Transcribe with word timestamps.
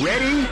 Ready? 0.00 0.46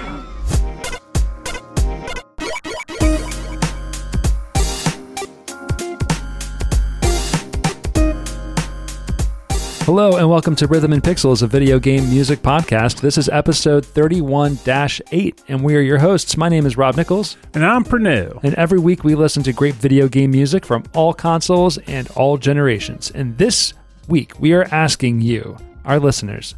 Hello 9.86 10.16
and 10.16 10.28
welcome 10.28 10.56
to 10.56 10.66
Rhythm 10.66 10.92
and 10.92 11.02
Pixels, 11.02 11.42
a 11.42 11.46
video 11.46 11.78
game 11.78 12.10
music 12.10 12.40
podcast. 12.40 13.00
This 13.00 13.16
is 13.16 13.28
episode 13.28 13.86
31 13.86 14.58
8, 14.66 15.42
and 15.46 15.62
we 15.62 15.76
are 15.76 15.80
your 15.80 15.98
hosts. 15.98 16.36
My 16.36 16.48
name 16.48 16.66
is 16.66 16.76
Rob 16.76 16.96
Nichols, 16.96 17.36
And 17.54 17.64
I'm 17.64 17.84
Pernell. 17.84 18.42
and 18.42 18.54
every 18.56 18.80
week 18.80 19.04
we 19.04 19.14
listen 19.14 19.44
to 19.44 19.52
great 19.52 19.74
video 19.76 20.08
game 20.08 20.32
music 20.32 20.66
from 20.66 20.82
all 20.92 21.14
consoles 21.14 21.78
and 21.86 22.10
all 22.10 22.36
generations. 22.36 23.12
And 23.14 23.38
this 23.38 23.74
week 24.08 24.32
we 24.40 24.52
are 24.54 24.64
asking 24.72 25.20
you, 25.20 25.56
our 25.84 26.00
listeners, 26.00 26.56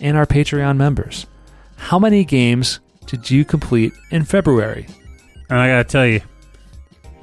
and 0.00 0.16
our 0.16 0.26
Patreon 0.26 0.76
members, 0.76 1.26
how 1.76 1.98
many 1.98 2.24
games 2.24 2.80
did 3.06 3.30
you 3.30 3.44
complete 3.44 3.92
in 4.10 4.24
February? 4.24 4.86
And 5.48 5.58
I 5.58 5.68
gotta 5.68 5.84
tell 5.84 6.06
you, 6.06 6.20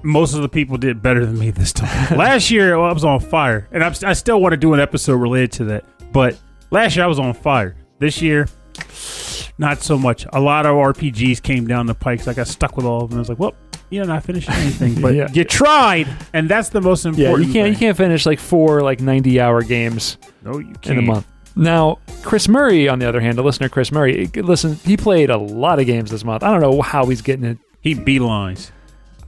most 0.04 0.34
of 0.34 0.42
the 0.42 0.50
people 0.50 0.78
did 0.78 1.02
better 1.02 1.26
than 1.26 1.38
me 1.38 1.52
this 1.52 1.74
time. 1.74 2.18
last 2.18 2.52
year 2.52 2.78
I 2.78 2.92
was 2.92 3.04
on 3.04 3.20
fire, 3.20 3.68
and 3.72 3.84
I'm, 3.84 3.94
I 4.06 4.14
still 4.14 4.42
want 4.42 4.54
to 4.54 4.58
do 4.58 4.74
an 4.74 4.80
episode 4.80 5.16
related 5.16 5.52
to 5.54 5.66
that. 5.66 5.86
But 6.12 6.40
last 6.72 6.96
year 6.96 7.06
I 7.06 7.08
was 7.08 7.20
on 7.20 7.34
fire. 7.34 7.76
This 8.00 8.22
year, 8.22 8.48
not 9.58 9.82
so 9.82 9.98
much. 9.98 10.26
A 10.34 10.40
lot 10.40 10.66
of 10.66 10.76
RPGs 10.76 11.42
came 11.42 11.68
down 11.68 11.86
the 11.86 11.96
pike, 11.96 12.22
so 12.22 12.32
I 12.32 12.34
got 12.34 12.48
stuck 12.48 12.76
with 12.78 12.86
all 12.86 13.04
of 13.04 13.10
them. 13.10 13.20
I 13.20 13.22
was 13.22 13.30
like, 13.30 13.40
well, 13.40 13.54
you're 13.90 14.06
not 14.06 14.24
finishing 14.24 14.54
anything, 14.56 15.02
but 15.02 15.14
Yeah. 15.16 15.28
you 15.32 15.44
tried, 15.44 16.08
and 16.34 16.50
that's 16.50 16.70
the 16.70 16.82
most 16.82 17.06
important. 17.06 17.42
Yeah, 17.42 17.48
you 17.48 17.54
can't 17.54 17.70
you 17.74 17.78
can't 17.78 17.96
finish 17.98 18.26
like 18.26 18.40
four 18.40 18.82
like 18.82 19.00
90 19.00 19.40
hour 19.40 19.62
games. 19.64 20.18
No, 20.44 20.58
you 20.60 20.74
can't. 20.82 20.98
in 20.98 21.00
a 21.00 21.02
month. 21.02 21.28
Now, 21.56 22.00
Chris 22.24 22.48
Murray, 22.48 22.88
on 22.90 23.00
the 23.00 23.08
other 23.08 23.22
hand, 23.22 23.38
the 23.38 23.44
listener 23.44 23.70
Chris 23.70 23.92
Murray, 23.92 24.28
listen, 24.36 24.76
he 24.78 24.98
played 24.98 25.30
a 25.30 25.38
lot 25.38 25.80
of 25.80 25.86
games 25.86 26.10
this 26.10 26.24
month. 26.24 26.44
I 26.44 26.52
don't 26.52 26.62
know 26.62 26.82
how 26.82 27.06
he's 27.06 27.22
getting 27.22 27.46
it. 27.46 27.58
He 27.82 27.94
beelines. 27.96 28.72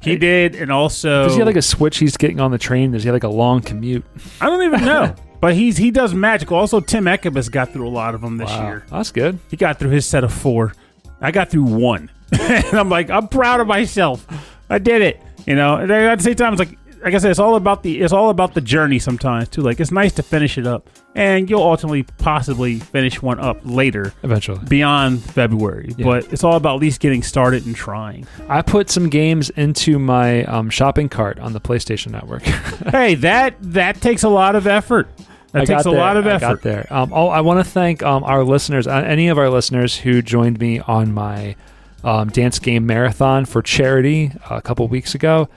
He 0.01 0.17
did, 0.17 0.55
and 0.55 0.71
also 0.71 1.23
Does 1.23 1.33
he 1.33 1.39
have 1.39 1.47
like 1.47 1.55
a 1.55 1.61
switch 1.63 1.97
he's 1.97 2.15
getting 2.15 2.39
on 2.39 2.51
the 2.51 2.57
train? 2.59 2.91
Does 2.91 3.03
he 3.03 3.07
have 3.07 3.15
like 3.15 3.23
a 3.23 3.27
long 3.27 3.61
commute? 3.61 4.05
I 4.39 4.45
don't 4.47 4.63
even 4.63 4.85
know. 4.85 5.15
But 5.41 5.53
he's 5.53 5.77
he 5.77 5.91
does 5.91 6.11
magical. 6.13 6.57
Also, 6.57 6.79
Tim 6.79 7.03
Ekibus 7.05 7.51
got 7.51 7.71
through 7.71 7.87
a 7.87 7.91
lot 7.91 8.15
of 8.15 8.21
them 8.21 8.37
this 8.37 8.49
Wow, 8.49 8.67
year. 8.67 8.85
that's 8.89 9.11
good. 9.11 9.37
He 9.51 9.57
got 9.57 9.77
through 9.77 9.91
his 9.91 10.03
set 10.05 10.23
of 10.23 10.33
four. 10.33 10.73
I 11.21 11.29
got 11.29 11.49
through 11.51 11.65
one, 11.65 12.09
and 12.39 12.73
I'm 12.73 12.89
like, 12.89 13.11
I'm 13.11 13.27
proud 13.27 13.59
of 13.59 13.67
myself. 13.67 14.25
I 14.71 14.79
did 14.79 15.03
it. 15.03 15.21
You 15.45 15.55
know. 15.55 15.75
And 15.75 15.91
at 15.91 16.17
the 16.17 16.23
same 16.23 16.35
time, 16.35 16.53
it's 16.53 16.59
like, 16.59 16.79
like 17.05 17.13
I 17.13 17.19
said, 17.19 17.29
it's 17.29 17.39
all 17.39 17.55
about 17.55 17.83
the 17.83 18.01
it's 18.01 18.11
all 18.11 18.31
about 18.31 18.55
the 18.55 18.61
journey 18.61 18.97
sometimes 18.97 19.47
too. 19.47 19.61
Like 19.61 19.79
it's 19.79 19.91
nice 19.91 20.11
to 20.13 20.23
finish 20.23 20.57
it 20.57 20.65
up, 20.65 20.89
and 21.13 21.47
you'll 21.47 21.61
ultimately 21.61 22.01
possibly 22.01 22.79
finish 22.79 23.21
one 23.21 23.39
up 23.39 23.59
later 23.63 24.11
Eventually, 24.23 24.59
beyond 24.67 25.23
February. 25.23 25.93
Yeah. 25.95 26.03
But 26.03 26.33
it's 26.33 26.43
all 26.43 26.55
about 26.55 26.77
at 26.77 26.81
least 26.81 26.99
getting 26.99 27.21
started 27.21 27.67
and 27.67 27.75
trying. 27.75 28.25
I 28.49 28.63
put 28.63 28.89
some 28.89 29.09
games 29.09 29.51
into 29.51 29.99
my 29.99 30.45
um, 30.45 30.71
shopping 30.71 31.07
cart 31.07 31.37
on 31.37 31.53
the 31.53 31.61
PlayStation 31.61 32.11
Network. 32.11 32.41
hey, 32.91 33.13
that 33.15 33.55
that 33.61 34.01
takes 34.01 34.23
a 34.23 34.29
lot 34.29 34.55
of 34.55 34.65
effort. 34.65 35.07
That 35.51 35.61
I 35.61 35.65
takes 35.65 35.85
a 35.85 35.91
there. 35.91 35.99
lot 35.99 36.17
of 36.17 36.25
effort. 36.25 36.45
I 36.45 36.49
got 36.53 36.61
there. 36.63 36.87
Um, 36.89 37.13
oh, 37.13 37.27
I 37.27 37.41
want 37.41 37.63
to 37.63 37.71
thank 37.71 38.01
um, 38.01 38.23
our 38.23 38.43
listeners, 38.43 38.87
uh, 38.87 39.03
any 39.05 39.27
of 39.27 39.37
our 39.37 39.51
listeners 39.51 39.95
who 39.95 40.23
joined 40.23 40.59
me 40.59 40.79
on 40.79 41.13
my 41.13 41.55
um, 42.03 42.29
dance 42.29 42.57
game 42.57 42.87
marathon 42.87 43.45
for 43.45 43.61
charity 43.61 44.31
a 44.49 44.59
couple 44.59 44.87
weeks 44.87 45.13
ago. 45.13 45.47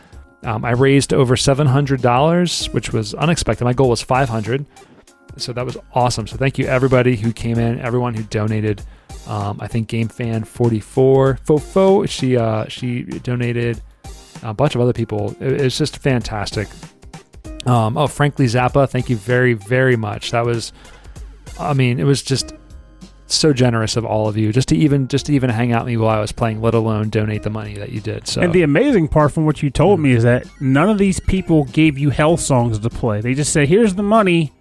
Um, 0.44 0.64
I 0.64 0.70
raised 0.70 1.12
over 1.12 1.36
seven 1.36 1.66
hundred 1.66 2.00
dollars, 2.00 2.66
which 2.66 2.92
was 2.92 3.14
unexpected. 3.14 3.64
My 3.64 3.72
goal 3.72 3.90
was 3.90 4.02
five 4.02 4.28
hundred, 4.28 4.64
so 5.36 5.52
that 5.52 5.64
was 5.64 5.76
awesome. 5.94 6.26
So 6.26 6.36
thank 6.36 6.58
you 6.58 6.66
everybody 6.66 7.16
who 7.16 7.32
came 7.32 7.58
in, 7.58 7.80
everyone 7.80 8.14
who 8.14 8.22
donated. 8.22 8.82
Um, 9.26 9.58
I 9.60 9.66
think 9.66 9.88
GameFan 9.88 10.46
forty 10.46 10.80
four 10.80 11.38
Fofo 11.44 12.08
she 12.08 12.36
uh, 12.36 12.66
she 12.68 13.02
donated 13.02 13.82
a 14.42 14.54
bunch 14.54 14.74
of 14.74 14.80
other 14.80 14.92
people. 14.92 15.36
It, 15.40 15.60
it's 15.60 15.76
just 15.76 15.98
fantastic. 15.98 16.68
Um, 17.66 17.98
oh, 17.98 18.06
frankly, 18.06 18.46
Zappa, 18.46 18.88
thank 18.88 19.10
you 19.10 19.16
very, 19.16 19.52
very 19.52 19.96
much. 19.96 20.30
That 20.30 20.46
was, 20.46 20.72
I 21.58 21.74
mean, 21.74 21.98
it 21.98 22.04
was 22.04 22.22
just 22.22 22.54
so 23.34 23.52
generous 23.52 23.96
of 23.96 24.04
all 24.04 24.28
of 24.28 24.36
you, 24.36 24.52
just 24.52 24.68
to 24.68 24.76
even 24.76 25.08
just 25.08 25.26
to 25.26 25.32
even 25.34 25.50
hang 25.50 25.72
out 25.72 25.84
with 25.84 25.92
me 25.92 25.96
while 25.96 26.16
I 26.16 26.20
was 26.20 26.32
playing, 26.32 26.60
let 26.60 26.74
alone 26.74 27.08
donate 27.10 27.42
the 27.42 27.50
money 27.50 27.74
that 27.74 27.90
you 27.92 28.00
did. 28.00 28.26
So 28.26 28.40
And 28.40 28.52
the 28.52 28.62
amazing 28.62 29.08
part 29.08 29.32
from 29.32 29.44
what 29.44 29.62
you 29.62 29.70
told 29.70 30.00
me 30.00 30.12
is 30.12 30.22
that 30.22 30.46
none 30.60 30.88
of 30.88 30.98
these 30.98 31.20
people 31.20 31.64
gave 31.64 31.98
you 31.98 32.10
hell 32.10 32.36
songs 32.36 32.78
to 32.78 32.90
play. 32.90 33.20
They 33.20 33.34
just 33.34 33.52
said, 33.52 33.68
"Here's 33.68 33.94
the 33.94 34.02
money," 34.02 34.52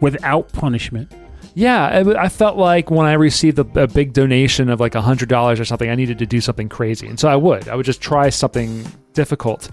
without 0.00 0.52
punishment. 0.52 1.12
yeah, 1.54 2.04
I 2.18 2.28
felt 2.28 2.56
like 2.56 2.88
when 2.90 3.06
I 3.06 3.14
received 3.14 3.58
a, 3.58 3.82
a 3.82 3.88
big 3.88 4.12
donation 4.12 4.68
of 4.70 4.78
like 4.80 4.94
a 4.94 5.02
hundred 5.02 5.28
dollars 5.28 5.58
or 5.58 5.64
something, 5.64 5.90
I 5.90 5.94
needed 5.96 6.18
to 6.18 6.26
do 6.26 6.40
something 6.40 6.68
crazy, 6.68 7.08
and 7.08 7.18
so 7.18 7.28
I 7.28 7.36
would. 7.36 7.68
I 7.68 7.74
would 7.74 7.86
just 7.86 8.00
try 8.00 8.30
something 8.30 8.86
difficult. 9.12 9.68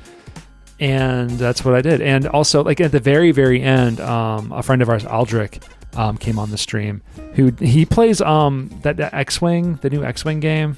And 0.79 1.29
that's 1.31 1.63
what 1.63 1.73
I 1.73 1.81
did. 1.81 2.01
And 2.01 2.27
also, 2.27 2.61
like 2.63 2.81
at 2.81 2.91
the 2.91 2.99
very, 2.99 3.31
very 3.31 3.61
end, 3.61 4.01
um, 4.01 4.51
a 4.51 4.61
friend 4.61 4.81
of 4.81 4.89
ours, 4.89 5.05
Aldrich, 5.05 5.59
um, 5.95 6.17
came 6.17 6.37
on 6.39 6.51
the 6.51 6.57
stream. 6.57 7.01
Who 7.35 7.51
he 7.59 7.85
plays 7.85 8.21
um 8.21 8.69
that, 8.83 8.97
that 8.97 9.13
X-wing, 9.13 9.75
the 9.81 9.89
new 9.89 10.03
X-wing 10.03 10.39
game, 10.39 10.77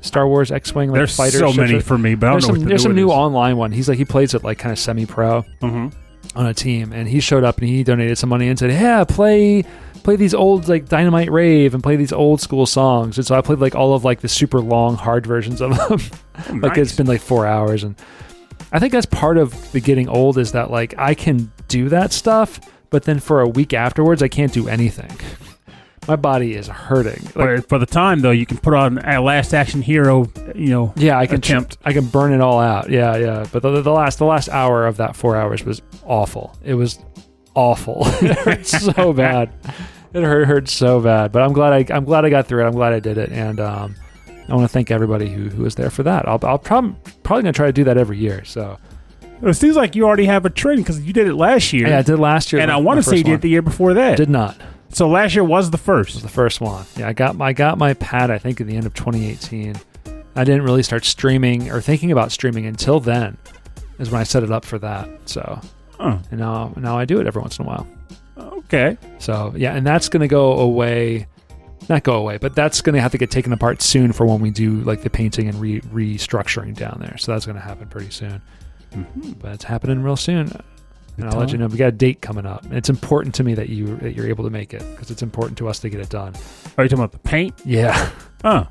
Star 0.00 0.26
Wars 0.26 0.50
X-wing. 0.50 0.90
Like 0.90 0.98
There's 0.98 1.16
fighter 1.16 1.38
so 1.38 1.52
many 1.52 1.80
for 1.80 1.98
me, 1.98 2.14
but 2.14 2.28
I 2.28 2.30
There's 2.32 2.44
don't 2.44 2.48
know 2.48 2.54
some, 2.54 2.62
what 2.64 2.68
there's 2.68 2.82
the 2.82 2.88
some 2.88 2.94
new, 2.94 3.06
new 3.06 3.10
online 3.12 3.56
one. 3.56 3.72
He's 3.72 3.88
like 3.88 3.98
he 3.98 4.04
plays 4.04 4.34
it 4.34 4.42
like 4.44 4.58
kind 4.58 4.72
of 4.72 4.78
semi-pro 4.78 5.44
Mhm. 5.62 5.92
on 6.36 6.46
a 6.46 6.54
team, 6.54 6.92
and 6.92 7.08
he 7.08 7.20
showed 7.20 7.44
up 7.44 7.58
and 7.58 7.68
he 7.68 7.82
donated 7.84 8.18
some 8.18 8.28
money 8.30 8.48
and 8.48 8.58
said, 8.58 8.70
"Yeah, 8.70 9.04
play." 9.04 9.64
Play 10.02 10.16
these 10.16 10.32
old 10.32 10.66
like 10.66 10.88
Dynamite 10.88 11.30
Rave 11.30 11.74
and 11.74 11.82
play 11.82 11.94
these 11.96 12.10
old 12.10 12.40
school 12.40 12.64
songs, 12.64 13.18
and 13.18 13.26
so 13.26 13.34
I 13.34 13.42
played 13.42 13.58
like 13.58 13.74
all 13.74 13.92
of 13.92 14.02
like 14.02 14.20
the 14.20 14.28
super 14.28 14.58
long 14.58 14.96
hard 14.96 15.26
versions 15.26 15.60
of 15.60 15.72
them. 15.88 16.00
Oh, 16.48 16.54
like 16.54 16.78
it's 16.78 16.96
been 16.96 17.06
like 17.06 17.20
four 17.20 17.46
hours 17.46 17.84
and 17.84 17.94
i 18.72 18.78
think 18.78 18.92
that's 18.92 19.04
part 19.04 19.36
of 19.36 19.72
the 19.72 19.80
getting 19.80 20.08
old 20.08 20.38
is 20.38 20.52
that 20.52 20.70
like 20.70 20.94
i 20.96 21.12
can 21.12 21.52
do 21.68 21.90
that 21.90 22.12
stuff 22.14 22.60
but 22.90 23.04
then 23.04 23.18
for 23.20 23.40
a 23.40 23.48
week 23.48 23.72
afterwards 23.72 24.22
i 24.22 24.28
can't 24.28 24.52
do 24.52 24.68
anything. 24.68 25.10
My 26.08 26.16
body 26.16 26.54
is 26.54 26.66
hurting. 26.66 27.22
Like 27.24 27.34
But 27.34 27.68
for 27.68 27.78
the 27.78 27.86
time 27.86 28.20
though, 28.20 28.30
you 28.30 28.46
can 28.46 28.56
put 28.56 28.72
on 28.74 28.98
a 28.98 29.20
Last 29.20 29.52
Action 29.52 29.82
Hero. 29.82 30.26
You 30.54 30.70
know, 30.70 30.92
yeah 30.96 31.18
i 31.18 31.26
can 31.26 31.36
attempt. 31.36 31.76
i 31.84 31.92
can 31.92 32.06
burn 32.06 32.32
it 32.32 32.40
all 32.40 32.58
out. 32.58 32.90
Yeah 32.90 33.16
yeah. 33.16 33.46
But 33.52 33.62
the, 33.62 33.82
the 33.82 33.92
last 33.92 34.18
the 34.18 34.24
last 34.24 34.48
hour 34.48 34.86
of 34.86 34.96
that 34.96 35.14
four 35.14 35.36
hours 35.36 35.62
was 35.64 35.82
awful. 36.04 36.56
It 36.64 36.74
was 36.74 36.98
awful. 37.54 38.02
It 38.22 38.36
hurt 38.38 38.66
so 38.66 39.12
bad. 39.26 39.50
It 40.14 40.22
hurt 40.22 40.46
hurt 40.48 40.68
so 40.68 41.00
bad. 41.00 41.32
But 41.32 41.42
i'm 41.42 41.52
glad 41.52 41.72
i 41.74 41.94
i'm 41.94 42.04
glad 42.04 42.24
i 42.24 42.30
got 42.30 42.46
through 42.46 42.64
it. 42.64 42.66
I'm 42.66 42.74
glad 42.74 42.92
i 42.94 42.98
did 43.00 43.18
it. 43.18 43.30
And 43.30 43.60
um 43.60 43.94
I 44.48 44.54
want 44.54 44.64
to 44.64 44.72
thank 44.72 44.90
everybody 44.90 45.28
who, 45.28 45.48
who 45.48 45.62
was 45.62 45.76
there 45.76 45.90
for 45.90 46.02
that. 46.02 46.26
I'll, 46.26 46.40
I'll 46.42 46.58
prob- 46.58 46.96
probably 47.22 47.42
gonna 47.42 47.52
try 47.52 47.66
to 47.66 47.72
do 47.72 47.84
that 47.84 47.96
every 47.98 48.18
year. 48.18 48.42
So 48.44 48.78
It 49.42 49.54
seems 49.54 49.76
like 49.76 49.94
you 49.94 50.04
already 50.06 50.26
have 50.26 50.44
a 50.44 50.50
trend 50.50 50.78
because 50.78 51.00
you 51.00 51.12
did 51.12 51.26
it 51.26 51.34
last 51.34 51.72
year, 51.72 51.88
Yeah, 51.88 51.98
I 51.98 52.02
did 52.02 52.18
last 52.18 52.52
year. 52.52 52.60
and 52.60 52.70
I 52.70 52.76
want 52.76 52.98
to 52.98 53.02
say 53.02 53.16
you 53.16 53.24
did 53.24 53.30
one. 53.32 53.40
the 53.40 53.48
year 53.48 53.62
before 53.62 53.94
that. 53.94 54.16
Did 54.16 54.28
not. 54.30 54.56
So 54.90 55.08
last 55.08 55.34
year 55.34 55.44
was 55.44 55.70
the 55.70 55.78
first. 55.78 56.14
was 56.14 56.22
the 56.22 56.28
first 56.28 56.60
one. 56.60 56.84
Yeah, 56.96 57.08
I 57.08 57.12
got 57.12 57.36
my 57.36 57.46
I 57.48 57.52
got 57.52 57.78
my 57.78 57.94
pad. 57.94 58.30
I 58.30 58.38
think 58.38 58.60
at 58.60 58.66
the 58.66 58.76
end 58.76 58.86
of 58.86 58.94
2018. 58.94 59.76
I 60.36 60.44
didn't 60.44 60.62
really 60.62 60.82
start 60.82 61.04
streaming 61.04 61.70
or 61.70 61.80
thinking 61.80 62.12
about 62.12 62.32
streaming 62.32 62.66
until 62.66 63.00
then. 63.00 63.36
Is 63.98 64.10
when 64.10 64.20
I 64.20 64.24
set 64.24 64.42
it 64.42 64.50
up 64.50 64.64
for 64.64 64.78
that. 64.78 65.08
So 65.26 65.60
Oh, 65.98 66.20
and 66.30 66.40
now 66.40 66.72
now 66.76 66.98
I 66.98 67.04
do 67.04 67.20
it 67.20 67.26
every 67.26 67.40
once 67.40 67.58
in 67.58 67.64
a 67.64 67.68
while. 67.68 67.86
okay. 68.38 68.96
So 69.18 69.52
yeah, 69.56 69.74
and 69.74 69.86
that's 69.86 70.08
gonna 70.08 70.28
go 70.28 70.52
away. 70.58 71.26
Not 71.88 72.02
go 72.04 72.14
away, 72.14 72.38
but 72.38 72.54
that's 72.54 72.80
gonna 72.82 73.00
have 73.00 73.12
to 73.12 73.18
get 73.18 73.30
taken 73.30 73.52
apart 73.52 73.82
soon 73.82 74.12
for 74.12 74.24
when 74.26 74.40
we 74.40 74.50
do 74.50 74.80
like 74.82 75.02
the 75.02 75.10
painting 75.10 75.48
and 75.48 75.60
re- 75.60 75.80
restructuring 75.82 76.74
down 76.76 76.98
there. 77.00 77.16
So 77.18 77.32
that's 77.32 77.46
gonna 77.46 77.60
happen 77.60 77.88
pretty 77.88 78.10
soon. 78.10 78.40
Mhm. 78.94 79.38
But 79.40 79.52
it's 79.52 79.64
happening 79.64 80.02
real 80.02 80.16
soon. 80.16 80.52
And 81.16 81.28
I'll 81.28 81.38
let 81.38 81.52
you 81.52 81.58
know. 81.58 81.66
We 81.66 81.76
got 81.76 81.88
a 81.88 81.92
date 81.92 82.22
coming 82.22 82.46
up. 82.46 82.64
And 82.64 82.74
it's 82.74 82.88
important 82.88 83.34
to 83.34 83.44
me 83.44 83.52
that 83.54 83.68
you 83.68 83.96
that 83.96 84.14
you're 84.16 84.28
able 84.28 84.44
to 84.44 84.50
make 84.50 84.72
it 84.72 84.82
because 84.92 85.10
it's 85.10 85.22
important 85.22 85.58
to 85.58 85.68
us 85.68 85.78
to 85.80 85.90
get 85.90 86.00
it 86.00 86.08
done. 86.08 86.32
Are 86.78 86.84
you 86.84 86.88
talking 86.88 87.04
about 87.04 87.12
the 87.12 87.18
paint? 87.18 87.54
Yeah, 87.64 88.10
Oh, 88.44 88.66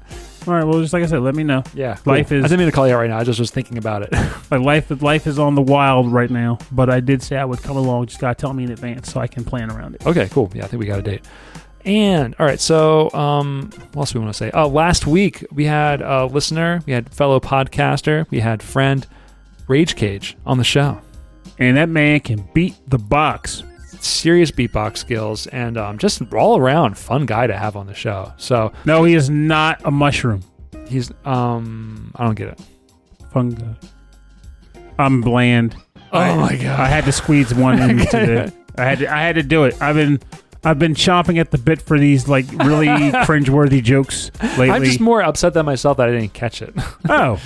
all 0.47 0.53
right. 0.55 0.63
Well, 0.63 0.81
just 0.81 0.93
like 0.93 1.03
I 1.03 1.05
said, 1.05 1.19
let 1.21 1.35
me 1.35 1.43
know. 1.43 1.61
yeah. 1.75 1.97
Life 2.05 2.31
is- 2.31 2.43
I 2.43 2.47
didn't 2.47 2.59
mean 2.61 2.69
to 2.69 2.71
call 2.71 2.87
you 2.87 2.95
out 2.95 2.99
right 3.01 3.09
now. 3.09 3.19
I 3.19 3.23
just 3.23 3.39
was 3.39 3.51
thinking 3.51 3.77
about 3.77 4.01
it. 4.01 4.09
Like 4.49 4.61
life, 4.61 5.03
life 5.03 5.27
is 5.27 5.37
on 5.37 5.53
the 5.53 5.61
wild 5.61 6.11
right 6.11 6.29
now. 6.31 6.57
But 6.71 6.89
I 6.89 7.01
did 7.01 7.21
say 7.21 7.37
I 7.37 7.45
would 7.45 7.61
come 7.61 7.77
along. 7.77 8.07
Just 8.07 8.19
gotta 8.19 8.33
tell 8.33 8.51
me 8.51 8.63
in 8.63 8.71
advance 8.71 9.11
so 9.13 9.19
I 9.19 9.27
can 9.27 9.43
plan 9.45 9.69
around 9.69 9.93
it. 9.93 10.07
okay, 10.07 10.27
cool. 10.29 10.49
Yeah, 10.55 10.63
I 10.63 10.67
think 10.67 10.79
we 10.79 10.87
got 10.87 10.97
a 10.97 11.03
date. 11.03 11.21
And 11.85 12.35
all 12.39 12.47
right, 12.47 12.59
so 12.59 13.11
um, 13.13 13.69
what 13.93 14.01
else 14.01 14.11
do 14.13 14.17
we 14.19 14.25
want 14.25 14.33
to 14.33 14.37
say? 14.37 14.49
Uh, 14.49 14.67
last 14.67 15.05
week 15.05 15.45
we 15.51 15.65
had 15.65 16.01
a 16.01 16.25
listener, 16.25 16.81
we 16.87 16.93
had 16.93 17.13
fellow 17.13 17.39
podcaster, 17.39 18.25
we 18.31 18.39
had 18.39 18.63
friend 18.63 19.05
Rage 19.69 19.95
Cage 19.95 20.35
on 20.45 20.57
the 20.57 20.63
show. 20.65 20.99
And 21.57 21.77
that 21.77 21.87
man 21.89 22.19
can 22.19 22.47
beat 22.53 22.75
the 22.89 22.97
box. 22.97 23.63
Serious 24.01 24.49
beatbox 24.51 24.97
skills 24.97 25.47
and 25.47 25.77
um, 25.77 25.97
just 25.97 26.21
all 26.33 26.57
around 26.57 26.97
fun 26.97 27.25
guy 27.25 27.47
to 27.47 27.57
have 27.57 27.75
on 27.75 27.85
the 27.87 27.93
show. 27.93 28.31
So 28.37 28.71
No, 28.85 29.03
he 29.03 29.13
is 29.13 29.29
not 29.29 29.81
a 29.85 29.91
mushroom. 29.91 30.41
he's 30.87 31.11
um, 31.25 32.11
I 32.15 32.23
don't 32.25 32.35
get 32.35 32.47
it. 32.49 32.59
Fungi. 33.31 33.63
I'm 34.97 35.21
bland. 35.21 35.75
Oh 36.11 36.19
I- 36.19 36.35
my 36.35 36.55
God. 36.55 36.79
I 36.79 36.87
had 36.87 37.03
to 37.05 37.11
squeeze 37.11 37.53
one 37.53 37.79
into 37.89 38.05
the. 38.05 38.53
I 38.77 38.85
had 38.85 38.99
to, 38.99 39.13
I 39.13 39.21
had 39.21 39.35
to 39.35 39.43
do 39.43 39.65
it. 39.65 39.81
I've 39.81 39.95
been 39.95 40.19
I've 40.63 40.79
been 40.79 40.93
chomping 40.95 41.37
at 41.39 41.51
the 41.51 41.57
bit 41.57 41.81
for 41.81 41.99
these 41.99 42.27
like 42.29 42.45
really 42.53 42.87
cringeworthy 43.27 43.83
jokes 43.83 44.31
lately. 44.41 44.71
I'm 44.71 44.83
just 44.85 44.99
more 45.01 45.21
upset 45.21 45.53
than 45.53 45.65
myself 45.65 45.97
that 45.97 46.07
I 46.07 46.11
didn't 46.13 46.33
catch 46.33 46.61
it. 46.61 46.73
oh, 47.09 47.39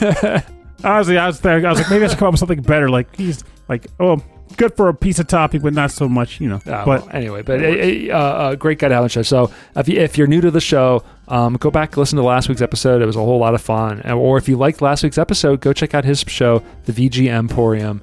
honestly, 0.84 1.18
I 1.18 1.26
was 1.26 1.40
there, 1.40 1.64
I 1.66 1.70
was 1.70 1.78
like, 1.78 1.90
maybe 1.90 2.04
I 2.04 2.08
should 2.08 2.18
come 2.18 2.28
up 2.28 2.32
with 2.32 2.40
something 2.40 2.62
better. 2.62 2.88
Like 2.88 3.14
he's 3.16 3.44
like, 3.68 3.86
oh, 3.98 4.22
good 4.56 4.76
for 4.76 4.88
a 4.88 4.94
piece 4.94 5.18
of 5.18 5.26
topic, 5.26 5.62
but 5.62 5.72
not 5.72 5.90
so 5.90 6.08
much, 6.08 6.40
you 6.40 6.48
know. 6.48 6.56
Uh, 6.56 6.84
but 6.84 6.86
well, 6.86 7.08
anyway, 7.12 7.42
but 7.42 7.62
uh, 7.62 8.14
uh, 8.16 8.54
great 8.56 8.78
guy 8.78 8.88
to 8.88 8.94
have 8.94 9.02
on 9.02 9.06
the 9.06 9.08
show. 9.10 9.22
So 9.22 9.50
if, 9.76 9.88
you, 9.88 10.00
if 10.00 10.18
you're 10.18 10.26
new 10.26 10.40
to 10.40 10.50
the 10.50 10.60
show, 10.60 11.02
um, 11.28 11.54
go 11.54 11.70
back 11.70 11.96
listen 11.96 12.16
to 12.16 12.22
last 12.24 12.48
week's 12.48 12.62
episode. 12.62 13.02
It 13.02 13.06
was 13.06 13.16
a 13.16 13.20
whole 13.20 13.38
lot 13.38 13.54
of 13.54 13.62
fun. 13.62 14.02
Or 14.10 14.38
if 14.38 14.48
you 14.48 14.56
liked 14.56 14.82
last 14.82 15.02
week's 15.02 15.18
episode, 15.18 15.60
go 15.60 15.72
check 15.72 15.94
out 15.94 16.04
his 16.04 16.20
show, 16.26 16.62
the 16.84 16.92
VG 16.92 17.28
Emporium, 17.28 18.02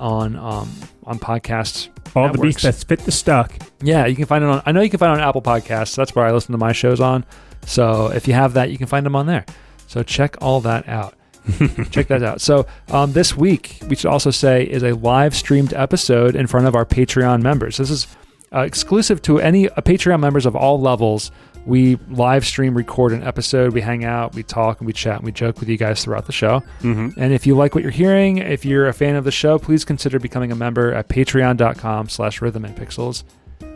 on 0.00 0.36
um, 0.36 0.70
on 1.04 1.18
podcasts. 1.18 1.88
all 2.14 2.28
the 2.28 2.32
networks. 2.34 2.40
beats 2.40 2.62
that's 2.62 2.84
fit 2.84 3.00
the 3.00 3.12
stock. 3.12 3.52
Yeah, 3.82 4.06
you 4.06 4.14
can 4.16 4.26
find 4.26 4.44
it 4.44 4.50
on. 4.50 4.62
I 4.66 4.72
know 4.72 4.80
you 4.80 4.90
can 4.90 4.98
find 4.98 5.18
it 5.18 5.22
on 5.22 5.28
Apple 5.28 5.42
Podcasts. 5.42 5.96
That's 5.96 6.14
where 6.14 6.24
I 6.24 6.32
listen 6.32 6.52
to 6.52 6.58
my 6.58 6.72
shows 6.72 7.00
on. 7.00 7.24
So 7.66 8.12
if 8.12 8.28
you 8.28 8.34
have 8.34 8.54
that, 8.54 8.70
you 8.70 8.78
can 8.78 8.86
find 8.86 9.04
them 9.04 9.16
on 9.16 9.26
there. 9.26 9.44
So 9.88 10.02
check 10.02 10.36
all 10.40 10.60
that 10.60 10.88
out. 10.88 11.14
check 11.90 12.08
that 12.08 12.22
out. 12.22 12.40
So 12.40 12.66
um, 12.90 13.12
this 13.12 13.36
week, 13.36 13.78
we 13.88 13.96
should 13.96 14.10
also 14.10 14.30
say, 14.30 14.64
is 14.64 14.82
a 14.82 14.92
live 14.92 15.34
streamed 15.34 15.72
episode 15.74 16.36
in 16.36 16.46
front 16.46 16.66
of 16.66 16.74
our 16.74 16.84
Patreon 16.84 17.42
members. 17.42 17.78
This 17.78 17.90
is 17.90 18.06
uh, 18.52 18.60
exclusive 18.60 19.22
to 19.22 19.38
any 19.40 19.68
uh, 19.68 19.80
Patreon 19.80 20.20
members 20.20 20.46
of 20.46 20.56
all 20.56 20.80
levels. 20.80 21.30
We 21.66 21.96
live 22.08 22.46
stream, 22.46 22.74
record 22.74 23.12
an 23.12 23.22
episode. 23.22 23.74
We 23.74 23.82
hang 23.82 24.04
out, 24.04 24.34
we 24.34 24.42
talk, 24.42 24.80
and 24.80 24.86
we 24.86 24.92
chat, 24.92 25.16
and 25.16 25.24
we 25.24 25.32
joke 25.32 25.60
with 25.60 25.68
you 25.68 25.76
guys 25.76 26.02
throughout 26.02 26.26
the 26.26 26.32
show. 26.32 26.60
Mm-hmm. 26.80 27.20
And 27.20 27.32
if 27.32 27.46
you 27.46 27.54
like 27.54 27.74
what 27.74 27.82
you're 27.82 27.90
hearing, 27.90 28.38
if 28.38 28.64
you're 28.64 28.88
a 28.88 28.94
fan 28.94 29.16
of 29.16 29.24
the 29.24 29.30
show, 29.30 29.58
please 29.58 29.84
consider 29.84 30.18
becoming 30.18 30.50
a 30.50 30.56
member 30.56 30.94
at 30.94 31.08
patreon.com 31.08 32.08
slash 32.08 32.40
rhythm 32.40 32.64
and 32.64 32.74
pixels. 32.74 33.24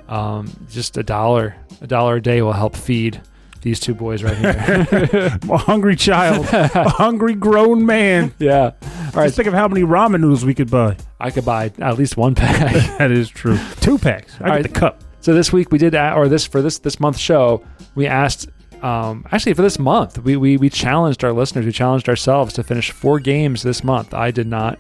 Um, 0.09 0.51
just 0.71 0.97
a 0.97 1.03
dollar, 1.03 1.55
a 1.81 1.87
dollar 1.87 2.17
a 2.17 2.23
day 2.23 2.41
will 2.41 2.53
help 2.53 2.77
feed 2.77 3.21
these 3.63 3.81
two 3.81 3.95
boys 3.95 4.23
right 4.23 4.37
here. 4.37 5.39
A 5.51 5.57
hungry 5.57 5.97
child, 5.97 6.47
a 6.53 6.89
hungry 6.89 7.35
grown 7.35 7.87
man. 7.87 8.35
yeah. 8.39 8.73
All 8.83 9.11
right. 9.15 9.25
Just 9.27 9.37
think 9.37 9.49
of 9.49 9.55
how 9.55 9.69
many 9.69 9.83
ramen 9.83 10.21
noodles 10.21 10.45
we 10.45 10.55
could 10.55 10.71
buy. 10.71 10.97
I 11.21 11.31
could 11.31 11.45
buy 11.45 11.73
at 11.79 11.99
least 11.99 12.17
one 12.17 12.35
pack. 12.35 12.99
That 12.99 13.11
is 13.11 13.29
true. 13.29 13.59
Two 13.81 13.99
packs. 13.99 14.35
I 14.41 14.45
All 14.45 14.47
get 14.47 14.53
right. 14.55 14.63
the 14.63 14.69
cup. 14.81 15.03
so 15.21 15.35
this 15.35 15.53
week 15.53 15.71
we 15.71 15.79
did, 15.79 15.95
or 15.95 16.29
this, 16.29 16.47
for 16.47 16.61
this, 16.63 16.79
this 16.79 16.99
month's 17.01 17.21
show, 17.21 17.65
we 17.95 18.07
asked, 18.07 18.49
um, 18.83 19.25
actually 19.31 19.55
for 19.55 19.63
this 19.63 19.79
month, 19.79 20.19
we, 20.19 20.37
we, 20.37 20.57
we 20.57 20.69
challenged 20.69 21.23
our 21.25 21.33
listeners, 21.33 21.65
we 21.67 21.73
challenged 21.73 22.09
ourselves 22.09 22.53
to 22.55 22.63
finish 22.65 22.91
four 22.91 23.21
games 23.21 23.63
this 23.63 23.85
month. 23.85 24.13
I 24.15 24.31
did 24.31 24.47
not, 24.49 24.79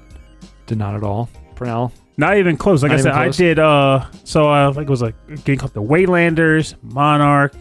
did 0.66 0.78
not 0.78 0.94
at 0.96 1.04
all. 1.04 1.28
Pernell, 1.54 1.92
Not 2.16 2.38
even 2.38 2.56
close. 2.56 2.82
Like 2.82 2.90
Not 2.90 2.98
I 3.00 3.02
said, 3.02 3.12
I 3.12 3.28
did. 3.28 3.58
Uh, 3.60 4.06
so 4.24 4.50
uh, 4.50 4.72
like 4.74 4.86
it 4.86 4.90
was 4.90 5.02
like 5.02 5.14
a 5.28 5.36
game 5.36 5.58
called 5.58 5.74
the 5.74 5.82
Waylanders, 5.82 6.74
Monarch, 6.82 7.54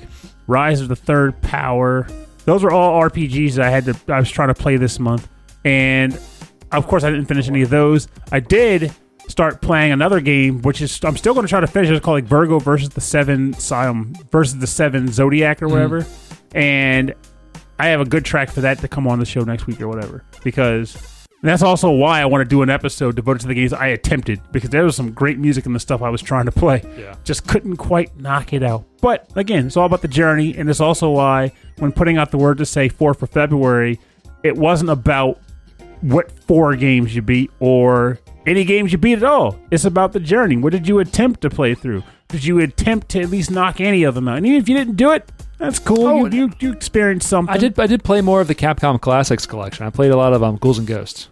Rise 0.51 0.81
of 0.81 0.89
the 0.89 0.95
Third 0.95 1.42
Power. 1.42 2.06
Those 2.45 2.63
were 2.63 2.71
all 2.71 3.00
RPGs 3.01 3.56
that 3.56 3.65
I 3.65 3.69
had 3.69 3.86
to. 3.86 3.95
I 4.13 4.19
was 4.19 4.30
trying 4.30 4.50
to 4.50 4.53
play 4.53 4.75
this 4.77 5.00
month, 5.00 5.27
and 5.63 6.19
of 6.71 6.88
course, 6.88 7.03
I 7.03 7.09
didn't 7.09 7.25
finish 7.25 7.48
any 7.48 7.62
of 7.62 7.69
those. 7.69 8.07
I 8.31 8.39
did 8.42 8.92
start 9.27 9.62
playing 9.62 9.92
another 9.94 10.19
game, 10.19 10.62
which 10.63 10.81
is 10.81 11.00
I'm 11.06 11.15
still 11.15 11.33
going 11.33 11.45
to 11.45 11.50
try 11.50 11.62
to 11.62 11.68
finish. 11.68 11.89
It's 11.89 12.03
called 12.03 12.15
like 12.18 12.25
Virgo 12.25 12.59
versus 12.59 12.89
the 12.89 13.00
Seven 13.01 13.56
um, 13.71 14.13
versus 14.31 14.57
the 14.59 14.68
Seven 14.68 15.09
Zodiac 15.12 15.62
or 15.62 15.68
Mhm. 15.68 15.71
whatever, 15.71 16.06
and 16.53 17.13
I 17.80 17.88
have 17.88 18.01
a 18.01 18.06
good 18.06 18.25
track 18.25 18.50
for 18.51 18.62
that 18.62 18.80
to 18.80 18.88
come 18.89 19.07
on 19.07 19.19
the 19.19 19.25
show 19.25 19.42
next 19.44 19.68
week 19.68 19.80
or 19.81 19.88
whatever 19.88 20.24
because 20.44 21.21
and 21.42 21.50
that's 21.50 21.64
also 21.64 21.90
why 21.90 22.22
I 22.22 22.26
want 22.26 22.42
to 22.44 22.50
do 22.50 22.62
an 22.62 22.70
episode 22.70 23.16
devoted 23.16 23.40
to 23.42 23.48
the 23.48 23.56
games 23.56 23.74
I 23.74 23.88
attempted 23.88 24.40
because 24.52 24.70
there 24.70 24.84
was 24.84 24.96
some 24.96 25.12
great 25.12 25.40
music 25.40 25.66
in 25.66 25.74
the 25.74 25.80
stuff 25.80 26.02
I 26.02 26.10
was 26.10 26.22
trying 26.22 26.46
to 26.46 26.52
play. 26.52 26.84
yeah. 26.98 27.16
Just 27.24 27.48
couldn't 27.48 27.78
quite 27.78 28.16
knock 28.20 28.54
it 28.54 28.62
out. 28.62 28.86
But 29.02 29.28
again, 29.36 29.66
it's 29.66 29.76
all 29.76 29.88
about 29.88 30.02
the 30.04 30.08
journey, 30.08 30.56
and 30.56 30.70
it's 30.70 30.80
also 30.80 31.10
why 31.10 31.52
when 31.80 31.92
putting 31.92 32.18
out 32.18 32.30
the 32.30 32.38
word 32.38 32.60
to 32.60 32.66
say 32.66 32.90
four 32.90 33.14
for 33.16 33.26
February, 33.26 34.00
it 34.44 34.56
wasn't 34.56 34.92
about 34.92 35.40
what 36.02 36.32
four 36.32 36.76
games 36.76 37.16
you 37.16 37.22
beat 37.22 37.50
or 37.60 38.20
any 38.46 38.64
games 38.64 38.92
you 38.92 38.98
beat 38.98 39.18
at 39.18 39.24
all. 39.24 39.58
It's 39.72 39.86
about 39.86 40.14
the 40.14 40.20
journey. 40.20 40.58
What 40.58 40.74
did 40.74 40.88
you 40.88 41.00
attempt 41.00 41.42
to 41.42 41.50
play 41.50 41.76
through? 41.76 42.04
Did 42.28 42.46
you 42.46 42.60
attempt 42.60 43.10
to 43.10 43.22
at 43.22 43.30
least 43.30 43.52
knock 43.52 43.82
any 43.82 44.04
of 44.04 44.16
them 44.16 44.28
out? 44.28 44.38
And 44.38 44.46
even 44.46 44.62
if 44.62 44.70
you 44.70 44.76
didn't 44.76 44.96
do 44.96 45.12
it, 45.12 45.30
that's 45.62 45.80
cool. 45.80 46.08
Oh, 46.08 46.25
you, 46.25 46.48
you 46.48 46.52
you 46.60 46.72
experienced 46.74 47.30
something. 47.30 47.54
I 47.54 47.58
did. 47.58 47.80
I 47.80 47.88
did 47.88 48.04
play 48.04 48.22
more 48.22 48.42
of 48.42 48.48
the 48.48 48.56
Capcom 48.56 49.00
Classics 49.00 49.46
collection. 49.46 49.86
I 49.86 49.90
played 49.90 50.12
a 50.12 50.18
lot 50.18 50.34
of 50.34 50.44
um, 50.44 50.58
Ghouls 50.58 50.78
and 50.80 50.88
Ghosts. 50.88 51.30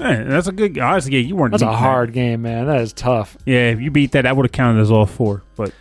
Eh, 0.00 0.24
that's 0.24 0.48
a 0.48 0.52
good. 0.52 0.78
Honestly, 0.78 1.12
yeah, 1.12 1.20
you 1.20 1.36
weren't. 1.36 1.52
That's 1.52 1.62
a 1.62 1.66
that. 1.66 1.76
hard 1.76 2.12
game, 2.12 2.42
man. 2.42 2.66
That 2.66 2.80
is 2.80 2.92
tough. 2.92 3.36
Yeah, 3.46 3.70
if 3.70 3.80
you 3.80 3.90
beat 3.90 4.12
that, 4.12 4.22
that 4.22 4.36
would 4.36 4.46
have 4.46 4.52
counted 4.52 4.80
as 4.80 4.90
all 4.90 5.06
four. 5.06 5.42
But 5.56 5.72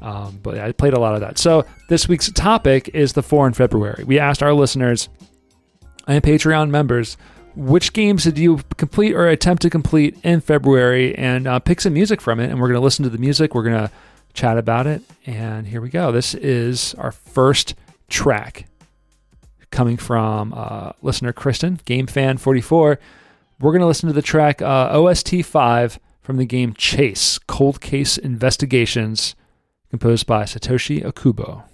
Um, 0.00 0.38
but 0.42 0.58
I 0.58 0.72
played 0.72 0.94
a 0.94 1.00
lot 1.00 1.14
of 1.14 1.20
that. 1.20 1.38
So 1.38 1.64
this 1.88 2.08
week's 2.08 2.30
topic 2.32 2.90
is 2.94 3.12
the 3.14 3.22
four 3.22 3.46
in 3.46 3.52
February. 3.52 4.04
We 4.04 4.18
asked 4.18 4.42
our 4.42 4.52
listeners 4.52 5.08
and 6.06 6.22
Patreon 6.22 6.70
members 6.70 7.16
which 7.56 7.92
games 7.92 8.22
did 8.24 8.38
you 8.38 8.60
complete 8.76 9.14
or 9.14 9.26
attempt 9.28 9.62
to 9.62 9.70
complete 9.70 10.16
in 10.22 10.40
February, 10.40 11.16
and 11.16 11.48
uh, 11.48 11.58
pick 11.58 11.80
some 11.80 11.92
music 11.92 12.20
from 12.20 12.38
it. 12.38 12.50
And 12.50 12.60
we're 12.60 12.68
going 12.68 12.80
to 12.80 12.84
listen 12.84 13.02
to 13.02 13.10
the 13.10 13.18
music. 13.18 13.54
We're 13.54 13.64
going 13.64 13.88
to 13.88 13.90
chat 14.38 14.56
about 14.56 14.86
it. 14.86 15.02
And 15.26 15.66
here 15.66 15.80
we 15.80 15.88
go. 15.88 16.12
This 16.12 16.32
is 16.32 16.94
our 16.94 17.10
first 17.10 17.74
track 18.08 18.66
coming 19.72 19.96
from 19.96 20.54
uh, 20.54 20.92
listener 21.02 21.32
Kristen, 21.32 21.80
Game 21.84 22.06
Fan 22.06 22.38
44. 22.38 23.00
We're 23.60 23.72
going 23.72 23.80
to 23.80 23.86
listen 23.86 24.06
to 24.06 24.12
the 24.12 24.22
track 24.22 24.62
uh, 24.62 24.90
OST 24.92 25.44
5 25.44 25.98
from 26.22 26.36
the 26.36 26.46
game 26.46 26.72
Chase 26.74 27.38
Cold 27.48 27.80
Case 27.80 28.16
Investigations 28.16 29.34
composed 29.90 30.26
by 30.26 30.44
Satoshi 30.44 31.02
Akubo. 31.02 31.64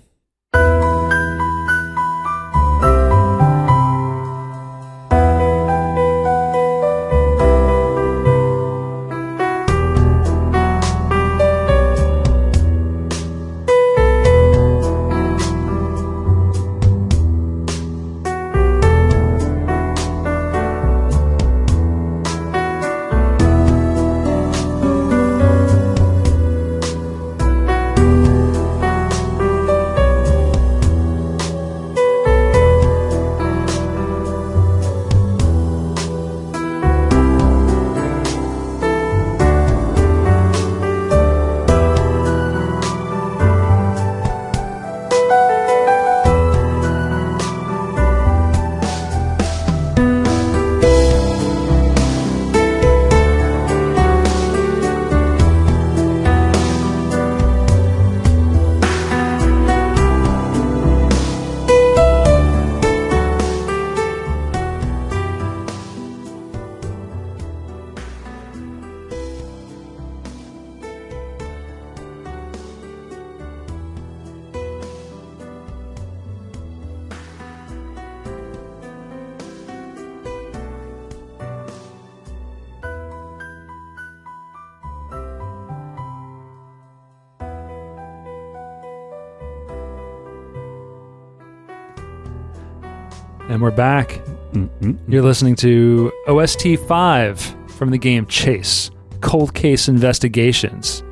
Back. 93.76 94.08
Mm-hmm. 94.52 95.10
You're 95.12 95.22
listening 95.22 95.56
to 95.56 96.12
OST 96.28 96.78
5 96.86 97.56
from 97.72 97.90
the 97.90 97.98
game 97.98 98.24
Chase 98.26 98.90
Cold 99.20 99.52
Case 99.54 99.88
Investigations, 99.88 101.02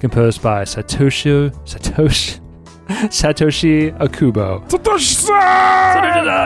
composed 0.00 0.42
by 0.42 0.62
Satoshi 0.64 1.50
Satoshi 1.64 2.40
Satoshi 2.88 3.96
Akubo. 3.98 4.68
Satoshi! 4.68 5.28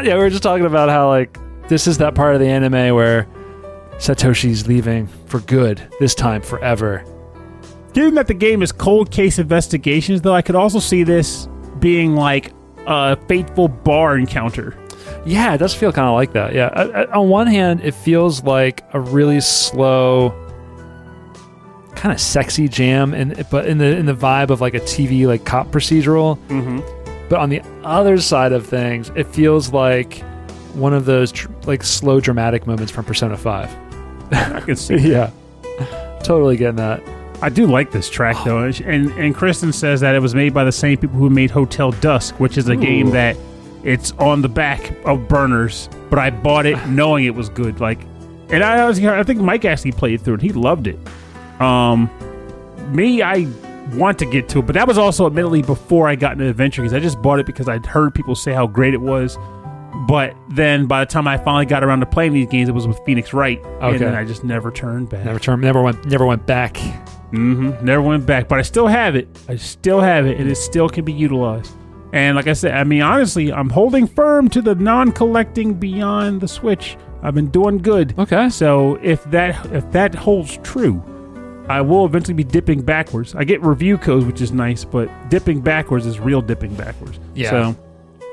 Yeah, 0.05 0.15
we 0.15 0.21
were 0.21 0.31
just 0.31 0.43
talking 0.43 0.67
about 0.67 0.91
how 0.91 1.09
like 1.09 1.39
this 1.69 1.87
is 1.87 1.97
that 1.99 2.15
part 2.15 2.35
of 2.35 2.41
the 2.41 2.49
anime 2.49 2.95
where 2.95 3.27
Satoshi's 3.93 4.67
leaving 4.67 5.07
for 5.27 5.41
good, 5.41 5.81
this 6.01 6.15
time 6.15 6.43
forever. 6.43 7.05
given 7.95 8.15
that 8.15 8.27
the 8.27 8.35
game 8.35 8.63
is 8.63 8.73
cold 8.73 9.11
case 9.11 9.39
investigations, 9.39 10.21
though, 10.23 10.35
I 10.35 10.43
could 10.43 10.55
also 10.57 10.79
see 10.81 11.03
this 11.03 11.49
being 11.79 12.15
like 12.15 12.53
a 12.87 13.17
fateful 13.27 13.69
bar 13.69 14.19
encounter. 14.19 14.77
Yeah, 15.25 15.55
it 15.55 15.59
does 15.59 15.75
feel 15.75 15.93
kind 15.93 16.09
of 16.09 16.15
like 16.15 16.33
that. 16.33 16.55
Yeah. 16.55 16.67
Uh, 16.67 17.07
uh, 17.13 17.19
on 17.19 17.29
one 17.29 17.47
hand, 17.47 17.81
it 17.83 17.95
feels 17.95 18.43
like 18.43 18.85
a 18.93 19.01
really 19.01 19.41
slow, 19.41 20.31
kind 21.95 22.13
of 22.13 22.21
sexy 22.21 22.69
jam, 22.69 23.13
and 23.13 23.47
but 23.51 23.67
in 23.67 23.79
the 23.79 23.97
in 23.97 24.07
the 24.07 24.15
vibe 24.15 24.51
of 24.51 24.61
like 24.61 24.75
a 24.75 24.81
TV 24.81 25.27
like 25.27 25.45
cop 25.45 25.69
procedural. 25.69 26.39
Mm-hmm. 26.49 26.81
But 27.29 27.39
on 27.39 27.51
the 27.51 27.63
other 27.85 28.19
side 28.19 28.53
of 28.53 28.67
things, 28.67 29.11
it 29.15 29.27
feels 29.27 29.73
like 29.73 30.23
one 30.75 30.95
of 30.95 31.05
those 31.05 31.33
tr- 31.33 31.51
like 31.65 31.83
slow 31.83 32.19
dramatic 32.21 32.67
moments 32.67 32.91
from 32.91 33.05
Persona 33.05 33.37
Five. 33.37 33.71
I 34.33 34.61
can 34.61 34.77
see. 34.77 34.97
yeah, 34.99 35.31
totally 36.23 36.57
getting 36.57 36.77
that. 36.77 37.03
I 37.43 37.49
do 37.49 37.67
like 37.67 37.91
this 37.91 38.09
track 38.09 38.37
though, 38.45 38.65
and 38.65 39.11
and 39.13 39.35
Kristen 39.35 39.73
says 39.73 40.01
that 40.01 40.15
it 40.15 40.21
was 40.21 40.35
made 40.35 40.55
by 40.55 40.65
the 40.65 40.73
same 40.73 40.99
people 40.99 41.19
who 41.19 41.31
made 41.31 41.51
Hotel 41.51 41.91
Dusk, 41.91 42.39
which 42.41 42.59
is 42.59 42.69
a 42.69 42.77
game 42.77 43.11
that 43.11 43.37
it's 43.85 44.13
on 44.13 44.43
the 44.43 44.49
back 44.49 44.93
of 45.05 45.29
burners, 45.29 45.89
but 46.11 46.19
I 46.19 46.31
bought 46.31 46.67
it 46.67 46.77
knowing 46.89 47.25
it 47.25 47.35
was 47.35 47.49
good. 47.49 47.81
Like, 47.81 48.01
and 48.51 48.63
I 48.65 48.87
was 48.87 49.03
I 49.05 49.23
think 49.23 49.41
Mike 49.41 49.65
actually 49.65 49.93
played 49.93 50.21
through 50.23 50.35
it. 50.35 50.43
He 50.43 50.53
loved 50.53 50.87
it. 50.87 50.99
Um, 51.61 52.11
me, 52.93 53.23
I 53.23 53.47
want 53.95 54.19
to 54.21 54.27
get 54.27 54.49
to 54.51 54.59
it, 54.61 54.67
but 54.67 54.75
that 54.75 54.87
was 54.89 54.99
also 54.99 55.27
admittedly 55.27 55.63
before 55.63 56.09
I 56.09 56.15
got 56.17 56.33
into 56.33 56.49
adventure 56.49 56.83
because 56.83 56.95
I 56.95 57.01
just 57.01 57.21
bought 57.23 57.39
it 57.39 57.47
because 57.47 57.69
I'd 57.69 57.87
heard 57.87 58.15
people 58.15 58.35
say 58.35 58.53
how 58.53 58.67
great 58.67 58.95
it 58.95 59.01
was. 59.01 59.39
But 60.07 60.35
then 60.49 60.87
by 60.87 61.05
the 61.05 61.11
time 61.11 61.27
I 61.29 61.37
finally 61.37 61.67
got 61.67 61.83
around 61.85 62.01
to 62.01 62.07
playing 62.07 62.33
these 62.33 62.47
games, 62.49 62.69
it 62.69 62.73
was 62.73 62.87
with 62.87 62.99
Phoenix 63.05 63.33
Wright, 63.33 63.59
Okay. 63.65 63.91
and 63.91 63.99
then 63.99 64.15
I 64.15 64.25
just 64.25 64.45
never 64.45 64.71
turned 64.71 65.09
back. 65.11 65.25
Never 65.25 65.39
turn, 65.39 65.61
never 65.61 65.83
went, 65.83 66.05
never 66.07 66.25
went 66.25 66.47
back. 66.47 66.75
Mm-hmm. 67.33 67.85
Never 67.85 68.01
went 68.03 68.25
back, 68.27 68.49
but 68.49 68.59
I 68.59 68.63
still 68.63 68.87
have 68.87 69.15
it. 69.15 69.29
I 69.49 69.57
still 69.57 70.01
have 70.01 70.27
it, 70.27 70.41
and 70.41 70.49
it 70.51 70.57
still 70.57 70.89
can 70.89 71.05
be 71.05 71.13
utilized. 71.13 71.75
And 72.13 72.37
like 72.37 72.49
I 72.49 72.55
said, 72.55 72.75
I 72.75 72.85
mean, 72.85 73.03
honestly, 73.03 73.53
I'm 73.53 73.71
holding 73.71 74.07
firm 74.07 74.49
to 74.51 74.63
the 74.63 74.75
non-collecting 74.75 75.75
beyond 75.75 76.41
the 76.41 76.49
Switch. 76.49 76.97
I've 77.23 77.35
been 77.35 77.51
doing 77.51 77.79
good. 77.79 78.19
Okay. 78.19 78.49
So 78.51 78.97
if 79.03 79.23
that 79.31 79.67
if 79.73 79.91
that 79.93 80.15
holds 80.15 80.57
true, 80.59 81.03
I 81.69 81.81
will 81.83 82.05
eventually 82.05 82.35
be 82.35 82.45
dipping 82.45 82.83
backwards. 82.83 83.35
I 83.35 83.45
get 83.45 83.63
review 83.63 83.97
codes, 83.97 84.25
which 84.25 84.41
is 84.41 84.53
nice, 84.53 84.85
but 84.85 85.09
dipping 85.29 85.61
backwards 85.61 86.07
is 86.07 86.19
real 86.19 86.41
dipping 86.43 86.75
backwards. 86.75 87.21
Yeah. 87.35 87.51
So 87.51 87.77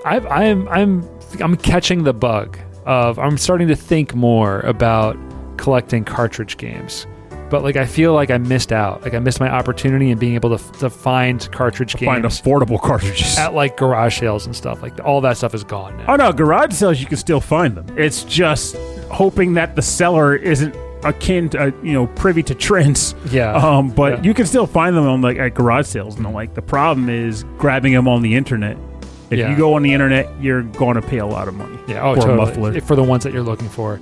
I've, 0.06 0.26
I'm 0.28 0.68
I'm 0.70 1.08
I'm 1.42 1.56
catching 1.58 2.04
the 2.04 2.14
bug 2.14 2.58
of 2.86 3.20
I'm 3.20 3.38
starting 3.38 3.68
to 3.68 3.76
think 3.76 4.16
more 4.16 4.62
about 4.62 5.18
collecting 5.58 6.04
cartridge 6.04 6.58
games, 6.58 7.06
but 7.50 7.64
like 7.64 7.76
I 7.76 7.86
feel 7.86 8.14
like 8.14 8.30
I 8.32 8.38
missed 8.38 8.72
out. 8.72 9.02
Like 9.04 9.14
I 9.14 9.20
missed 9.20 9.40
my 9.40 9.50
opportunity 9.50 10.12
in 10.12 10.18
being 10.18 10.36
able 10.36 10.58
to 10.58 10.72
to 10.80 10.90
find 10.90 11.50
cartridge 11.52 11.96
games, 11.96 12.06
find 12.12 12.26
affordable 12.26 12.80
cartridges. 12.82 13.38
at 13.38 13.54
like 13.54 13.78
garage 13.78 14.20
sales 14.20 14.46
and 14.46 14.56
stuff. 14.56 14.82
Like 14.82 15.04
all 15.04 15.22
that 15.22 15.38
stuff 15.38 15.54
is 15.54 15.64
gone 15.64 15.98
now. 15.98 16.06
Oh 16.14 16.16
no, 16.16 16.34
garage 16.34 16.74
sales 16.74 17.00
you 17.00 17.06
can 17.08 17.18
still 17.18 17.42
find 17.42 17.76
them. 17.76 17.86
It's 17.98 18.24
just 18.24 18.76
hoping 19.12 19.54
that 19.54 19.76
the 19.76 19.82
seller 19.82 20.36
isn't 20.36 20.76
akin 21.04 21.48
to 21.48 21.60
uh, 21.68 21.72
you 21.84 21.94
know 21.94 22.08
privy 22.08 22.44
to 22.44 22.56
trends. 22.56 23.16
Yeah. 23.32 23.54
Um, 23.54 23.90
but 23.92 24.18
Yeah. 24.18 24.24
you 24.24 24.34
can 24.34 24.46
still 24.46 24.68
find 24.68 24.96
them 24.96 25.08
on 25.08 25.22
like 25.22 25.38
at 25.38 25.54
garage 25.54 25.86
sales. 25.88 26.16
And 26.18 26.34
like 26.34 26.54
the 26.56 26.62
problem 26.62 27.10
is 27.10 27.44
grabbing 27.58 27.94
them 27.94 28.08
on 28.08 28.22
the 28.24 28.36
internet. 28.36 28.78
If 29.30 29.40
Yeah. 29.40 29.50
you 29.52 29.56
go 29.58 29.74
on 29.76 29.84
the 29.84 29.94
internet, 29.94 30.28
you're 30.42 30.64
going 30.64 30.96
to 30.96 31.02
pay 31.02 31.18
a 31.20 31.26
lot 31.26 31.48
of 31.48 31.54
money. 31.54 31.78
Yeah, 31.88 32.02
oh, 32.02 32.16
for 32.16 32.22
totally. 32.22 32.38
muffler. 32.38 32.82
For 32.82 32.96
the 32.96 33.04
ones 33.04 33.24
that 33.26 33.34
you're 33.34 33.44
looking 33.44 33.70
for. 33.70 34.00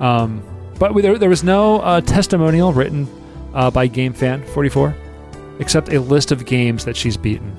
Um, 0.00 0.42
but 0.82 1.00
there, 1.00 1.16
there 1.16 1.28
was 1.28 1.44
no 1.44 1.80
uh, 1.80 2.00
testimonial 2.00 2.72
written 2.72 3.06
uh, 3.54 3.70
by 3.70 3.88
GameFan44, 3.88 5.60
except 5.60 5.92
a 5.92 6.00
list 6.00 6.32
of 6.32 6.44
games 6.44 6.84
that 6.84 6.96
she's 6.96 7.16
beaten. 7.16 7.50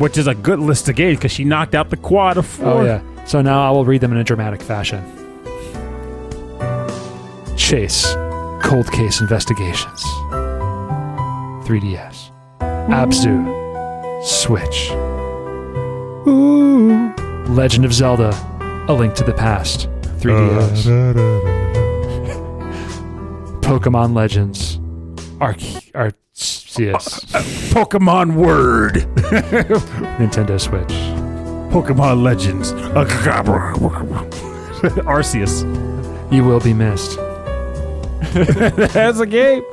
Which 0.00 0.18
is 0.18 0.26
a 0.26 0.34
good 0.34 0.58
list 0.58 0.88
of 0.88 0.96
games 0.96 1.18
because 1.18 1.30
she 1.30 1.44
knocked 1.44 1.74
out 1.74 1.90
the 1.90 1.96
quad 1.96 2.36
of 2.36 2.46
four. 2.46 2.66
Oh, 2.66 2.84
yeah. 2.84 3.00
So 3.24 3.40
now 3.40 3.66
I 3.66 3.70
will 3.70 3.84
read 3.84 4.00
them 4.00 4.10
in 4.12 4.18
a 4.18 4.24
dramatic 4.24 4.60
fashion. 4.60 5.00
Chase, 7.56 8.14
Cold 8.62 8.90
Case 8.92 9.20
Investigations, 9.20 10.02
3DS, 11.64 12.30
Abzu, 12.60 14.24
Switch, 14.24 14.90
Ooh. 16.28 17.12
Legend 17.48 17.84
of 17.84 17.94
Zelda, 17.94 18.30
A 18.88 18.92
Link 18.92 19.14
to 19.14 19.24
the 19.24 19.32
Past, 19.32 19.88
3DS. 20.18 21.65
Pokemon 23.66 24.14
Legends, 24.14 24.76
Arc 25.40 25.58
Arceus, 25.58 27.26
Pokemon 27.72 28.36
Word. 28.36 28.94
Nintendo 30.18 30.60
Switch. 30.60 30.92
Pokemon 31.72 32.22
Legends. 32.22 32.72
Arceus. 35.02 35.62
You 36.32 36.44
will 36.44 36.60
be 36.60 36.72
missed. 36.74 37.16
That's 38.92 39.18
a 39.18 39.26
game. 39.26 39.64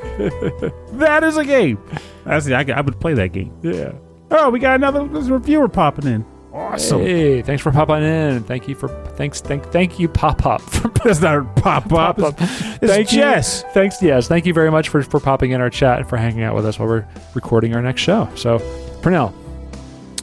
that 0.94 1.24
is 1.24 1.38
a 1.38 1.46
game. 1.46 1.78
That's 2.26 2.48
I, 2.50 2.64
I 2.64 2.82
would 2.82 3.00
play 3.00 3.14
that 3.14 3.32
game. 3.32 3.56
Yeah. 3.62 3.92
Oh, 4.32 4.50
we 4.50 4.58
got 4.60 4.76
another 4.76 5.04
reviewer 5.06 5.68
popping 5.68 6.08
in. 6.08 6.26
Awesome. 6.54 7.02
Hey, 7.02 7.42
thanks 7.42 7.64
for 7.64 7.72
popping 7.72 8.04
in. 8.04 8.44
Thank 8.44 8.68
you 8.68 8.76
for 8.76 8.88
thanks 9.16 9.42
thank 9.42 9.66
thank 9.72 9.98
you 10.00 10.08
pop 10.08 10.46
up 10.46 10.62
for 10.62 10.88
That's 11.04 11.20
not 11.20 11.56
pop 11.56 11.92
up. 11.92 12.18
pop 12.18 12.20
up. 12.20 12.38
Thank 12.38 13.12
you. 13.12 13.18
Jess. 13.20 13.64
Thanks, 13.74 14.02
yes. 14.04 14.28
Thank 14.28 14.46
you 14.46 14.54
very 14.54 14.70
much 14.70 14.90
for 14.90 15.02
for 15.02 15.20
popping 15.20 15.52
in 15.52 15.62
our 15.62 15.72
chat 15.72 16.00
and 16.00 16.08
for 16.08 16.16
hanging 16.16 16.44
out 16.44 16.54
with 16.56 16.66
us 16.68 16.78
while 16.78 16.88
we're 16.88 17.06
recording 17.34 17.74
our 17.76 17.82
next 17.82 18.02
show. 18.02 18.30
So, 18.36 18.60
Pernell, 19.02 19.34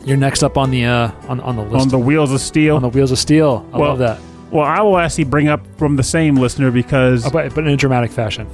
you're 0.05 0.17
next 0.17 0.45
up 0.45 0.57
on 0.57 0.71
the 0.71 0.85
uh 0.85 1.11
on 1.29 1.41
on 1.41 1.57
the 1.57 1.63
list 1.65 1.83
On 1.83 1.89
the 1.89 1.99
wheels 1.99 2.31
of 2.33 2.41
steel. 2.41 2.77
on 2.77 2.83
the 2.83 2.89
wheels 2.89 3.11
of 3.11 3.19
steel. 3.19 3.69
I 3.73 3.79
Well, 3.79 3.89
love 3.91 3.99
that. 3.99 4.21
well, 4.53 4.65
I 4.65 4.81
will 4.83 4.99
actually 4.99 5.25
bring 5.25 5.49
up 5.49 5.67
from 5.79 5.97
the 5.97 6.05
same 6.05 6.37
listener 6.37 6.71
because 6.71 7.27
Oh, 7.27 7.31
but, 7.31 7.53
but 7.57 7.65
in 7.67 7.73
a 7.73 7.77
dramatic 7.77 8.13
fashion. 8.13 8.47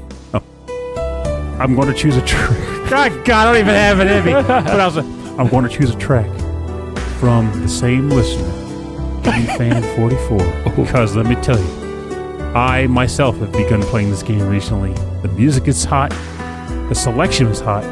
I'm 1.59 1.75
going 1.75 1.89
to 1.89 1.95
choose 1.95 2.17
a 2.17 2.21
track. 2.27 2.91
God, 2.91 3.25
God, 3.25 3.31
I 3.49 3.53
don't 3.53 3.61
even 3.61 3.75
have 3.75 4.01
it 4.01 4.07
in 4.11 4.25
me. 4.25 4.33
But 4.47 4.51
I 4.81 4.87
was 4.87 4.97
like, 4.97 5.07
I'm 5.39 5.49
going 5.49 5.65
to 5.67 5.71
choose 5.71 5.91
a 5.95 5.99
track 5.99 6.27
from 7.19 7.51
the 7.63 7.69
same 7.69 8.09
listener, 8.11 8.51
Game 9.23 9.47
Fan 9.59 9.83
44. 9.97 10.75
Because 10.77 11.17
let 11.17 11.27
me 11.27 11.35
tell 11.37 11.59
you, 11.59 12.45
I 12.55 12.87
myself 12.87 13.37
have 13.39 13.53
begun 13.53 13.83
playing 13.83 14.11
this 14.11 14.23
game 14.23 14.47
recently. 14.49 14.93
The 15.23 15.29
music 15.29 15.69
is 15.69 15.85
hot, 15.85 16.11
the 16.89 16.95
selection 16.95 17.47
is 17.49 17.61
hot. 17.61 17.85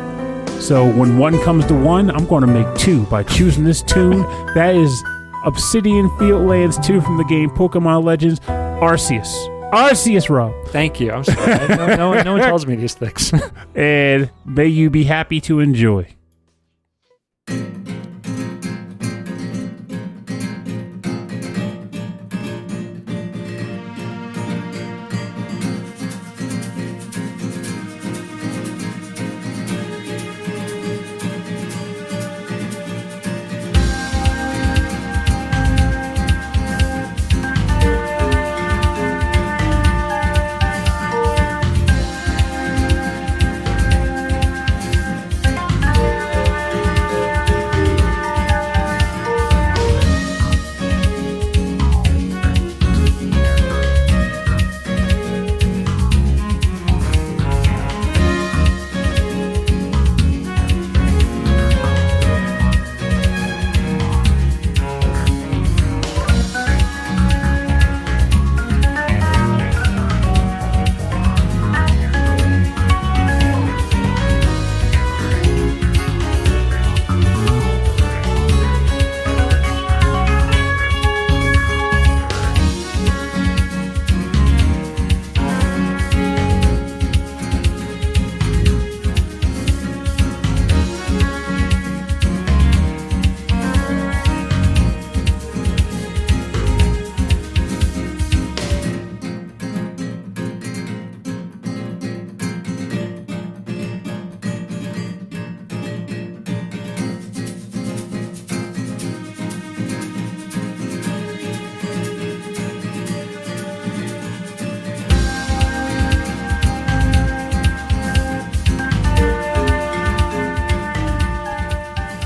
So 0.60 0.90
when 0.90 1.18
one 1.18 1.38
comes 1.42 1.66
to 1.66 1.74
one, 1.74 2.10
I'm 2.10 2.26
going 2.26 2.40
to 2.42 2.46
make 2.46 2.72
two 2.76 3.04
by 3.06 3.22
choosing 3.24 3.64
this 3.64 3.82
tune. 3.82 4.22
That 4.54 4.74
is 4.74 5.02
Obsidian 5.44 6.08
Fieldlands 6.10 6.82
2 6.82 7.00
from 7.02 7.18
the 7.18 7.24
game 7.24 7.50
Pokemon 7.50 8.04
Legends 8.04 8.40
Arceus. 8.40 9.28
Arceus, 9.72 10.30
Rob. 10.30 10.54
Thank 10.68 11.00
you. 11.00 11.10
I'm 11.10 11.24
sorry. 11.24 11.68
no, 11.76 11.96
no, 11.96 12.22
no 12.22 12.32
one 12.34 12.40
tells 12.40 12.64
me 12.66 12.76
these 12.76 12.94
things. 12.94 13.32
and 13.74 14.30
may 14.46 14.68
you 14.68 14.88
be 14.88 15.04
happy 15.04 15.40
to 15.42 15.60
enjoy. 15.60 16.06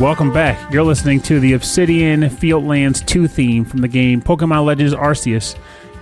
Welcome 0.08 0.32
back. 0.32 0.72
You're 0.72 0.84
listening 0.84 1.20
to 1.24 1.38
the 1.38 1.52
Obsidian 1.52 2.22
Fieldlands 2.22 3.04
2 3.04 3.28
theme 3.28 3.66
from 3.66 3.82
the 3.82 3.88
game 3.88 4.22
Pokemon 4.22 4.64
Legends 4.64 4.94
Arceus 4.94 5.54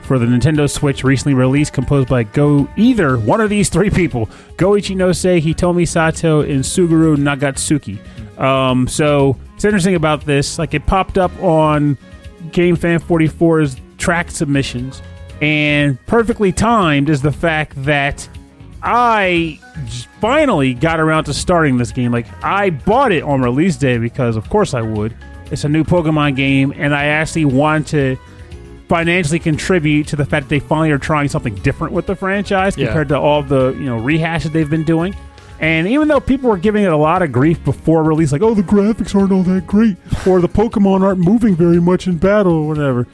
for 0.02 0.16
the 0.20 0.26
Nintendo 0.26 0.70
Switch 0.70 1.02
recently 1.02 1.34
released, 1.34 1.72
composed 1.72 2.08
by 2.08 2.22
Go 2.22 2.68
either 2.76 3.18
one 3.18 3.40
of 3.40 3.50
these 3.50 3.68
three 3.68 3.90
people 3.90 4.30
Go 4.58 4.70
Ichinose, 4.70 5.42
Hitomi 5.42 5.88
Sato, 5.88 6.42
and 6.42 6.60
Suguru 6.60 7.16
Nagatsuki. 7.16 7.98
Um, 8.38 8.86
so 8.86 9.36
it's 9.56 9.64
interesting 9.64 9.96
about 9.96 10.24
this. 10.24 10.56
Like 10.56 10.72
it 10.72 10.86
popped 10.86 11.18
up 11.18 11.32
on 11.42 11.98
GameFan 12.50 13.00
44's 13.00 13.80
track 13.98 14.30
submissions, 14.30 15.02
and 15.42 15.98
perfectly 16.06 16.52
timed 16.52 17.08
is 17.08 17.22
the 17.22 17.32
fact 17.32 17.72
that 17.82 18.28
I 18.88 19.58
finally 20.20 20.72
got 20.72 21.00
around 21.00 21.24
to 21.24 21.34
starting 21.34 21.76
this 21.76 21.90
game. 21.90 22.12
Like 22.12 22.26
I 22.44 22.70
bought 22.70 23.10
it 23.12 23.22
on 23.24 23.42
release 23.42 23.76
day 23.76 23.98
because, 23.98 24.36
of 24.36 24.48
course, 24.48 24.74
I 24.74 24.80
would. 24.80 25.14
It's 25.50 25.64
a 25.64 25.68
new 25.68 25.84
Pokemon 25.84 26.36
game, 26.36 26.72
and 26.76 26.94
I 26.94 27.06
actually 27.06 27.44
want 27.46 27.88
to 27.88 28.16
financially 28.88 29.40
contribute 29.40 30.06
to 30.08 30.16
the 30.16 30.24
fact 30.24 30.44
that 30.44 30.48
they 30.48 30.60
finally 30.60 30.92
are 30.92 30.98
trying 30.98 31.28
something 31.28 31.54
different 31.56 31.92
with 31.92 32.06
the 32.06 32.14
franchise 32.14 32.76
Yeah. 32.78 32.86
compared 32.86 33.08
to 33.08 33.18
all 33.18 33.42
the 33.42 33.74
you 33.78 33.84
know 33.86 34.00
rehashes 34.00 34.52
they've 34.52 34.70
been 34.70 34.84
doing. 34.84 35.14
And 35.58 35.88
even 35.88 36.06
though 36.06 36.20
people 36.20 36.50
were 36.50 36.58
giving 36.58 36.84
it 36.84 36.92
a 36.92 36.96
lot 36.96 37.22
of 37.22 37.32
grief 37.32 37.64
before 37.64 38.04
release, 38.04 38.30
like, 38.30 38.42
oh, 38.42 38.54
the 38.54 38.62
graphics 38.62 39.14
aren't 39.18 39.32
all 39.32 39.42
that 39.44 39.66
great, 39.66 39.96
or 40.26 40.40
the 40.40 40.48
Pokemon 40.48 41.00
aren't 41.02 41.18
moving 41.18 41.56
very 41.56 41.80
much 41.80 42.06
in 42.06 42.18
battle, 42.18 42.52
or 42.52 42.68
whatever, 42.68 43.06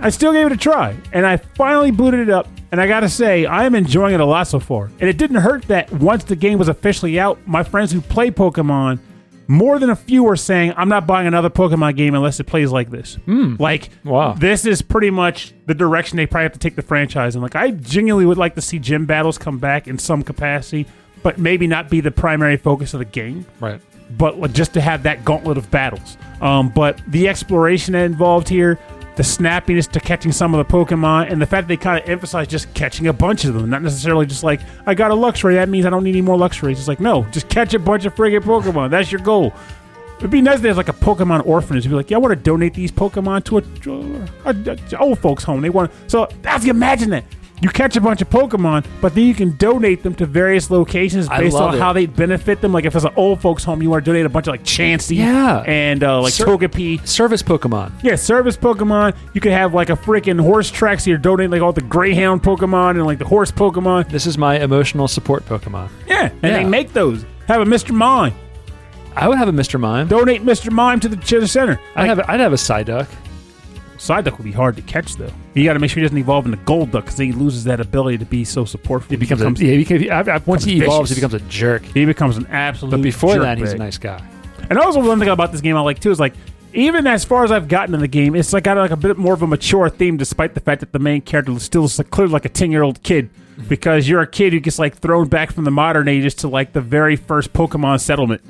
I 0.00 0.08
still 0.10 0.32
gave 0.32 0.46
it 0.46 0.52
a 0.52 0.56
try. 0.56 0.96
And 1.12 1.26
I 1.26 1.36
finally 1.38 1.90
booted 1.90 2.20
it 2.20 2.30
up. 2.30 2.46
And 2.72 2.80
I 2.80 2.86
gotta 2.86 3.08
say, 3.08 3.44
I 3.44 3.64
am 3.64 3.74
enjoying 3.74 4.14
it 4.14 4.20
a 4.20 4.24
lot 4.24 4.46
so 4.48 4.58
far. 4.58 4.86
And 4.98 5.02
it 5.08 5.18
didn't 5.18 5.36
hurt 5.36 5.62
that 5.68 5.92
once 5.92 6.24
the 6.24 6.34
game 6.36 6.58
was 6.58 6.68
officially 6.68 7.20
out, 7.20 7.38
my 7.46 7.62
friends 7.62 7.92
who 7.92 8.00
play 8.00 8.30
Pokemon, 8.30 8.98
more 9.46 9.78
than 9.78 9.90
a 9.90 9.96
few 9.96 10.22
were 10.24 10.36
saying, 10.36 10.72
I'm 10.76 10.88
not 10.88 11.06
buying 11.06 11.26
another 11.26 11.50
Pokemon 11.50 11.96
game 11.96 12.14
unless 12.14 12.40
it 12.40 12.44
plays 12.44 12.72
like 12.72 12.90
this. 12.90 13.18
Like, 13.26 13.90
Wow. 14.04 14.32
this 14.32 14.64
is 14.64 14.80
pretty 14.80 15.10
much 15.10 15.52
the 15.66 15.74
direction 15.74 16.16
they 16.16 16.24
probably 16.26 16.44
have 16.44 16.52
to 16.54 16.58
take 16.58 16.74
the 16.76 16.80
franchise. 16.82 17.34
And 17.34 17.42
like, 17.42 17.54
I 17.56 17.72
genuinely 17.72 18.24
would 18.24 18.38
like 18.38 18.54
to 18.54 18.62
see 18.62 18.78
gym 18.78 19.04
battles 19.04 19.36
come 19.36 19.58
back 19.58 19.86
in 19.86 19.98
some 19.98 20.22
capacity, 20.22 20.86
but 21.22 21.38
maybe 21.38 21.66
not 21.66 21.90
be 21.90 22.00
the 22.00 22.10
primary 22.10 22.56
focus 22.56 22.94
of 22.94 22.98
the 23.00 23.04
game 23.04 23.44
Right. 23.60 23.82
but 24.16 24.52
just 24.54 24.72
to 24.74 24.80
have 24.80 25.02
that 25.02 25.26
gauntlet 25.26 25.58
of 25.58 25.70
battles. 25.70 26.16
Um, 26.40 26.70
but 26.70 27.00
the 27.08 27.28
exploration 27.28 27.94
involved 27.94 28.48
here, 28.48 28.78
the 29.16 29.22
snappiness 29.22 29.90
to 29.90 30.00
catching 30.00 30.32
some 30.32 30.54
of 30.54 30.66
the 30.66 30.72
Pokemon, 30.72 31.30
and 31.30 31.40
the 31.40 31.46
fact 31.46 31.68
that 31.68 31.68
they 31.68 31.82
kind 31.82 32.02
of 32.02 32.08
emphasize 32.08 32.48
just 32.48 32.72
catching 32.74 33.06
a 33.06 33.12
bunch 33.12 33.44
of 33.44 33.54
them, 33.54 33.68
not 33.68 33.82
necessarily 33.82 34.26
just 34.26 34.42
like 34.42 34.60
I 34.86 34.94
got 34.94 35.10
a 35.10 35.14
Luxray, 35.14 35.54
that 35.54 35.68
means 35.68 35.86
I 35.86 35.90
don't 35.90 36.04
need 36.04 36.10
any 36.10 36.22
more 36.22 36.36
Luxrays. 36.36 36.72
It's 36.72 36.88
like 36.88 37.00
no, 37.00 37.24
just 37.30 37.48
catch 37.48 37.74
a 37.74 37.78
bunch 37.78 38.04
of 38.04 38.14
friggin' 38.14 38.40
Pokemon. 38.40 38.90
That's 38.90 39.12
your 39.12 39.20
goal. 39.20 39.52
It'd 40.18 40.30
be 40.30 40.40
nice 40.40 40.56
if 40.56 40.62
there's 40.62 40.76
like 40.76 40.88
a 40.88 40.92
Pokemon 40.92 41.46
orphanage. 41.46 41.84
You'd 41.84 41.90
be 41.90 41.96
like, 41.96 42.10
yeah, 42.10 42.16
I 42.16 42.20
want 42.20 42.30
to 42.30 42.40
donate 42.40 42.74
these 42.74 42.92
Pokemon 42.92 43.44
to 43.44 43.58
a, 43.58 44.50
a, 44.50 44.96
a 44.96 44.98
old 44.98 45.18
folks 45.18 45.42
home. 45.42 45.60
They 45.60 45.70
want 45.70 45.90
so 46.06 46.28
that's 46.42 46.64
imagine 46.64 47.10
that. 47.10 47.24
You 47.62 47.68
catch 47.68 47.96
a 47.96 48.00
bunch 48.00 48.20
of 48.20 48.28
Pokemon, 48.28 48.84
but 49.00 49.14
then 49.14 49.24
you 49.24 49.34
can 49.34 49.56
donate 49.56 50.02
them 50.02 50.14
to 50.16 50.26
various 50.26 50.68
locations 50.68 51.28
I 51.28 51.38
based 51.38 51.54
love 51.54 51.68
on 51.70 51.74
it. 51.76 51.80
how 51.80 51.92
they 51.92 52.06
benefit 52.06 52.60
them. 52.60 52.72
Like 52.72 52.84
if 52.86 52.96
it's 52.96 53.04
an 53.04 53.12
old 53.14 53.40
folks 53.40 53.62
home, 53.62 53.80
you 53.80 53.88
want 53.88 54.04
to 54.04 54.10
donate 54.10 54.26
a 54.26 54.28
bunch 54.28 54.48
of 54.48 54.52
like 54.52 54.64
Chansey, 54.64 55.16
Yeah. 55.18 55.58
and 55.64 56.02
uh, 56.02 56.20
like 56.22 56.32
Sir- 56.32 56.44
Togepi. 56.44 57.06
Service 57.06 57.40
Pokemon. 57.40 57.92
Yeah, 58.02 58.16
service 58.16 58.56
Pokemon. 58.56 59.14
You 59.32 59.40
could 59.40 59.52
have 59.52 59.74
like 59.74 59.90
a 59.90 59.96
freaking 59.96 60.40
horse 60.40 60.72
track, 60.72 60.98
so 60.98 61.10
you're 61.10 61.18
donating 61.20 61.52
like 61.52 61.62
all 61.62 61.72
the 61.72 61.82
Greyhound 61.82 62.42
Pokemon 62.42 62.90
and 62.96 63.06
like 63.06 63.18
the 63.18 63.26
horse 63.26 63.52
Pokemon. 63.52 64.08
This 64.10 64.26
is 64.26 64.36
my 64.36 64.58
emotional 64.58 65.06
support 65.06 65.46
Pokemon. 65.46 65.88
Yeah, 66.08 66.30
and 66.30 66.42
Yeah. 66.42 66.56
they 66.58 66.64
make 66.64 66.92
those. 66.92 67.24
Have 67.46 67.60
a 67.60 67.64
Mr. 67.64 67.92
Mime. 67.92 68.34
I 69.14 69.28
would 69.28 69.38
have 69.38 69.46
a 69.48 69.52
Mr. 69.52 69.78
Mime. 69.78 70.08
Donate 70.08 70.42
Mr. 70.44 70.72
Mime 70.72 70.98
to 70.98 71.08
the 71.08 71.16
to 71.16 71.38
the 71.38 71.46
center. 71.46 71.78
I'd 71.94 72.08
have 72.08 72.20
I'd 72.28 72.40
have 72.40 72.52
a 72.52 72.56
Psyduck. 72.56 73.06
Psyduck 74.02 74.36
would 74.36 74.44
be 74.44 74.50
hard 74.50 74.74
to 74.74 74.82
catch 74.82 75.14
though. 75.14 75.30
You 75.54 75.62
got 75.62 75.74
to 75.74 75.78
make 75.78 75.88
sure 75.90 76.00
he 76.00 76.02
doesn't 76.02 76.18
evolve 76.18 76.44
into 76.44 76.58
Golduck 76.58 76.90
because 77.04 77.18
he 77.18 77.30
loses 77.30 77.62
that 77.64 77.78
ability 77.78 78.18
to 78.18 78.24
be 78.24 78.44
so 78.44 78.64
supportful. 78.64 79.10
He 79.10 79.16
becomes, 79.16 79.42
a, 79.42 79.64
yeah, 79.64 79.72
he 79.76 79.84
becomes, 79.84 80.10
I- 80.28 80.34
I- 80.34 80.42
once 80.44 80.64
he 80.64 80.74
becomes 80.74 80.88
evolves, 80.92 81.10
he 81.10 81.14
becomes 81.14 81.34
a 81.34 81.40
jerk. 81.40 81.84
he 81.84 82.04
becomes 82.04 82.36
an 82.36 82.46
absolute. 82.48 82.90
But 82.90 83.02
before 83.02 83.38
that, 83.38 83.58
he's 83.58 83.72
a 83.72 83.78
nice 83.78 83.98
guy. 83.98 84.20
And 84.68 84.76
also 84.76 85.00
one 85.06 85.20
thing 85.20 85.28
about 85.28 85.52
this 85.52 85.60
game 85.60 85.76
I 85.76 85.80
like 85.82 86.00
too 86.00 86.10
is 86.10 86.18
like 86.18 86.34
even 86.74 87.06
as 87.06 87.24
far 87.24 87.44
as 87.44 87.52
I've 87.52 87.68
gotten 87.68 87.94
in 87.94 88.00
the 88.00 88.08
game, 88.08 88.34
it's 88.34 88.52
like 88.52 88.64
got 88.64 88.76
like 88.76 88.90
a 88.90 88.96
bit 88.96 89.18
more 89.18 89.34
of 89.34 89.42
a 89.42 89.46
mature 89.46 89.88
theme, 89.88 90.16
despite 90.16 90.54
the 90.54 90.60
fact 90.60 90.80
that 90.80 90.90
the 90.92 90.98
main 90.98 91.20
character 91.20 91.52
is 91.52 91.62
still 91.62 91.84
is 91.84 91.96
like, 91.98 92.10
clearly 92.10 92.32
like 92.32 92.44
a 92.44 92.48
ten 92.48 92.72
year 92.72 92.82
old 92.82 93.02
kid. 93.04 93.30
Mm-hmm. 93.32 93.68
Because 93.68 94.08
you're 94.08 94.22
a 94.22 94.26
kid 94.26 94.52
who 94.52 94.58
gets 94.58 94.80
like 94.80 94.96
thrown 94.96 95.28
back 95.28 95.52
from 95.52 95.62
the 95.62 95.70
modern 95.70 96.08
ages 96.08 96.34
to 96.36 96.48
like 96.48 96.72
the 96.72 96.80
very 96.80 97.14
first 97.14 97.52
Pokemon 97.52 98.00
settlement. 98.00 98.42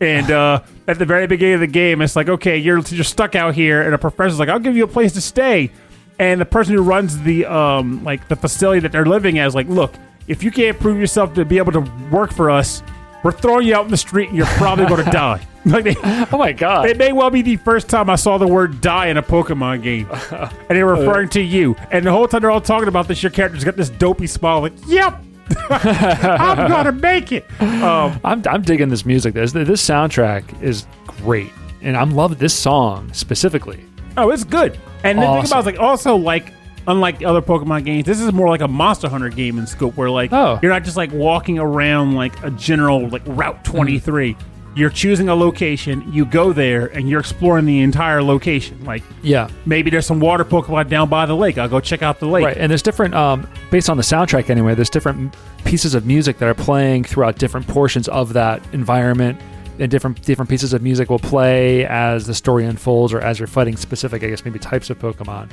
And 0.00 0.30
uh, 0.30 0.62
at 0.88 0.98
the 0.98 1.04
very 1.04 1.26
beginning 1.26 1.54
of 1.54 1.60
the 1.60 1.66
game, 1.66 2.00
it's 2.00 2.16
like, 2.16 2.28
okay, 2.28 2.56
you're 2.56 2.78
you're 2.80 3.04
stuck 3.04 3.34
out 3.34 3.54
here, 3.54 3.82
and 3.82 3.94
a 3.94 3.98
professor's 3.98 4.38
like, 4.38 4.48
I'll 4.48 4.58
give 4.58 4.76
you 4.76 4.84
a 4.84 4.88
place 4.88 5.12
to 5.12 5.20
stay. 5.20 5.70
And 6.18 6.40
the 6.40 6.46
person 6.46 6.74
who 6.74 6.82
runs 6.82 7.18
the 7.22 7.44
um 7.46 8.02
like 8.04 8.26
the 8.28 8.36
facility 8.36 8.80
that 8.80 8.92
they're 8.92 9.06
living 9.06 9.38
at 9.38 9.46
is 9.46 9.54
like, 9.54 9.68
look, 9.68 9.94
if 10.26 10.42
you 10.42 10.50
can't 10.50 10.78
prove 10.78 10.98
yourself 10.98 11.34
to 11.34 11.44
be 11.44 11.58
able 11.58 11.72
to 11.72 11.80
work 12.10 12.32
for 12.32 12.50
us, 12.50 12.82
we're 13.22 13.32
throwing 13.32 13.66
you 13.66 13.74
out 13.74 13.84
in 13.84 13.90
the 13.90 13.96
street, 13.96 14.28
and 14.28 14.36
you're 14.38 14.46
probably 14.46 14.86
going 14.86 15.04
to 15.04 15.10
die. 15.10 15.46
Like 15.66 15.84
they, 15.84 15.94
Oh 16.32 16.38
my 16.38 16.52
god. 16.52 16.88
it 16.88 16.96
may 16.96 17.12
well 17.12 17.28
be 17.28 17.42
the 17.42 17.56
first 17.56 17.90
time 17.90 18.08
I 18.08 18.16
saw 18.16 18.38
the 18.38 18.48
word 18.48 18.80
die 18.80 19.08
in 19.08 19.18
a 19.18 19.22
Pokemon 19.22 19.82
game. 19.82 20.08
and 20.30 20.50
they're 20.70 20.86
referring 20.86 21.28
to 21.30 21.42
you. 21.42 21.76
And 21.90 22.06
the 22.06 22.10
whole 22.10 22.26
time 22.26 22.40
they're 22.40 22.50
all 22.50 22.62
talking 22.62 22.88
about 22.88 23.06
this, 23.08 23.22
your 23.22 23.28
character's 23.28 23.62
got 23.64 23.76
this 23.76 23.90
dopey 23.90 24.26
smile 24.26 24.62
like, 24.62 24.72
yep, 24.86 25.22
I'm 25.70 26.84
to 26.84 26.92
make 26.92 27.32
it. 27.32 27.44
Um, 27.60 28.20
I'm, 28.24 28.42
I'm 28.48 28.62
digging 28.62 28.88
this 28.88 29.04
music. 29.06 29.34
This 29.34 29.52
this 29.52 29.86
soundtrack 29.86 30.62
is 30.62 30.86
great, 31.06 31.50
and 31.82 31.96
I'm 31.96 32.10
loving 32.12 32.38
this 32.38 32.54
song 32.54 33.12
specifically. 33.12 33.84
oh, 34.16 34.30
it's 34.30 34.44
good. 34.44 34.78
And 35.04 35.18
the 35.18 35.22
thing 35.22 35.46
about 35.46 35.56
it 35.56 35.60
is, 35.60 35.66
like, 35.66 35.78
also, 35.78 36.16
like, 36.16 36.52
unlike 36.86 37.22
other 37.24 37.40
Pokemon 37.40 37.84
games, 37.86 38.04
this 38.06 38.20
is 38.20 38.32
more 38.32 38.48
like 38.48 38.60
a 38.60 38.68
Monster 38.68 39.08
Hunter 39.08 39.30
game 39.30 39.58
in 39.58 39.66
scope 39.66 39.96
where, 39.96 40.10
like, 40.10 40.30
Oh. 40.32 40.58
you're 40.62 40.70
not 40.72 40.84
just, 40.84 40.96
like, 40.96 41.10
walking 41.12 41.58
around, 41.58 42.14
like, 42.14 42.42
a 42.44 42.50
general, 42.50 43.08
like, 43.08 43.22
Route 43.26 43.64
23. 43.64 44.36
You're 44.76 44.90
choosing 44.90 45.28
a 45.28 45.34
location, 45.34 46.04
you 46.12 46.24
go 46.24 46.52
there, 46.52 46.86
and 46.86 47.08
you're 47.08 47.18
exploring 47.18 47.64
the 47.66 47.80
entire 47.80 48.22
location. 48.22 48.84
Like, 48.84 49.02
Yeah, 49.22 49.48
maybe 49.66 49.90
there's 49.90 50.06
some 50.06 50.20
water 50.20 50.44
Pokemon 50.44 50.88
down 50.88 51.08
by 51.08 51.26
the 51.26 51.34
lake. 51.34 51.58
I'll 51.58 51.68
go 51.68 51.80
check 51.80 52.02
out 52.02 52.20
the 52.20 52.26
lake. 52.28 52.44
right. 52.44 52.56
And 52.56 52.70
there's 52.70 52.82
different, 52.82 53.14
um, 53.14 53.48
based 53.72 53.90
on 53.90 53.96
the 53.96 54.02
soundtrack 54.04 54.48
anyway. 54.48 54.76
There's 54.76 54.88
different 54.90 55.34
pieces 55.64 55.94
of 55.94 56.06
music 56.06 56.38
that 56.38 56.48
are 56.48 56.54
playing 56.54 57.02
throughout 57.04 57.36
different 57.36 57.66
portions 57.66 58.06
of 58.08 58.32
that 58.34 58.62
environment, 58.72 59.40
and 59.80 59.90
different 59.90 60.22
different 60.22 60.48
pieces 60.48 60.72
of 60.72 60.82
music 60.82 61.10
will 61.10 61.18
play 61.18 61.84
as 61.86 62.26
the 62.26 62.34
story 62.34 62.64
unfolds 62.64 63.12
or 63.12 63.20
as 63.20 63.38
you're 63.40 63.48
fighting 63.48 63.76
specific, 63.76 64.22
I 64.22 64.28
guess, 64.28 64.44
maybe 64.44 64.58
types 64.60 64.88
of 64.90 64.98
Pokemon. 65.00 65.50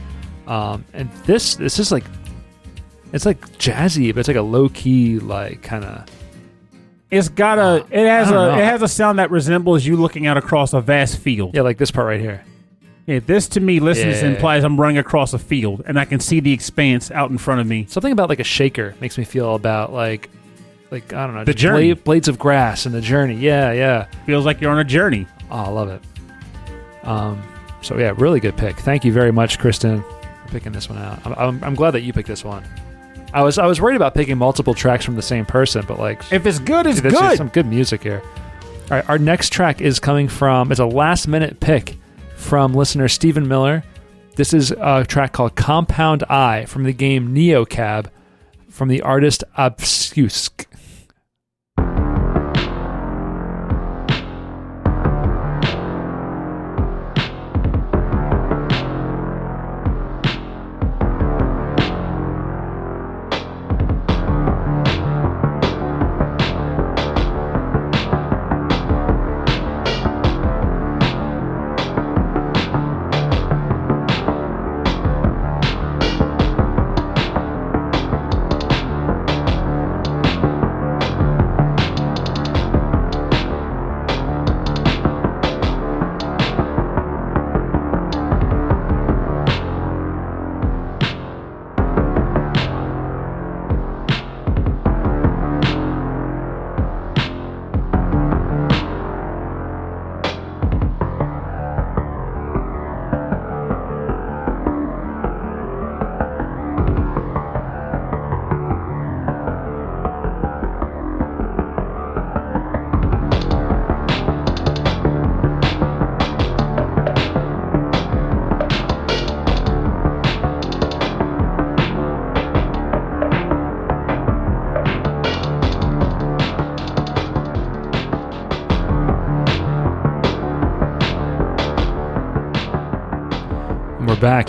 Um, 0.48 0.86
and 0.94 1.12
this 1.26 1.56
this 1.56 1.80
is 1.80 1.92
like, 1.92 2.04
it's 3.14 3.26
like 3.26 3.40
jazzy, 3.58 4.14
but 4.14 4.20
it's 4.20 4.28
like 4.28 4.38
a 4.38 4.42
low 4.42 4.70
key, 4.70 5.18
like 5.20 5.64
kind 5.64 5.84
of. 5.86 6.06
It's 7.10 7.30
got 7.30 7.58
a. 7.58 7.86
It 7.90 8.06
has 8.08 8.30
a. 8.30 8.34
know. 8.34 8.58
It 8.58 8.64
has 8.66 8.82
a 8.82 8.88
sound 8.88 9.20
that 9.20 9.32
resembles 9.32 9.86
you 9.86 9.96
looking 9.96 10.28
out 10.28 10.36
across 10.38 10.74
a 10.74 10.82
vast 10.82 11.18
field. 11.20 11.56
Yeah, 11.56 11.62
like 11.62 11.78
this 11.78 11.92
part 11.92 12.08
right 12.08 12.20
here. 12.20 12.44
Yeah, 13.06 13.20
this 13.26 13.48
to 13.50 13.62
me, 13.62 13.80
listens 13.80 14.22
Yeah. 14.22 14.28
implies 14.30 14.66
I'm 14.66 14.78
running 14.80 14.98
across 14.98 15.34
a 15.34 15.40
field 15.40 15.82
and 15.86 15.98
I 15.98 16.04
can 16.04 16.20
see 16.20 16.42
the 16.42 16.52
expanse 16.52 17.10
out 17.10 17.30
in 17.32 17.38
front 17.38 17.62
of 17.62 17.68
me. 17.68 17.86
Something 17.88 18.12
about 18.12 18.28
like 18.28 18.42
a 18.42 18.44
shaker 18.44 18.96
makes 19.00 19.18
me 19.18 19.24
feel 19.24 19.56
about 19.56 19.94
like, 19.94 20.30
like 20.92 21.14
I 21.14 21.26
don't 21.26 21.34
know, 21.36 21.46
The 21.46 21.54
just 21.54 21.62
journey. 21.62 21.94
bla- 21.94 22.04
blades 22.04 22.28
of 22.28 22.38
grass 22.38 22.86
and 22.86 22.94
the 22.94 23.00
journey. 23.00 23.36
Yeah, 23.36 23.72
yeah. 23.72 24.08
Feels 24.26 24.46
like 24.46 24.60
you're 24.60 24.72
on 24.72 24.80
a 24.80 24.84
journey. 24.84 25.26
Oh, 25.50 25.56
I 25.56 25.70
love 25.70 25.88
it. 25.88 26.02
Um, 27.04 27.42
so 27.82 27.98
yeah, 27.98 28.14
really 28.18 28.42
good 28.42 28.58
pick. 28.58 28.76
Thank 28.78 29.06
you 29.06 29.14
very 29.14 29.32
much, 29.32 29.58
Kristen, 29.58 30.02
for 30.46 30.52
picking 30.52 30.74
this 30.74 30.90
one 30.90 30.98
out. 30.98 31.26
I'm, 31.26 31.34
I'm, 31.36 31.64
I'm 31.64 31.76
glad 31.76 31.92
that 31.92 32.02
you 32.02 32.12
picked 32.12 32.28
this 32.28 32.44
one. 32.44 32.66
I 33.34 33.44
was 33.44 33.58
I 33.58 33.66
was 33.66 33.82
worried 33.82 33.96
about 33.98 34.14
picking 34.14 34.38
multiple 34.38 34.74
tracks 34.74 35.04
from 35.06 35.16
the 35.16 35.22
same 35.22 35.46
person, 35.46 35.84
but 35.88 36.00
like 36.00 36.22
If 36.32 36.46
it's 36.46 36.60
good, 36.60 36.86
it's 36.88 37.02
there's 37.02 37.14
good. 37.14 37.38
some 37.38 37.50
good 37.50 37.66
music 37.66 38.02
here. 38.04 38.22
All 38.90 38.98
right, 38.98 39.10
our 39.10 39.18
next 39.18 39.52
track 39.52 39.82
is 39.82 40.00
coming 40.00 40.28
from 40.28 40.72
it's 40.72 40.80
a 40.80 40.86
last 40.86 41.28
minute 41.28 41.60
pick 41.60 41.98
from 42.38 42.74
listener 42.74 43.08
Stephen 43.10 43.48
Miller. 43.48 43.84
This 44.36 44.54
is 44.54 44.72
a 44.72 45.04
track 45.06 45.34
called 45.34 45.56
Compound 45.56 46.24
Eye 46.30 46.66
from 46.66 46.84
the 46.84 46.94
game 46.94 47.34
Neo 47.34 47.66
Cab 47.66 48.10
from 48.70 48.88
the 48.88 49.02
artist 49.02 49.44
Obfusc. 49.58 50.67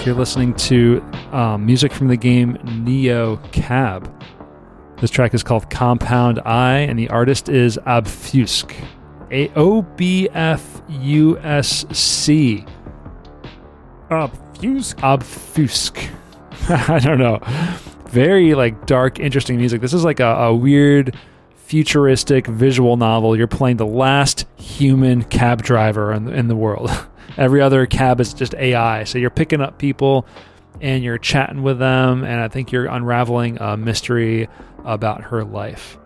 You're 0.09 0.17
listening 0.17 0.55
to 0.55 1.03
um, 1.33 1.67
music 1.67 1.93
from 1.93 2.09
the 2.09 2.17
game 2.17 2.59
Neo 2.83 3.37
Cab. 3.53 4.11
This 5.03 5.11
track 5.11 5.35
is 5.35 5.43
called 5.43 5.69
Compound 5.69 6.41
Eye, 6.47 6.79
and 6.79 6.99
the 6.99 7.11
artist 7.11 7.51
is 7.51 7.77
Obfusc. 7.87 8.75
A 9.31 9.53
O 9.55 9.83
B 9.83 10.31
F 10.33 10.81
U 10.89 11.39
S 11.41 11.85
C. 11.93 12.65
Fuse. 14.09 14.95
Obfusc. 14.95 16.11
I 16.89 16.99
don't 17.01 17.19
know. 17.19 17.41
Very 18.07 18.55
like 18.55 18.87
dark, 18.87 19.21
interesting 19.21 19.59
music. 19.59 19.83
This 19.83 19.93
is 19.93 20.05
like 20.05 20.21
a, 20.21 20.25
a 20.25 20.55
weird, 20.55 21.19
futuristic 21.55 22.47
visual 22.47 22.97
novel. 22.97 23.37
You're 23.37 23.47
playing 23.47 23.77
the 23.77 23.87
last 23.87 24.47
human 24.57 25.23
cab 25.25 25.63
driver 25.63 26.15
in 26.15 26.25
the, 26.25 26.33
in 26.33 26.49
the 26.49 26.57
world. 26.57 26.91
Every 27.39 27.63
other 27.63 27.87
cab 27.87 28.21
is 28.21 28.35
just 28.35 28.55
AI. 28.55 29.05
So 29.05 29.17
you're 29.19 29.31
picking 29.31 29.61
up 29.61 29.79
people 29.79 30.27
and 30.81 31.03
you're 31.03 31.19
chatting 31.19 31.63
with 31.63 31.79
them, 31.79 32.25
and 32.25 32.41
I 32.41 32.49
think 32.49 32.71
you're 32.71 32.87
unraveling 32.87 33.59
a 33.61 33.77
mystery 33.77 34.49
about 34.85 35.23
her 35.23 35.45
life. 35.45 35.99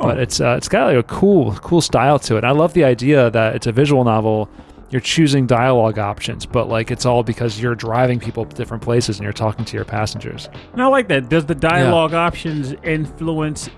But 0.00 0.18
it's 0.18 0.40
uh, 0.40 0.54
it's 0.58 0.68
got 0.68 0.86
like 0.86 0.96
a 0.96 1.02
cool 1.04 1.54
cool 1.56 1.80
style 1.80 2.18
to 2.20 2.36
it. 2.36 2.44
I 2.44 2.50
love 2.50 2.74
the 2.74 2.84
idea 2.84 3.30
that 3.30 3.54
it's 3.54 3.66
a 3.66 3.72
visual 3.72 4.04
novel. 4.04 4.50
You're 4.90 5.00
choosing 5.00 5.46
dialogue 5.46 5.98
options, 5.98 6.46
but 6.46 6.68
like 6.68 6.90
it's 6.90 7.06
all 7.06 7.22
because 7.22 7.60
you're 7.60 7.74
driving 7.74 8.20
people 8.20 8.44
to 8.44 8.54
different 8.54 8.82
places 8.82 9.16
and 9.16 9.24
you're 9.24 9.32
talking 9.32 9.64
to 9.64 9.76
your 9.76 9.84
passengers. 9.84 10.48
And 10.72 10.82
I 10.82 10.86
like 10.86 11.08
that. 11.08 11.28
Does 11.28 11.46
the 11.46 11.54
dialogue 11.54 12.12
options 12.12 12.74
influence 12.84 13.68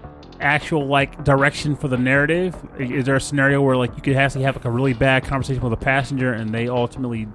actual 0.40 0.86
like 0.86 1.24
direction 1.24 1.76
for 1.76 1.88
the 1.88 1.96
narrative? 1.98 2.54
Is 2.78 3.04
there 3.04 3.16
a 3.16 3.20
scenario 3.20 3.62
where 3.62 3.76
like 3.76 3.94
you 3.96 4.02
could 4.02 4.16
actually 4.16 4.44
have 4.44 4.56
like 4.56 4.64
a 4.64 4.70
really 4.70 4.94
bad 4.94 5.24
conversation 5.24 5.62
with 5.62 5.72
a 5.72 5.76
passenger 5.76 6.32
and 6.32 6.54
they 6.54 6.68
ultimately 6.68 7.28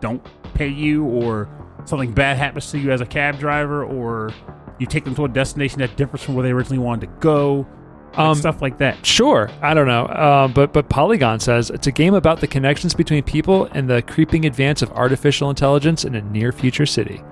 don't 0.00 0.24
pay 0.54 0.68
you, 0.68 1.04
or 1.04 1.48
something 1.84 2.12
bad 2.12 2.36
happens 2.36 2.70
to 2.70 2.78
you 2.78 2.90
as 2.90 3.00
a 3.00 3.06
cab 3.06 3.38
driver, 3.38 3.84
or 3.84 4.32
you 4.78 4.86
take 4.86 5.04
them 5.04 5.14
to 5.14 5.24
a 5.24 5.28
destination 5.28 5.78
that 5.80 5.96
differs 5.96 6.22
from 6.22 6.34
where 6.34 6.42
they 6.42 6.50
originally 6.52 6.78
wanted 6.78 7.06
to 7.06 7.12
go? 7.20 7.66
Like 8.10 8.18
Um, 8.18 8.34
stuff 8.34 8.60
like 8.60 8.78
that. 8.78 9.06
Sure, 9.06 9.48
I 9.62 9.72
don't 9.72 9.86
know, 9.86 10.06
uh, 10.06 10.48
but 10.48 10.72
but 10.72 10.88
Polygon 10.88 11.38
says 11.38 11.70
it's 11.70 11.86
a 11.86 11.92
game 11.92 12.14
about 12.14 12.40
the 12.40 12.46
connections 12.48 12.92
between 12.94 13.22
people 13.22 13.68
and 13.72 13.88
the 13.88 14.02
creeping 14.02 14.46
advance 14.46 14.82
of 14.82 14.90
artificial 14.92 15.48
intelligence 15.48 16.04
in 16.04 16.14
a 16.16 16.22
near 16.22 16.50
future 16.50 16.86
city. 16.86 17.22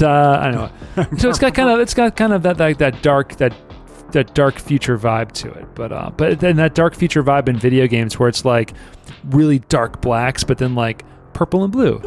Uh, 0.00 0.08
I 0.08 0.50
don't 0.50 0.54
know. 0.54 0.70
So 1.18 1.28
it's 1.28 1.40
got 1.40 1.54
kind 1.54 1.68
of 1.68 1.80
it's 1.80 1.94
got 1.94 2.14
kind 2.14 2.32
of 2.32 2.42
that 2.44 2.58
that, 2.58 2.78
that 2.78 3.02
dark 3.02 3.36
that 3.38 3.52
that 4.12 4.34
dark 4.34 4.58
future 4.58 4.98
vibe 4.98 5.32
to 5.32 5.50
it, 5.52 5.74
but 5.74 5.92
uh, 5.92 6.10
but 6.16 6.40
then 6.40 6.56
that 6.56 6.74
dark 6.74 6.94
future 6.94 7.22
vibe 7.22 7.48
in 7.48 7.56
video 7.58 7.86
games 7.86 8.18
where 8.18 8.28
it's 8.28 8.44
like 8.44 8.72
really 9.24 9.58
dark 9.60 10.00
blacks, 10.00 10.44
but 10.44 10.58
then 10.58 10.74
like 10.74 11.04
purple 11.32 11.64
and 11.64 11.72
blue, 11.72 12.00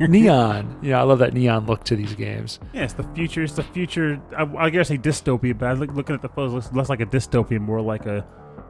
neon. 0.08 0.78
Yeah, 0.82 1.00
I 1.00 1.02
love 1.02 1.18
that 1.20 1.34
neon 1.34 1.66
look 1.66 1.84
to 1.84 1.96
these 1.96 2.14
games. 2.14 2.60
Yeah, 2.72 2.84
it's 2.84 2.94
the 2.94 3.04
future. 3.14 3.42
It's 3.42 3.54
the 3.54 3.62
future. 3.62 4.20
I, 4.36 4.44
I 4.56 4.70
guess 4.70 4.90
a 4.90 4.98
dystopia, 4.98 5.58
but 5.58 5.66
I 5.68 5.72
look, 5.72 5.92
looking 5.92 6.14
at 6.14 6.22
the 6.22 6.28
photos, 6.28 6.52
looks 6.52 6.72
less 6.72 6.88
like 6.88 7.00
a 7.00 7.06
dystopia, 7.06 7.60
more 7.60 7.80
like 7.80 8.06
a 8.06 8.24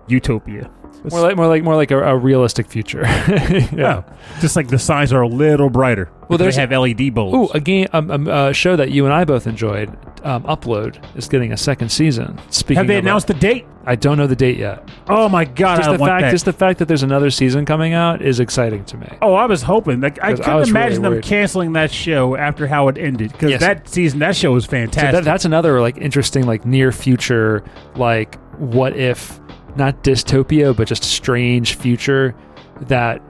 utopia. 0.09 0.71
It's- 1.05 1.11
More 1.13 1.21
like 1.23 1.37
more 1.37 1.47
like 1.49 1.65
more 1.65 1.75
like 1.75 1.91
a, 1.91 1.99
a 2.01 2.17
realistic 2.17 2.69
future. 2.69 3.03
yeah. 3.05 3.69
yeah, 3.73 4.03
just 4.41 4.55
like 4.55 4.69
the 4.69 4.79
signs 4.79 5.13
are 5.13 5.23
a 5.23 5.27
little 5.29 5.69
brighter. 5.69 6.11
Well, 6.29 6.39
they 6.39 6.53
have 6.53 6.71
LED 6.71 7.13
bulbs. 7.13 7.51
Ooh, 7.51 7.53
a 7.55 7.61
game, 7.61 7.89
um, 7.93 8.11
um, 8.11 8.29
a 8.29 8.53
show 8.55 8.77
that 8.77 8.91
you 8.93 9.05
and 9.05 9.13
I 9.13 9.25
both 9.25 9.47
enjoyed. 9.47 9.91
Um, 10.25 10.45
Upload 10.45 11.03
is 11.17 11.29
getting 11.29 11.53
a 11.53 11.57
second 11.57 11.89
season. 11.91 12.39
Speaking, 12.51 12.77
have 12.77 12.87
they 12.87 12.99
of, 12.99 13.05
announced 13.05 13.27
the 13.27 13.35
date? 13.35 13.67
I 13.85 13.97
don't 13.97 14.17
know 14.17 14.29
the 14.29 14.37
date 14.37 14.57
yet. 14.59 14.89
Oh 15.09 15.29
my 15.29 15.45
god, 15.45 15.79
Just 15.79 15.89
I 15.89 15.93
the 15.97 15.99
fact, 15.99 16.23
that. 16.23 16.31
just 16.31 16.45
the 16.45 16.53
fact 16.53 16.79
that 16.79 16.87
there's 16.87 17.03
another 17.03 17.31
season 17.31 17.67
coming 17.67 17.93
out 17.95 18.23
is 18.23 18.39
exciting 18.39 18.85
to 18.85 18.97
me. 18.97 19.09
Oh, 19.21 19.35
I 19.35 19.47
was 19.47 19.63
hoping. 19.63 20.01
Like 20.01 20.23
I 20.23 20.35
couldn't 20.35 20.47
really 20.47 20.71
imagine 20.71 21.03
them 21.03 21.21
canceling 21.21 21.73
that 21.73 21.91
show 21.91 22.37
after 22.37 22.69
how 22.69 22.87
it 22.89 22.97
ended 22.97 23.33
because 23.33 23.51
Yes. 23.51 23.61
that 23.61 23.89
season, 23.89 24.21
that 24.21 24.37
show 24.37 24.53
was 24.53 24.65
So 24.67 24.71
fantastic. 24.71 25.13
that, 25.13 25.25
that's 25.25 25.45
another 25.45 25.81
like 25.81 25.97
interesting, 25.99 26.47
like 26.47 26.65
near 26.65 26.93
future, 26.93 27.65
like 27.97 28.39
what 28.59 28.97
if 28.97 29.41
not 29.77 30.03
dystopia, 30.05 30.77
but 30.77 30.89
just 30.89 31.03
a 31.05 31.09
strange 31.09 31.75
future 31.77 32.35
that 32.83 33.23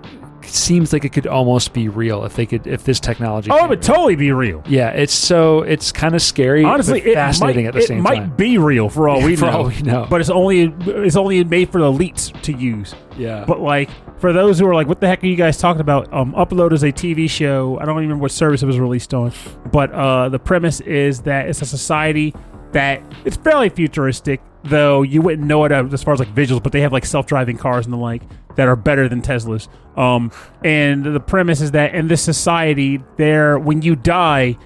seems 0.45 0.93
like 0.93 1.05
it 1.05 1.13
could 1.13 1.27
almost 1.29 1.73
be 1.73 1.89
real 1.89 2.25
if 2.25 2.35
they 2.35 2.45
could 2.47 2.67
if 2.67 2.83
this 2.83 2.99
technology. 2.99 3.49
oh, 3.51 3.65
it 3.65 3.69
would 3.69 3.83
totally 3.83 4.17
be 4.17 4.33
real. 4.33 4.61
Yeah, 4.67 4.89
it's 4.91 5.13
so 5.15 5.63
it's 5.63 5.93
kind 5.93 6.15
of 6.17 6.23
scary, 6.23 6.65
Honestly, 6.65 7.01
but 7.01 7.11
it 7.11 7.15
fascinating 7.15 7.65
might, 7.65 7.69
at 7.69 7.75
the 7.75 7.83
same 7.83 8.03
time. 8.03 8.13
it 8.15 8.19
might 8.27 8.37
be 8.37 8.59
real 8.59 8.89
for 8.89 9.09
all 9.09 9.23
we 9.25 9.37
For 9.37 9.47
know. 9.47 9.53
all 9.59 9.65
we 9.69 9.81
know. 9.83 10.07
But 10.11 10.21
it's 10.21 10.31
only 10.31 10.75
it's 10.87 11.15
only 11.17 11.45
made 11.45 11.71
for 11.71 11.81
the 11.81 11.93
elites 11.93 12.33
to 12.43 12.53
use. 12.53 12.93
yeah, 13.17 13.45
But 13.47 13.61
like 13.61 13.89
for 14.19 14.33
those 14.33 14.59
who 14.59 14.67
are 14.67 14.75
like, 14.75 14.89
what 14.89 15.01
the 15.01 15.07
heck 15.07 15.23
are 15.23 15.27
you 15.29 15.37
guys 15.37 15.59
talking 15.59 15.81
about? 15.81 16.13
Um, 16.13 16.33
Upload 16.35 16.73
is 16.73 16.83
a 16.83 16.91
TV 16.93 17.29
show. 17.31 17.79
I 17.81 17.85
don't 17.85 17.95
even 17.97 18.03
remember 18.09 18.23
what 18.23 18.31
service 18.33 18.63
it 18.63 18.67
was 18.67 18.79
released 18.81 19.15
on. 19.15 19.33
But 19.73 19.93
uh, 19.93 20.29
the 20.29 20.39
premise 20.41 20.81
is 20.81 21.21
that 21.23 21.49
it's 21.49 21.63
a 21.63 21.67
society 21.67 22.35
that 22.73 23.01
it's 23.25 23.37
fairly 23.37 23.69
futuristic, 23.69 24.41
though 24.65 25.03
you 25.03 25.23
wouldn't 25.23 25.47
know 25.47 25.65
it 25.65 25.73
as 25.73 26.03
far 26.03 26.15
as 26.15 26.21
like 26.21 26.35
visuals. 26.35 26.63
But 26.63 26.73
they 26.73 26.81
have 26.81 26.93
like 26.93 27.05
self-driving 27.07 27.59
cars 27.59 27.87
and 27.87 27.93
the 27.93 27.99
like 27.99 28.23
that 28.57 28.69
are 28.69 28.77
better 28.77 29.09
than 29.09 29.23
Teslas. 29.23 29.69
Um, 29.97 30.31
and 30.65 31.05
the 31.05 31.21
premise 31.21 31.61
is 31.61 31.73
that 31.73 31.95
in 31.95 32.09
this 32.09 32.23
society, 32.23 33.03
there 33.17 33.59
when 33.59 33.83
you 33.83 33.97
die. 33.97 34.59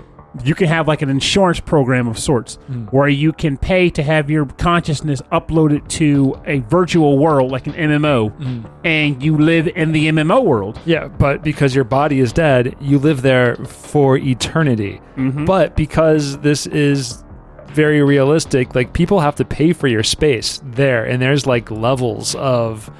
You 0.44 0.54
can 0.54 0.66
have 0.66 0.86
like 0.86 1.00
an 1.00 1.08
insurance 1.08 1.60
program 1.60 2.08
of 2.08 2.18
sorts 2.18 2.58
mm. 2.70 2.92
where 2.92 3.08
you 3.08 3.32
can 3.32 3.56
pay 3.56 3.88
to 3.88 4.02
have 4.02 4.28
your 4.28 4.44
consciousness 4.44 5.22
uploaded 5.32 5.88
to 5.88 6.38
a 6.44 6.58
virtual 6.58 7.16
world 7.16 7.50
like 7.50 7.66
an 7.66 7.72
MMO 7.72 8.70
and 8.84 9.22
you 9.22 9.38
live 9.38 9.66
in 9.68 9.92
the 9.92 10.08
MMO 10.08 10.44
world. 10.44 10.78
Yeah, 10.84 11.08
but 11.08 11.42
because 11.42 11.74
your 11.74 11.84
body 11.84 12.20
is 12.20 12.34
dead, 12.34 12.76
you 12.82 12.98
live 12.98 13.22
there 13.22 13.56
for 13.64 14.18
eternity. 14.18 15.00
Mm-hmm. 15.16 15.46
But 15.46 15.74
because 15.74 16.36
this 16.40 16.66
is 16.66 17.24
very 17.70 18.02
realistic, 18.02 18.74
like 18.74 18.92
people 18.92 19.20
have 19.20 19.36
to 19.36 19.44
pay 19.44 19.72
for 19.72 19.88
your 19.88 20.02
space 20.02 20.60
there, 20.64 21.04
and 21.04 21.20
there's 21.20 21.46
like 21.46 21.70
levels 21.70 22.34
of 22.36 22.90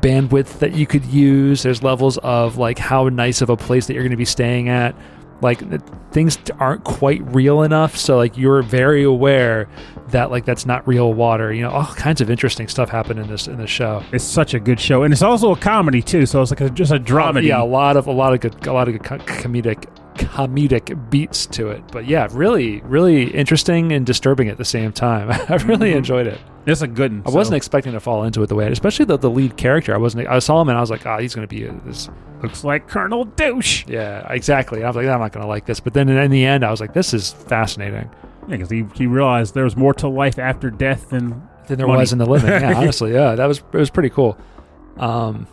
bandwidth 0.00 0.58
that 0.60 0.74
you 0.74 0.86
could 0.86 1.04
use. 1.06 1.62
There's 1.62 1.82
levels 1.82 2.18
of 2.18 2.56
like 2.56 2.78
how 2.78 3.08
nice 3.08 3.40
of 3.42 3.50
a 3.50 3.56
place 3.56 3.86
that 3.86 3.94
you're 3.94 4.02
going 4.02 4.10
to 4.10 4.16
be 4.16 4.24
staying 4.24 4.68
at. 4.68 4.94
Like 5.40 5.62
things 6.10 6.36
aren't 6.58 6.82
quite 6.82 7.22
real 7.34 7.62
enough, 7.62 7.96
so 7.96 8.16
like 8.16 8.36
you're 8.36 8.62
very 8.62 9.04
aware 9.04 9.68
that 10.08 10.30
like 10.32 10.44
that's 10.44 10.66
not 10.66 10.86
real 10.88 11.14
water. 11.14 11.52
You 11.52 11.62
know, 11.62 11.70
all 11.70 11.86
kinds 11.86 12.20
of 12.20 12.28
interesting 12.28 12.66
stuff 12.66 12.88
happen 12.88 13.18
in 13.18 13.28
this 13.28 13.46
in 13.46 13.56
this 13.56 13.70
show. 13.70 14.02
It's 14.12 14.24
such 14.24 14.54
a 14.54 14.58
good 14.58 14.80
show, 14.80 15.04
and 15.04 15.12
it's 15.12 15.22
also 15.22 15.52
a 15.52 15.56
comedy 15.56 16.02
too. 16.02 16.26
So 16.26 16.42
it's 16.42 16.50
like 16.50 16.60
a, 16.60 16.70
just 16.70 16.90
a 16.90 16.98
dramedy. 16.98 17.36
Oh, 17.36 17.40
yeah, 17.40 17.62
a 17.62 17.64
lot 17.64 17.96
of 17.96 18.08
a 18.08 18.12
lot 18.12 18.32
of 18.32 18.40
good 18.40 18.66
a 18.66 18.72
lot 18.72 18.88
of 18.88 18.94
good 18.94 19.20
comedic 19.26 19.86
comedic 20.18 21.10
beats 21.10 21.46
to 21.46 21.68
it. 21.70 21.82
But 21.90 22.06
yeah, 22.06 22.28
really 22.32 22.80
really 22.82 23.30
interesting 23.34 23.92
and 23.92 24.04
disturbing 24.04 24.48
at 24.48 24.58
the 24.58 24.64
same 24.64 24.92
time. 24.92 25.30
I 25.48 25.56
really 25.64 25.92
enjoyed 25.92 26.26
it. 26.26 26.38
it's 26.66 26.82
a 26.82 26.86
good 26.86 27.12
one. 27.12 27.22
I 27.26 27.30
wasn't 27.30 27.56
expecting 27.56 27.92
to 27.92 28.00
fall 28.00 28.24
into 28.24 28.42
it 28.42 28.48
the 28.48 28.54
way, 28.54 28.70
especially 28.70 29.06
the, 29.06 29.16
the 29.16 29.30
lead 29.30 29.56
character. 29.56 29.94
I 29.94 29.98
wasn't. 29.98 30.28
I 30.28 30.38
saw 30.40 30.60
him 30.60 30.68
and 30.68 30.76
I 30.76 30.80
was 30.80 30.90
like, 30.90 31.06
ah, 31.06 31.18
he's 31.18 31.34
going 31.34 31.46
to 31.46 31.54
be 31.54 31.64
this. 31.88 32.08
looks 32.42 32.64
like 32.64 32.88
Colonel 32.88 33.24
Douche. 33.24 33.86
Yeah, 33.88 34.30
exactly. 34.32 34.84
I 34.84 34.86
was 34.88 34.96
like, 34.96 35.06
I'm 35.06 35.20
not 35.20 35.32
going 35.32 35.42
to 35.44 35.48
like 35.48 35.66
this. 35.66 35.80
But 35.80 35.94
then 35.94 36.08
in, 36.08 36.18
in 36.18 36.30
the 36.30 36.44
end, 36.44 36.64
I 36.64 36.70
was 36.70 36.80
like, 36.80 36.92
this 36.92 37.14
is 37.14 37.32
fascinating. 37.32 38.10
Yeah, 38.48 38.56
because 38.56 38.70
he, 38.70 38.84
he 38.94 39.06
realized 39.06 39.54
there 39.54 39.64
was 39.64 39.76
more 39.76 39.94
to 39.94 40.08
life 40.08 40.38
after 40.38 40.70
death 40.70 41.10
than 41.10 41.48
than 41.66 41.78
there 41.78 41.86
Money. 41.86 42.00
was 42.00 42.12
in 42.12 42.18
the 42.18 42.26
living. 42.26 42.48
Yeah, 42.50 42.74
honestly, 42.76 43.12
yeah, 43.12 43.34
that 43.34 43.46
was 43.46 43.58
it 43.58 43.76
was 43.78 43.90
pretty 43.90 44.10
cool. 44.10 44.38
Um, 44.96 45.46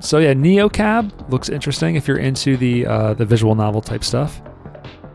so 0.00 0.18
yeah, 0.18 0.34
Neo 0.34 0.68
Cab 0.68 1.30
looks 1.30 1.48
interesting 1.48 1.94
if 1.94 2.08
you're 2.08 2.18
into 2.18 2.56
the 2.56 2.86
uh, 2.86 3.14
the 3.14 3.24
visual 3.24 3.54
novel 3.54 3.80
type 3.80 4.02
stuff. 4.02 4.42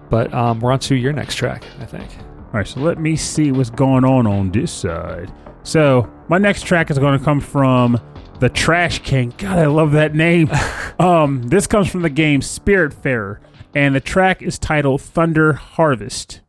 But 0.09 0.33
um, 0.33 0.59
we're 0.59 0.71
on 0.71 0.79
to 0.79 0.95
your 0.95 1.13
next 1.13 1.35
track, 1.35 1.63
I 1.79 1.85
think. 1.85 2.09
All 2.19 2.51
right, 2.53 2.67
so 2.67 2.79
let 2.79 2.99
me 2.99 3.15
see 3.15 3.51
what's 3.51 3.69
going 3.69 4.05
on 4.05 4.27
on 4.27 4.51
this 4.51 4.71
side. 4.71 5.31
So 5.63 6.09
my 6.29 6.37
next 6.37 6.61
track 6.61 6.91
is 6.91 6.99
going 6.99 7.17
to 7.17 7.25
come 7.25 7.41
from 7.41 7.99
the 8.39 8.49
Trash 8.49 8.99
King. 8.99 9.33
God, 9.37 9.57
I 9.57 9.65
love 9.65 9.93
that 9.93 10.13
name. 10.13 10.49
um, 10.99 11.43
this 11.43 11.67
comes 11.67 11.89
from 11.89 12.03
the 12.03 12.09
game 12.09 12.41
Spiritfarer, 12.41 13.39
and 13.73 13.95
the 13.95 13.99
track 13.99 14.41
is 14.41 14.59
titled 14.59 15.01
Thunder 15.01 15.53
Harvest. 15.53 16.41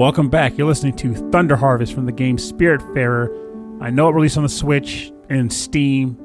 Welcome 0.00 0.30
back. 0.30 0.56
You're 0.56 0.66
listening 0.66 0.96
to 0.96 1.12
Thunder 1.30 1.56
Harvest 1.56 1.92
from 1.92 2.06
the 2.06 2.12
game 2.12 2.38
Spiritfarer. 2.38 3.82
I 3.82 3.90
know 3.90 4.08
it 4.08 4.12
released 4.12 4.38
on 4.38 4.42
the 4.42 4.48
Switch 4.48 5.12
and 5.28 5.52
Steam. 5.52 6.16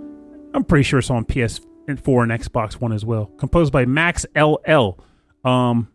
I'm 0.54 0.64
pretty 0.64 0.84
sure 0.84 1.00
it's 1.00 1.10
on 1.10 1.26
PS4 1.26 2.24
and 2.24 2.32
Xbox 2.32 2.76
One 2.76 2.94
as 2.94 3.04
well. 3.04 3.26
Composed 3.38 3.74
by 3.74 3.84
Max 3.84 4.26
LL. 4.34 4.98
Um, 5.44 5.90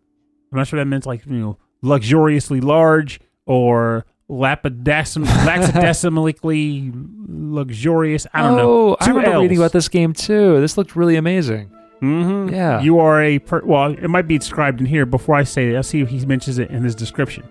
I'm 0.53 0.59
not 0.59 0.67
sure 0.67 0.79
that 0.79 0.85
meant 0.85 1.07
like 1.07 1.25
you 1.25 1.33
know 1.33 1.59
luxuriously 1.81 2.61
large 2.61 3.19
or 3.47 4.05
lapidacim- 4.29 5.25
laxidecimally 5.47 6.93
luxurious. 7.29 8.27
I 8.35 8.43
don't 8.43 8.59
know. 8.59 8.91
oh, 8.91 8.97
I 9.01 9.07
Two 9.07 9.15
remember 9.15 9.41
reading 9.41 9.57
about 9.57 9.73
this 9.73 9.89
game 9.89 10.13
too. 10.13 10.61
This 10.61 10.77
looked 10.77 10.97
really 10.97 11.17
amazing. 11.17 11.71
Mm-hmm. 12.03 12.55
Yeah. 12.55 12.83
You 12.83 12.99
are 12.99 13.23
a 13.23 13.39
per- 13.39 13.65
well. 13.65 13.93
It 13.93 14.09
might 14.09 14.29
be 14.29 14.37
described 14.37 14.81
in 14.81 14.87
here. 14.87 15.07
Before 15.07 15.35
I 15.35 15.45
say 15.45 15.71
it, 15.71 15.77
I'll 15.77 15.83
see 15.83 16.03
if 16.03 16.11
he 16.11 16.27
mentions 16.27 16.59
it 16.59 16.69
in 16.69 16.85
his 16.85 16.95
description. 16.95 17.49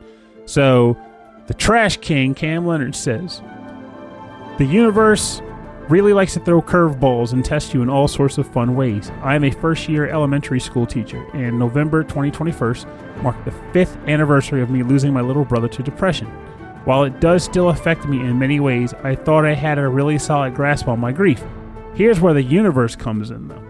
So, 0.50 0.98
the 1.46 1.54
Trash 1.54 1.98
King 1.98 2.34
Cam 2.34 2.66
Leonard 2.66 2.96
says, 2.96 3.44
"The 4.58 4.66
universe 4.66 5.44
really 5.90 6.12
likes 6.12 6.34
to 6.34 6.40
throw 6.40 6.60
curveballs 6.60 7.34
and 7.34 7.46
test 7.46 7.72
you 7.72 7.84
in 7.84 7.90
all 7.90 8.08
sorts 8.08 8.40
of 8.40 8.48
fun 8.48 8.76
ways. 8.76 9.12
I 9.22 9.36
am 9.36 9.44
a 9.44 9.52
first-year 9.52 10.08
elementary 10.08 10.60
school 10.60 10.88
teacher, 10.88 11.24
and 11.36 11.60
November 11.60 12.04
2021 12.04 12.88
marked 13.22 13.46
the 13.46 13.54
fifth 13.74 13.96
anniversary 14.08 14.64
of 14.64 14.72
me 14.72 14.82
losing 14.82 15.14
my 15.14 15.22
little 15.22 15.46
brother 15.46 15.68
to 15.68 15.84
depression." 15.84 16.26
While 16.84 17.04
it 17.04 17.20
does 17.20 17.44
still 17.44 17.70
affect 17.70 18.08
me 18.08 18.20
in 18.20 18.40
many 18.40 18.60
ways, 18.60 18.96
I 19.04 19.14
thought 19.14 19.46
I 19.46 19.54
had 19.54 19.78
a 19.78 19.88
really 19.88 20.18
solid 20.18 20.56
grasp 20.56 20.88
on 20.88 21.00
my 21.00 21.12
grief. 21.12 21.44
Here's 21.94 22.22
where 22.22 22.34
the 22.34 22.42
universe 22.42 22.96
comes 22.96 23.30
in, 23.30 23.50
though. 23.50 23.69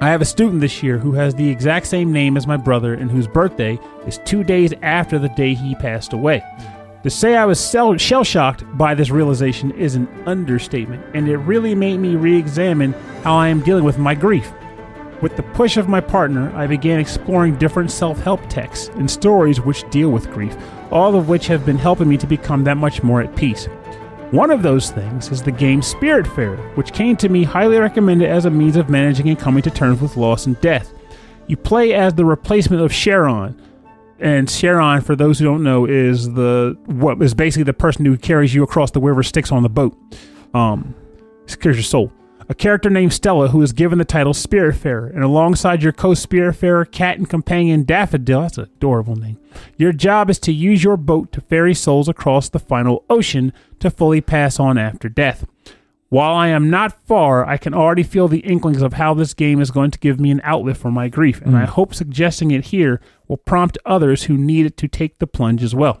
I 0.00 0.10
have 0.10 0.22
a 0.22 0.24
student 0.24 0.60
this 0.60 0.80
year 0.80 0.96
who 0.96 1.12
has 1.14 1.34
the 1.34 1.48
exact 1.48 1.88
same 1.88 2.12
name 2.12 2.36
as 2.36 2.46
my 2.46 2.56
brother 2.56 2.94
and 2.94 3.10
whose 3.10 3.26
birthday 3.26 3.80
is 4.06 4.20
two 4.24 4.44
days 4.44 4.72
after 4.80 5.18
the 5.18 5.28
day 5.30 5.54
he 5.54 5.74
passed 5.74 6.12
away. 6.12 6.44
To 7.02 7.10
say 7.10 7.36
I 7.36 7.44
was 7.44 7.60
shell 7.60 8.24
shocked 8.24 8.64
by 8.78 8.94
this 8.94 9.10
realization 9.10 9.72
is 9.72 9.96
an 9.96 10.06
understatement, 10.24 11.04
and 11.14 11.28
it 11.28 11.38
really 11.38 11.74
made 11.74 11.98
me 11.98 12.14
re 12.14 12.38
examine 12.38 12.92
how 13.24 13.34
I 13.34 13.48
am 13.48 13.60
dealing 13.60 13.82
with 13.82 13.98
my 13.98 14.14
grief. 14.14 14.52
With 15.20 15.34
the 15.34 15.42
push 15.42 15.76
of 15.76 15.88
my 15.88 16.00
partner, 16.00 16.54
I 16.54 16.68
began 16.68 17.00
exploring 17.00 17.56
different 17.56 17.90
self 17.90 18.20
help 18.20 18.40
texts 18.48 18.90
and 18.94 19.10
stories 19.10 19.60
which 19.60 19.88
deal 19.90 20.10
with 20.10 20.30
grief, 20.30 20.56
all 20.92 21.16
of 21.16 21.28
which 21.28 21.48
have 21.48 21.66
been 21.66 21.78
helping 21.78 22.08
me 22.08 22.16
to 22.18 22.26
become 22.26 22.62
that 22.64 22.76
much 22.76 23.02
more 23.02 23.20
at 23.20 23.34
peace. 23.34 23.66
One 24.30 24.50
of 24.50 24.62
those 24.62 24.90
things 24.90 25.30
is 25.30 25.42
the 25.42 25.50
game 25.50 25.80
Spiritfarer, 25.80 26.76
which 26.76 26.92
came 26.92 27.16
to 27.16 27.30
me 27.30 27.44
highly 27.44 27.78
recommended 27.78 28.28
as 28.28 28.44
a 28.44 28.50
means 28.50 28.76
of 28.76 28.90
managing 28.90 29.26
and 29.30 29.38
coming 29.38 29.62
to 29.62 29.70
terms 29.70 30.02
with 30.02 30.18
loss 30.18 30.44
and 30.44 30.60
death. 30.60 30.92
You 31.46 31.56
play 31.56 31.94
as 31.94 32.12
the 32.12 32.26
replacement 32.26 32.82
of 32.82 32.92
Charon, 32.92 33.58
and 34.20 34.46
Charon, 34.46 35.00
for 35.00 35.16
those 35.16 35.38
who 35.38 35.46
don't 35.46 35.62
know, 35.62 35.86
is 35.86 36.30
the 36.34 36.76
what 36.84 37.22
is 37.22 37.32
basically 37.32 37.62
the 37.62 37.72
person 37.72 38.04
who 38.04 38.18
carries 38.18 38.54
you 38.54 38.62
across 38.62 38.90
the 38.90 39.00
river 39.00 39.22
Styx 39.22 39.50
on 39.50 39.62
the 39.62 39.70
boat. 39.70 39.96
Um, 40.52 40.94
secures 41.46 41.76
your 41.76 41.84
soul. 41.84 42.12
A 42.50 42.54
character 42.54 42.88
named 42.88 43.12
Stella 43.12 43.48
who 43.48 43.60
is 43.60 43.74
given 43.74 43.98
the 43.98 44.06
title 44.06 44.32
Spiritfarer, 44.32 45.14
and 45.14 45.22
alongside 45.22 45.82
your 45.82 45.92
co-Spiritfarer 45.92 46.90
cat 46.90 47.18
and 47.18 47.28
companion 47.28 47.84
Daffodil, 47.84 48.40
that's 48.40 48.56
an 48.56 48.64
adorable 48.64 49.16
name. 49.16 49.38
Your 49.76 49.92
job 49.92 50.30
is 50.30 50.38
to 50.40 50.52
use 50.52 50.82
your 50.82 50.96
boat 50.96 51.30
to 51.32 51.42
ferry 51.42 51.74
souls 51.74 52.08
across 52.08 52.48
the 52.48 52.58
final 52.58 53.04
ocean 53.10 53.52
to 53.80 53.90
fully 53.90 54.22
pass 54.22 54.58
on 54.58 54.78
after 54.78 55.10
death. 55.10 55.44
While 56.08 56.34
I 56.34 56.48
am 56.48 56.70
not 56.70 57.04
far, 57.04 57.46
I 57.46 57.58
can 57.58 57.74
already 57.74 58.02
feel 58.02 58.28
the 58.28 58.38
inklings 58.38 58.80
of 58.80 58.94
how 58.94 59.12
this 59.12 59.34
game 59.34 59.60
is 59.60 59.70
going 59.70 59.90
to 59.90 59.98
give 59.98 60.18
me 60.18 60.30
an 60.30 60.40
outlet 60.42 60.78
for 60.78 60.90
my 60.90 61.08
grief, 61.08 61.42
and 61.42 61.54
I 61.54 61.66
hmm. 61.66 61.72
hope 61.72 61.94
suggesting 61.94 62.50
it 62.50 62.66
here 62.66 62.98
will 63.26 63.36
prompt 63.36 63.76
others 63.84 64.24
who 64.24 64.38
need 64.38 64.64
it 64.64 64.78
to 64.78 64.88
take 64.88 65.18
the 65.18 65.26
plunge 65.26 65.62
as 65.62 65.74
well. 65.74 66.00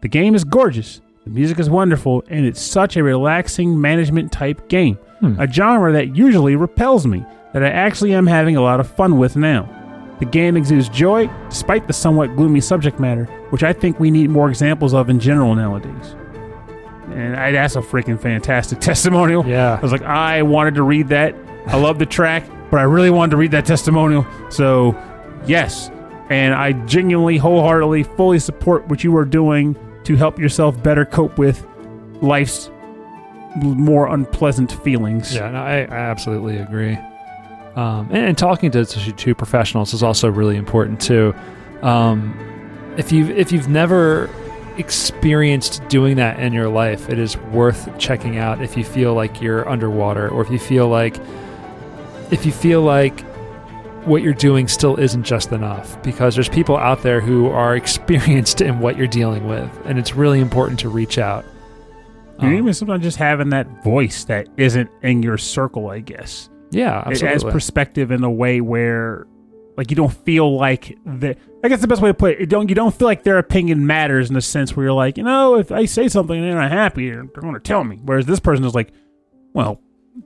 The 0.00 0.08
game 0.08 0.34
is 0.34 0.42
gorgeous, 0.42 1.00
the 1.26 1.32
music 1.32 1.58
is 1.58 1.68
wonderful, 1.68 2.22
and 2.28 2.46
it's 2.46 2.62
such 2.62 2.96
a 2.96 3.02
relaxing 3.02 3.80
management 3.80 4.30
type 4.30 4.68
game, 4.68 4.94
hmm. 5.18 5.38
a 5.40 5.50
genre 5.50 5.92
that 5.92 6.14
usually 6.14 6.54
repels 6.54 7.04
me, 7.04 7.26
that 7.52 7.64
I 7.64 7.68
actually 7.68 8.14
am 8.14 8.28
having 8.28 8.54
a 8.54 8.60
lot 8.60 8.78
of 8.78 8.88
fun 8.88 9.18
with 9.18 9.34
now. 9.34 9.68
The 10.20 10.24
game 10.24 10.56
exudes 10.56 10.88
joy, 10.88 11.28
despite 11.48 11.88
the 11.88 11.92
somewhat 11.92 12.36
gloomy 12.36 12.60
subject 12.60 13.00
matter, 13.00 13.24
which 13.50 13.64
I 13.64 13.72
think 13.72 13.98
we 13.98 14.12
need 14.12 14.30
more 14.30 14.48
examples 14.48 14.94
of 14.94 15.10
in 15.10 15.18
general 15.18 15.56
nowadays. 15.56 16.14
And 17.10 17.34
I, 17.34 17.50
that's 17.50 17.74
a 17.74 17.80
freaking 17.80 18.20
fantastic 18.20 18.78
testimonial. 18.80 19.44
Yeah. 19.44 19.78
I 19.78 19.80
was 19.80 19.90
like, 19.90 20.02
I 20.02 20.42
wanted 20.42 20.76
to 20.76 20.84
read 20.84 21.08
that. 21.08 21.34
I 21.66 21.76
love 21.76 21.98
the 21.98 22.06
track, 22.06 22.48
but 22.70 22.78
I 22.78 22.84
really 22.84 23.10
wanted 23.10 23.32
to 23.32 23.36
read 23.36 23.50
that 23.50 23.66
testimonial. 23.66 24.24
So, 24.48 24.96
yes. 25.44 25.90
And 26.30 26.54
I 26.54 26.72
genuinely, 26.86 27.36
wholeheartedly, 27.36 28.04
fully 28.04 28.38
support 28.38 28.86
what 28.86 29.02
you 29.02 29.16
are 29.16 29.24
doing 29.24 29.76
to 30.06 30.16
help 30.16 30.38
yourself 30.38 30.80
better 30.82 31.04
cope 31.04 31.36
with 31.36 31.66
life's 32.22 32.70
more 33.56 34.06
unpleasant 34.06 34.72
feelings. 34.82 35.34
Yeah, 35.34 35.50
no, 35.50 35.58
I, 35.58 35.80
I 35.80 35.96
absolutely 35.96 36.58
agree. 36.58 36.96
Um, 37.74 38.08
and, 38.10 38.28
and 38.28 38.38
talking 38.38 38.70
to, 38.70 38.84
to 38.84 39.34
professionals 39.34 39.92
is 39.94 40.02
also 40.02 40.30
really 40.30 40.56
important 40.56 41.00
too. 41.00 41.34
Um, 41.82 42.38
if 42.96 43.12
you 43.12 43.26
if 43.26 43.52
you've 43.52 43.68
never 43.68 44.30
experienced 44.78 45.86
doing 45.88 46.16
that 46.16 46.38
in 46.38 46.52
your 46.52 46.68
life, 46.68 47.08
it 47.08 47.18
is 47.18 47.36
worth 47.36 47.98
checking 47.98 48.38
out. 48.38 48.62
If 48.62 48.76
you 48.76 48.84
feel 48.84 49.14
like 49.14 49.42
you're 49.42 49.68
underwater, 49.68 50.28
or 50.28 50.42
if 50.42 50.50
you 50.50 50.58
feel 50.58 50.88
like 50.88 51.16
if 52.30 52.46
you 52.46 52.52
feel 52.52 52.82
like 52.82 53.24
what 54.06 54.22
you're 54.22 54.34
doing 54.34 54.68
still 54.68 54.96
isn't 54.96 55.22
just 55.24 55.52
enough, 55.52 56.00
because 56.02 56.34
there's 56.34 56.48
people 56.48 56.76
out 56.76 57.02
there 57.02 57.20
who 57.20 57.48
are 57.48 57.76
experienced 57.82 58.60
in 58.60 58.80
what 58.80 58.96
you're 58.96 59.06
dealing 59.06 59.46
with, 59.48 59.70
and 59.84 59.98
it's 59.98 60.14
really 60.14 60.40
important 60.40 60.78
to 60.80 60.88
reach 60.88 61.18
out. 61.18 61.44
Um, 62.38 62.52
even 62.54 62.74
sometimes 62.74 63.02
just 63.02 63.16
having 63.16 63.48
that 63.50 63.82
voice 63.82 64.24
that 64.24 64.48
isn't 64.58 64.90
in 65.02 65.22
your 65.22 65.38
circle, 65.38 65.88
I 65.88 66.00
guess. 66.00 66.50
yeah, 66.70 67.00
It 67.00 67.06
adds 67.12 67.22
absolutely. 67.22 67.52
perspective 67.52 68.10
in 68.10 68.22
a 68.24 68.30
way 68.30 68.60
where 68.60 69.26
like 69.78 69.90
you 69.90 69.96
don't 69.96 70.12
feel 70.12 70.54
like 70.56 70.98
the 71.04 71.36
I 71.64 71.68
guess 71.68 71.80
the 71.80 71.86
best 71.86 72.00
way 72.02 72.10
to 72.10 72.14
put 72.14 72.32
it, 72.32 72.40
it 72.42 72.46
don't 72.50 72.68
you 72.68 72.74
don't 72.74 72.94
feel 72.94 73.06
like 73.06 73.22
their 73.24 73.38
opinion 73.38 73.86
matters 73.86 74.28
in 74.28 74.34
the 74.34 74.40
sense 74.42 74.76
where 74.76 74.84
you're 74.86 74.92
like, 74.94 75.16
you 75.16 75.22
know, 75.24 75.56
if 75.56 75.72
I 75.72 75.84
say 75.86 76.08
something 76.08 76.36
and 76.36 76.44
they're 76.46 76.54
not 76.60 76.70
happy, 76.70 77.10
they're, 77.10 77.24
they're 77.24 77.42
gonna 77.42 77.58
tell 77.60 77.84
me. 77.84 78.00
Whereas 78.04 78.26
this 78.26 78.40
person 78.40 78.64
is 78.66 78.74
like, 78.74 78.92
Well, 79.54 79.80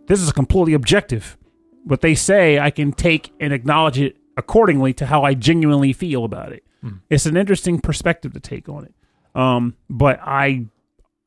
this 0.06 0.20
is 0.20 0.32
completely 0.32 0.74
objective. 0.74 1.36
What 1.84 2.00
they 2.02 2.14
say 2.14 2.58
I 2.58 2.70
can 2.70 2.92
take 2.92 3.32
and 3.40 3.52
acknowledge 3.52 3.98
it 3.98 4.16
accordingly 4.36 4.92
to 4.94 5.06
how 5.06 5.22
I 5.24 5.34
genuinely 5.34 5.92
feel 5.92 6.24
about 6.24 6.52
it. 6.52 6.64
Hmm. 6.82 6.96
It's 7.10 7.26
an 7.26 7.36
interesting 7.36 7.80
perspective 7.80 8.32
to 8.34 8.40
take 8.40 8.68
on 8.68 8.84
it. 8.84 8.94
Um, 9.34 9.74
but 9.88 10.18
I 10.22 10.66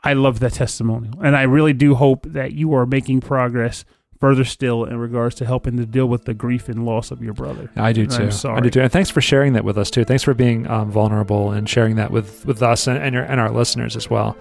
I 0.04 0.14
love 0.14 0.40
that 0.42 0.54
testimonial. 0.54 1.14
And 1.24 1.36
I 1.36 1.44
really 1.44 1.74
do 1.74 1.96
hope 1.96 2.26
that 2.28 2.52
you 2.54 2.74
are 2.74 2.86
making 2.86 3.22
progress 3.22 3.86
further 4.20 4.44
still 4.46 4.84
in 4.86 4.98
regards 4.98 5.36
to 5.36 5.46
helping 5.46 5.78
to 5.78 5.86
deal 5.86 6.06
with 6.08 6.26
the 6.26 6.34
grief 6.34 6.70
and 6.70 6.86
loss 6.86 7.12
of 7.12 7.22
your 7.22 7.34
brother. 7.34 7.70
I 7.76 7.92
do 7.94 8.06
too. 8.08 8.24
I'm 8.24 8.32
sorry. 8.32 8.58
I 8.58 8.62
do 8.62 8.70
too. 8.70 8.82
And 8.82 8.92
thanks 8.92 9.10
for 9.10 9.22
sharing 9.22 9.54
that 9.54 9.64
with 9.66 9.78
us 9.78 9.90
too. 9.92 10.04
Thanks 10.06 10.24
for 10.24 10.34
being 10.34 10.66
um, 10.68 10.90
vulnerable 10.92 11.52
and 11.52 11.70
sharing 11.70 11.96
that 11.98 12.12
with, 12.12 12.46
with 12.46 12.62
us 12.64 12.88
and, 12.88 12.98
and, 12.98 13.16
our, 13.18 13.24
and 13.24 13.40
our 13.42 13.52
listeners 13.52 13.96
as 13.96 14.10
well. 14.10 14.38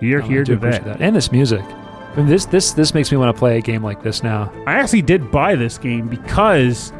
You're 0.00 0.22
Um, 0.22 0.28
here 0.30 0.40
I 0.40 0.44
to 0.44 0.52
appreciate 0.54 0.84
that. 0.84 0.98
that. 0.98 1.04
And 1.04 1.14
this 1.16 1.30
music. 1.32 1.64
Mean, 2.16 2.26
this 2.26 2.44
this 2.46 2.72
this 2.72 2.92
makes 2.94 3.10
me 3.12 3.18
want 3.18 3.34
to 3.34 3.38
play 3.38 3.58
a 3.58 3.60
game 3.60 3.82
like 3.82 4.02
this 4.02 4.22
now. 4.22 4.52
I 4.66 4.74
actually 4.74 5.02
did 5.02 5.30
buy 5.30 5.54
this 5.54 5.78
game 5.78 6.08
because 6.08 6.92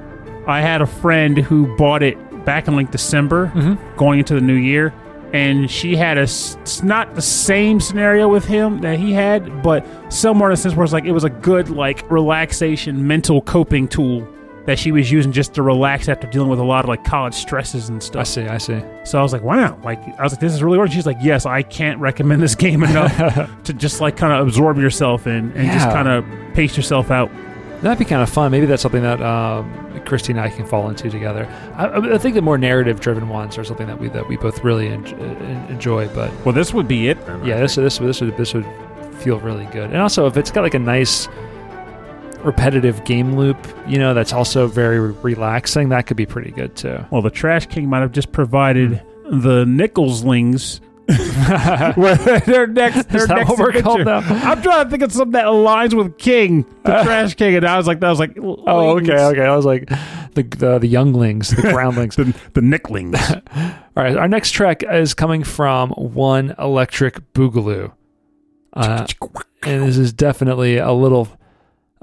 I 0.47 0.61
had 0.61 0.83
a 0.83 0.87
friend 0.87 1.37
who 1.39 1.75
bought 1.77 2.03
it 2.03 2.17
back 2.45 2.69
in 2.69 2.77
like 2.77 2.91
December 2.91 3.53
Mm-hmm. 3.55 3.97
going 3.97 4.19
into 4.21 4.35
the 4.35 4.41
new 4.41 4.55
year. 4.55 4.95
And 5.33 5.71
she 5.71 5.95
had 5.95 6.19
a 6.19 6.23
it's 6.23 6.83
not 6.83 7.15
the 7.15 7.23
same 7.23 7.79
scenario 7.81 8.27
with 8.29 8.45
him 8.45 8.81
that 8.81 8.99
he 8.99 9.13
had, 9.13 9.63
but 9.63 9.87
somewhere 10.13 10.51
in 10.51 10.55
a 10.55 10.57
sense 10.57 10.75
where 10.75 10.83
it's 10.83 10.93
like 10.93 11.05
it 11.05 11.13
was 11.13 11.23
a 11.23 11.31
good 11.31 11.71
like 11.71 12.09
relaxation 12.11 13.07
mental 13.07 13.41
coping 13.43 13.87
tool 13.87 14.27
that 14.71 14.79
she 14.79 14.93
was 14.93 15.11
using 15.11 15.33
just 15.33 15.53
to 15.55 15.63
relax 15.63 16.09
after 16.09 16.29
dealing 16.29 16.49
with 16.49 16.61
a 16.61 16.65
lot 16.65 16.85
of 16.85 16.89
like 16.89 17.03
college 17.03 17.35
stresses 17.35 17.89
and 17.89 18.01
stuff. 18.01 18.21
I 18.21 18.25
see. 18.25 18.47
I 18.47 18.59
see. 18.59 18.81
So 19.05 19.19
I 19.19 19.23
was 19.23 19.33
like, 19.33 19.43
wow, 19.43 19.77
like 19.83 19.99
I 20.19 20.23
was 20.23 20.33
like, 20.33 20.41
this 20.41 20.53
is 20.53 20.63
really 20.63 20.79
working. 20.79 20.95
She's 20.95 21.07
like, 21.07 21.19
yes, 21.21 21.45
I 21.45 21.63
can't 21.63 21.99
recommend 21.99 22.41
this 22.41 22.55
game 22.55 22.85
enough 22.85 23.51
to 23.65 23.73
just 23.73 24.01
like 24.01 24.17
kind 24.17 24.33
of 24.33 24.47
absorb 24.47 24.79
yourself 24.79 25.27
in 25.27 25.53
and 25.57 25.71
just 25.73 25.89
kind 25.91 26.07
of 26.07 26.25
pace 26.55 26.77
yourself 26.77 27.11
out. 27.11 27.31
That'd 27.83 27.99
be 27.99 28.05
kind 28.05 28.23
of 28.23 28.29
fun. 28.29 28.53
Maybe 28.53 28.67
that's 28.67 28.83
something 28.83 29.03
that 29.03 29.21
um, 29.23 30.01
Christy 30.05 30.33
and 30.33 30.41
I 30.41 30.51
can 30.51 30.67
fall 30.67 30.89
into 30.89 31.11
together. 31.11 31.47
I, 31.75 32.15
I 32.15 32.19
think 32.19 32.35
the 32.35 32.43
more 32.43 32.59
narrative-driven 32.59 33.29
ones 33.29 33.59
are 33.59 33.65
something 33.65 33.87
that 33.89 33.99
we 33.99 34.09
that 34.11 34.29
we 34.29 34.37
both 34.37 34.63
really 34.63 34.89
en- 34.89 35.05
en- 35.07 35.67
enjoy. 35.71 36.07
But 36.15 36.31
Well, 36.45 36.55
this 36.55 36.73
would 36.75 36.87
be 36.87 37.09
it. 37.09 37.25
Then, 37.27 37.45
yeah, 37.45 37.59
this 37.59 37.75
this 37.75 37.99
this 37.99 38.21
would 38.21 38.37
this 38.37 38.55
would 38.55 38.67
feel 39.17 39.41
really 39.41 39.65
good. 39.67 39.91
And 39.91 39.97
also, 39.97 40.27
if 40.27 40.37
it's 40.37 40.51
got 40.51 40.63
like 40.63 40.75
a 40.75 40.79
nice 40.79 41.27
repetitive 42.45 43.05
game 43.05 43.37
loop, 43.37 43.57
you 43.87 43.99
know, 43.99 44.15
that's 44.15 44.33
also 44.33 44.67
very 44.67 44.99
relaxing, 45.01 45.89
that 45.91 46.07
could 46.07 46.17
be 46.17 46.27
pretty 46.27 46.51
good 46.51 46.77
too. 46.77 47.05
Well, 47.11 47.23
the 47.23 47.31
Trash 47.31 47.67
King 47.67 47.89
might 47.89 48.01
have 48.01 48.13
just 48.13 48.33
provided 48.33 49.03
the 49.25 49.65
Nickelslings. 49.65 50.81
where 51.97 52.15
their 52.15 52.69
next, 52.69 53.09
their 53.09 53.23
Is 53.23 53.27
that 53.29 53.39
next 53.39 53.51
what 53.51 53.59
we're 53.59 53.83
called 53.83 54.01
adventure. 54.03 54.33
now? 54.33 54.53
I'm 54.53 54.63
trying 54.63 54.85
to 54.85 54.91
think 54.91 55.03
of 55.03 55.11
something 55.11 55.33
that 55.33 55.47
aligns 55.47 55.93
with 55.93 56.17
King, 56.19 56.63
the 56.85 57.03
Trash 57.03 57.35
King, 57.35 57.57
and 57.57 57.67
I 57.67 57.77
was 57.79 57.89
like, 57.89 57.99
that 57.99 58.11
was 58.11 58.21
like, 58.21 58.37
Oh, 58.39 58.97
okay, 58.99 59.19
okay. 59.19 59.43
I 59.45 59.57
was 59.57 59.65
like, 59.65 59.89
the 60.35 60.45
the, 60.45 60.79
the 60.79 60.87
younglings, 60.87 61.51
the 61.51 61.63
groundlings. 61.73 62.15
The, 62.15 62.33
the 62.55 62.63
Nicklings. 62.63 63.19
All 63.57 63.73
right, 63.97 64.17
our 64.17 64.29
next 64.29 64.53
track 64.53 64.85
is 64.85 65.15
coming 65.15 65.43
from 65.43 65.91
One 65.91 66.55
Electric 66.59 67.33
Boogaloo. 67.33 67.93
Uh, 68.73 69.05
and 69.65 69.83
this 69.83 69.99
is 69.99 70.13
definitely 70.13 70.77
a 70.77 70.93
little 70.93 71.27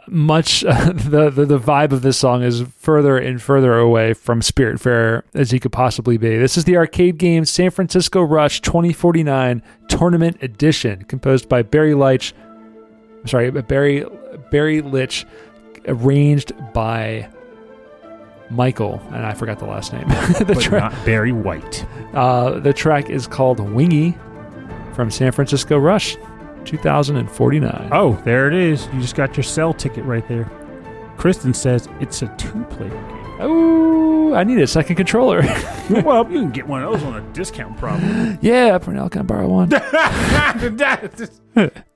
much 0.09 0.61
the, 0.61 1.31
the 1.33 1.45
the 1.45 1.59
vibe 1.59 1.91
of 1.91 2.01
this 2.01 2.17
song 2.17 2.43
is 2.43 2.61
further 2.77 3.17
and 3.17 3.41
further 3.41 3.77
away 3.77 4.13
from 4.13 4.41
Spiritfarer 4.41 5.23
as 5.33 5.51
he 5.51 5.59
could 5.59 5.71
possibly 5.71 6.17
be. 6.17 6.37
This 6.37 6.57
is 6.57 6.65
the 6.65 6.77
arcade 6.77 7.17
game 7.17 7.45
San 7.45 7.71
Francisco 7.71 8.21
Rush 8.21 8.61
2049 8.61 9.61
Tournament 9.87 10.37
Edition, 10.41 11.03
composed 11.05 11.49
by 11.49 11.61
Barry 11.61 11.93
Leitch. 11.93 12.33
Sorry, 13.25 13.49
Barry 13.51 14.05
Barry 14.51 14.81
Litch, 14.81 15.25
arranged 15.87 16.53
by 16.73 17.29
Michael, 18.49 19.01
and 19.07 19.25
I 19.25 19.33
forgot 19.33 19.59
the 19.59 19.65
last 19.65 19.91
name. 19.91 20.07
the, 20.39 20.57
tra- 20.59 20.79
not 20.79 21.05
Barry 21.05 21.33
White. 21.33 21.85
uh, 22.13 22.59
the 22.59 22.73
track 22.73 23.09
is 23.09 23.27
called 23.27 23.59
Wingy 23.59 24.15
from 24.93 25.11
San 25.11 25.31
Francisco 25.31 25.77
Rush 25.77 26.17
2049. 26.67 27.89
Oh, 27.91 28.13
there 28.25 28.47
it 28.47 28.53
is. 28.53 28.87
You 28.93 29.01
just 29.01 29.15
got 29.15 29.35
your 29.35 29.43
cell 29.43 29.73
ticket 29.73 30.03
right 30.03 30.27
there. 30.27 30.49
Kristen 31.17 31.53
says 31.53 31.89
it's 31.99 32.21
a 32.21 32.27
two-player 32.37 32.89
game. 32.89 33.37
Oh, 33.39 34.33
I 34.33 34.43
need 34.43 34.59
a 34.59 34.67
second 34.67 34.97
controller. 34.97 35.41
well, 36.03 36.29
you 36.31 36.41
can 36.41 36.51
get 36.51 36.67
one 36.67 36.83
of 36.83 36.91
those 36.91 37.03
on 37.03 37.15
a 37.15 37.33
discount, 37.33 37.77
probably. 37.77 38.37
yeah, 38.41 38.77
Pernell, 38.77 39.11
can 39.11 39.21
I 39.21 39.23
borrow 39.23 39.47
one? 39.47 39.69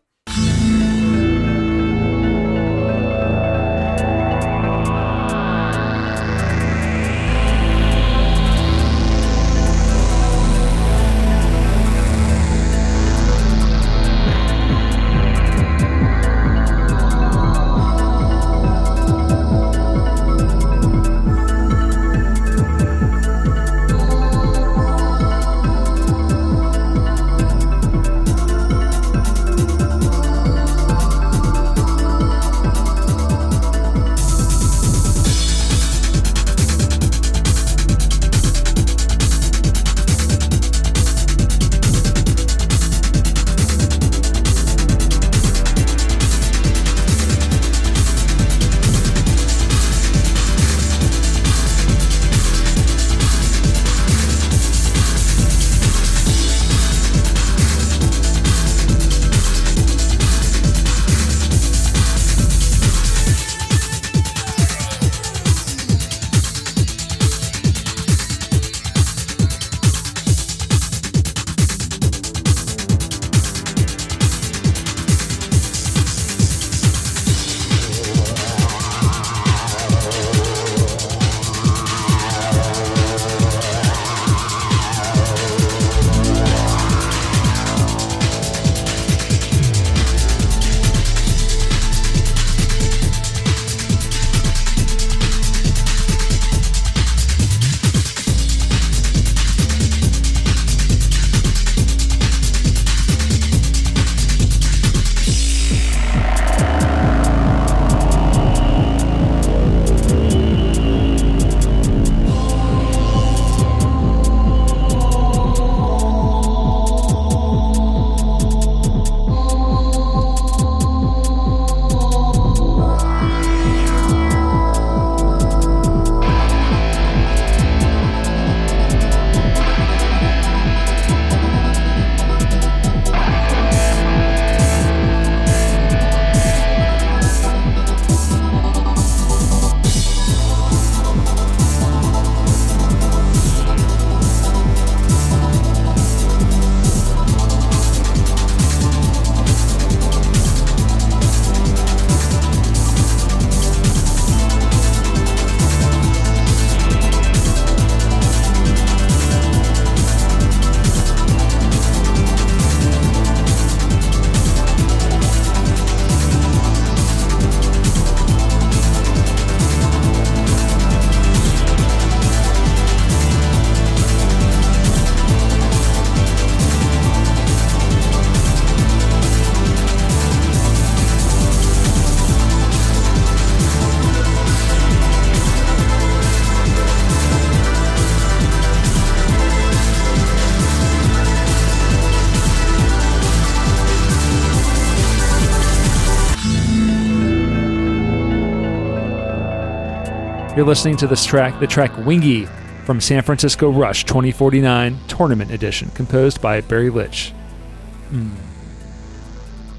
You're 200.62 200.68
listening 200.68 200.98
to 200.98 201.08
this 201.08 201.26
track, 201.26 201.60
the 201.60 201.66
track 201.66 201.98
Wingy 202.06 202.46
from 202.86 203.02
San 203.02 203.24
Francisco 203.24 203.72
Rush 203.72 204.06
2049 204.06 204.96
Tournament 205.08 205.50
Edition, 205.50 205.90
composed 205.96 206.40
by 206.40 206.62
Barry 206.62 206.92
Litch. 206.92 207.34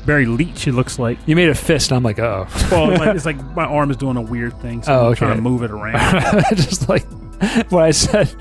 Barry 0.04 0.26
Leach, 0.26 0.66
it 0.66 0.72
looks 0.72 0.98
like. 0.98 1.18
You 1.24 1.36
made 1.36 1.50
a 1.50 1.54
fist, 1.54 1.92
and 1.92 1.98
I'm 1.98 2.02
like, 2.02 2.18
oh. 2.18 2.48
Well, 2.72 3.00
it's 3.14 3.24
like 3.24 3.40
my 3.54 3.64
arm 3.64 3.92
is 3.92 3.96
doing 3.96 4.16
a 4.16 4.20
weird 4.20 4.60
thing, 4.60 4.82
so 4.82 4.92
Oh, 4.92 5.08
I'm 5.10 5.14
trying 5.14 5.36
to 5.36 5.40
move 5.40 5.62
it 5.62 5.70
around. 5.70 6.20
Just 6.56 6.88
like 6.88 7.04
when 7.70 7.84
I 7.84 7.92
said 7.92 8.34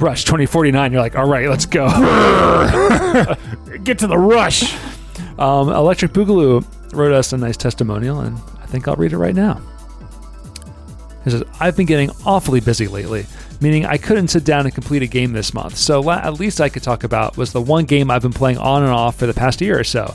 Rush 0.00 0.22
2049, 0.26 0.92
you're 0.92 1.00
like, 1.00 1.16
all 1.16 1.28
right, 1.28 1.48
let's 1.48 1.66
go. 1.66 1.88
Get 3.82 3.98
to 3.98 4.06
the 4.06 4.16
rush. 4.16 4.76
Um, 5.40 5.70
Electric 5.70 6.12
Boogaloo 6.12 6.64
wrote 6.94 7.10
us 7.12 7.32
a 7.32 7.36
nice 7.36 7.56
testimonial, 7.56 8.20
and 8.20 8.38
I 8.62 8.66
think 8.66 8.86
I'll 8.86 8.94
read 8.94 9.12
it 9.12 9.18
right 9.18 9.34
now. 9.34 9.60
He 11.24 11.30
says, 11.30 11.42
I've 11.60 11.76
been 11.76 11.86
getting 11.86 12.10
awfully 12.24 12.60
busy 12.60 12.88
lately, 12.88 13.26
meaning 13.60 13.84
I 13.84 13.98
couldn't 13.98 14.28
sit 14.28 14.44
down 14.44 14.64
and 14.64 14.74
complete 14.74 15.02
a 15.02 15.06
game 15.06 15.32
this 15.32 15.52
month. 15.52 15.76
So 15.76 16.10
at 16.10 16.34
least 16.40 16.60
I 16.60 16.68
could 16.70 16.82
talk 16.82 17.04
about 17.04 17.36
was 17.36 17.52
the 17.52 17.60
one 17.60 17.84
game 17.84 18.10
I've 18.10 18.22
been 18.22 18.32
playing 18.32 18.58
on 18.58 18.82
and 18.82 18.92
off 18.92 19.16
for 19.16 19.26
the 19.26 19.34
past 19.34 19.60
year 19.60 19.78
or 19.78 19.84
so. 19.84 20.14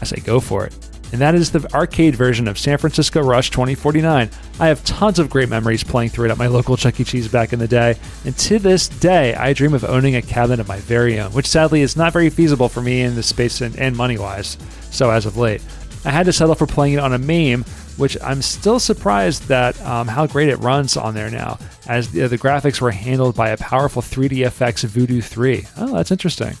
I 0.00 0.04
say, 0.04 0.16
go 0.24 0.40
for 0.40 0.66
it. 0.66 0.74
and 1.12 1.20
that 1.20 1.34
is 1.34 1.50
the 1.50 1.72
arcade 1.74 2.16
version 2.16 2.48
of 2.48 2.58
San 2.58 2.78
Francisco 2.78 3.20
Rush 3.20 3.50
2049. 3.50 4.30
I 4.58 4.66
have 4.66 4.82
tons 4.84 5.18
of 5.18 5.28
great 5.30 5.48
memories 5.50 5.84
playing 5.84 6.08
through 6.10 6.26
it 6.26 6.30
at 6.30 6.38
my 6.38 6.46
local 6.46 6.76
Chuck 6.76 6.98
E. 6.98 7.04
Cheese 7.04 7.28
back 7.28 7.52
in 7.52 7.58
the 7.58 7.68
day, 7.68 7.96
and 8.24 8.36
to 8.38 8.58
this 8.58 8.88
day, 8.88 9.34
I 9.34 9.52
dream 9.52 9.74
of 9.74 9.84
owning 9.84 10.16
a 10.16 10.22
cabinet 10.22 10.58
of 10.58 10.68
my 10.68 10.78
very 10.78 11.20
own, 11.20 11.32
which 11.32 11.46
sadly 11.46 11.82
is 11.82 11.96
not 11.96 12.12
very 12.14 12.30
feasible 12.30 12.68
for 12.68 12.80
me 12.80 13.02
in 13.02 13.14
the 13.14 13.22
space 13.22 13.60
and, 13.60 13.76
and 13.78 13.94
money 13.94 14.16
wise, 14.18 14.56
so 14.90 15.10
as 15.10 15.26
of 15.26 15.36
late. 15.36 15.62
I 16.04 16.10
had 16.10 16.26
to 16.26 16.32
settle 16.32 16.54
for 16.54 16.66
playing 16.66 16.94
it 16.94 17.00
on 17.00 17.12
a 17.12 17.18
MAME, 17.18 17.64
which 17.98 18.16
I'm 18.22 18.42
still 18.42 18.78
surprised 18.78 19.48
that 19.48 19.80
um, 19.82 20.08
how 20.08 20.26
great 20.26 20.48
it 20.48 20.56
runs 20.56 20.96
on 20.96 21.14
there 21.14 21.30
now, 21.30 21.58
as 21.88 22.10
the, 22.10 22.28
the 22.28 22.38
graphics 22.38 22.80
were 22.80 22.90
handled 22.90 23.34
by 23.36 23.50
a 23.50 23.56
powerful 23.56 24.02
3DFX 24.02 24.84
Voodoo 24.84 25.20
3. 25.20 25.66
Oh, 25.78 25.94
that's 25.94 26.10
interesting. 26.10 26.54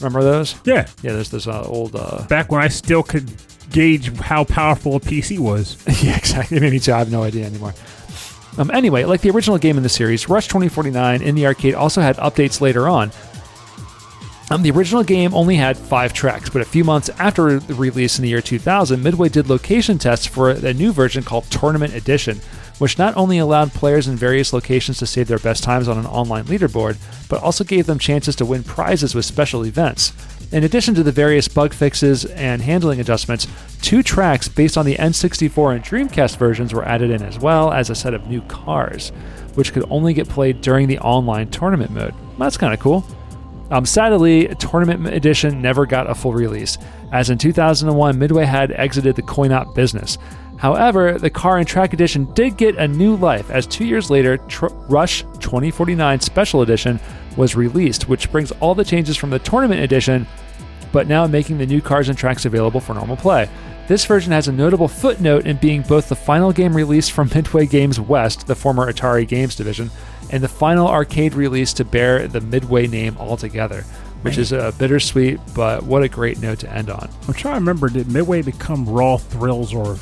Remember 0.00 0.22
those? 0.22 0.54
Yeah. 0.64 0.86
Yeah, 1.02 1.12
there's 1.12 1.30
this 1.30 1.46
uh, 1.46 1.62
old. 1.62 1.94
Uh, 1.96 2.26
Back 2.26 2.50
when 2.50 2.60
I 2.60 2.68
still 2.68 3.02
could 3.02 3.30
gauge 3.70 4.14
how 4.18 4.44
powerful 4.44 4.96
a 4.96 5.00
PC 5.00 5.38
was. 5.38 5.76
yeah, 6.02 6.16
exactly. 6.16 6.60
Me 6.60 6.78
too. 6.78 6.92
I 6.92 6.98
have 6.98 7.10
no 7.10 7.22
idea 7.22 7.46
anymore. 7.46 7.74
Um, 8.56 8.70
anyway, 8.70 9.04
like 9.04 9.20
the 9.20 9.30
original 9.30 9.58
game 9.58 9.76
in 9.76 9.82
the 9.82 9.88
series, 9.88 10.28
Rush 10.28 10.46
2049 10.46 11.22
in 11.22 11.34
the 11.34 11.46
arcade 11.46 11.74
also 11.74 12.00
had 12.00 12.16
updates 12.18 12.60
later 12.60 12.88
on. 12.88 13.10
Um, 14.50 14.62
the 14.62 14.70
original 14.70 15.02
game 15.02 15.32
only 15.32 15.56
had 15.56 15.76
five 15.76 16.12
tracks, 16.12 16.50
but 16.50 16.60
a 16.60 16.66
few 16.66 16.84
months 16.84 17.08
after 17.18 17.58
the 17.58 17.74
release 17.74 18.18
in 18.18 18.22
the 18.22 18.28
year 18.28 18.42
2000, 18.42 19.02
Midway 19.02 19.30
did 19.30 19.48
location 19.48 19.98
tests 19.98 20.26
for 20.26 20.50
a 20.50 20.74
new 20.74 20.92
version 20.92 21.24
called 21.24 21.44
Tournament 21.50 21.94
Edition, 21.94 22.40
which 22.78 22.98
not 22.98 23.16
only 23.16 23.38
allowed 23.38 23.72
players 23.72 24.06
in 24.06 24.16
various 24.16 24.52
locations 24.52 24.98
to 24.98 25.06
save 25.06 25.28
their 25.28 25.38
best 25.38 25.64
times 25.64 25.88
on 25.88 25.96
an 25.96 26.06
online 26.06 26.44
leaderboard, 26.44 26.98
but 27.28 27.42
also 27.42 27.64
gave 27.64 27.86
them 27.86 27.98
chances 27.98 28.36
to 28.36 28.44
win 28.44 28.62
prizes 28.62 29.14
with 29.14 29.24
special 29.24 29.64
events. 29.64 30.12
In 30.52 30.62
addition 30.62 30.94
to 30.94 31.02
the 31.02 31.10
various 31.10 31.48
bug 31.48 31.72
fixes 31.72 32.26
and 32.26 32.60
handling 32.60 33.00
adjustments, 33.00 33.46
two 33.80 34.02
tracks 34.02 34.46
based 34.46 34.76
on 34.76 34.84
the 34.84 34.96
N64 34.96 35.74
and 35.74 35.84
Dreamcast 35.84 36.36
versions 36.36 36.74
were 36.74 36.84
added 36.84 37.10
in, 37.10 37.22
as 37.22 37.38
well 37.38 37.72
as 37.72 37.88
a 37.88 37.94
set 37.94 38.12
of 38.12 38.28
new 38.28 38.42
cars, 38.42 39.08
which 39.54 39.72
could 39.72 39.84
only 39.88 40.12
get 40.12 40.28
played 40.28 40.60
during 40.60 40.86
the 40.86 40.98
online 40.98 41.48
tournament 41.50 41.92
mode. 41.92 42.14
That's 42.38 42.58
kind 42.58 42.74
of 42.74 42.78
cool. 42.78 43.04
Um, 43.74 43.84
sadly, 43.84 44.46
Tournament 44.60 45.12
Edition 45.12 45.60
never 45.60 45.84
got 45.84 46.08
a 46.08 46.14
full 46.14 46.32
release, 46.32 46.78
as 47.10 47.28
in 47.28 47.38
2001, 47.38 48.16
Midway 48.16 48.44
had 48.44 48.70
exited 48.70 49.16
the 49.16 49.22
coin 49.22 49.50
op 49.50 49.74
business. 49.74 50.16
However, 50.58 51.18
the 51.18 51.28
Car 51.28 51.58
and 51.58 51.66
Track 51.66 51.92
Edition 51.92 52.32
did 52.34 52.56
get 52.56 52.76
a 52.76 52.86
new 52.86 53.16
life, 53.16 53.50
as 53.50 53.66
two 53.66 53.84
years 53.84 54.10
later, 54.10 54.36
Tr- 54.36 54.68
Rush 54.88 55.22
2049 55.40 56.20
Special 56.20 56.62
Edition 56.62 57.00
was 57.36 57.56
released, 57.56 58.08
which 58.08 58.30
brings 58.30 58.52
all 58.52 58.76
the 58.76 58.84
changes 58.84 59.16
from 59.16 59.30
the 59.30 59.40
Tournament 59.40 59.80
Edition, 59.80 60.24
but 60.92 61.08
now 61.08 61.26
making 61.26 61.58
the 61.58 61.66
new 61.66 61.82
cars 61.82 62.08
and 62.08 62.16
tracks 62.16 62.44
available 62.44 62.78
for 62.78 62.94
normal 62.94 63.16
play. 63.16 63.48
This 63.88 64.04
version 64.04 64.30
has 64.30 64.46
a 64.46 64.52
notable 64.52 64.86
footnote 64.86 65.46
in 65.46 65.56
being 65.56 65.82
both 65.82 66.08
the 66.08 66.14
final 66.14 66.52
game 66.52 66.76
released 66.76 67.10
from 67.10 67.28
Midway 67.34 67.66
Games 67.66 67.98
West, 67.98 68.46
the 68.46 68.54
former 68.54 68.92
Atari 68.92 69.26
Games 69.26 69.56
division, 69.56 69.90
and 70.34 70.42
the 70.42 70.48
final 70.48 70.88
arcade 70.88 71.32
release 71.34 71.72
to 71.74 71.84
bear 71.84 72.26
the 72.26 72.40
Midway 72.40 72.88
name 72.88 73.16
altogether, 73.18 73.82
which 74.22 74.36
is 74.36 74.50
a 74.50 74.74
bittersweet, 74.78 75.38
but 75.54 75.84
what 75.84 76.02
a 76.02 76.08
great 76.08 76.40
note 76.40 76.58
to 76.58 76.72
end 76.72 76.90
on. 76.90 77.08
I'm 77.28 77.34
trying 77.34 77.54
to 77.54 77.60
remember, 77.60 77.88
did 77.88 78.10
Midway 78.10 78.42
become 78.42 78.84
Raw 78.88 79.16
Thrills 79.16 79.72
or. 79.72 79.96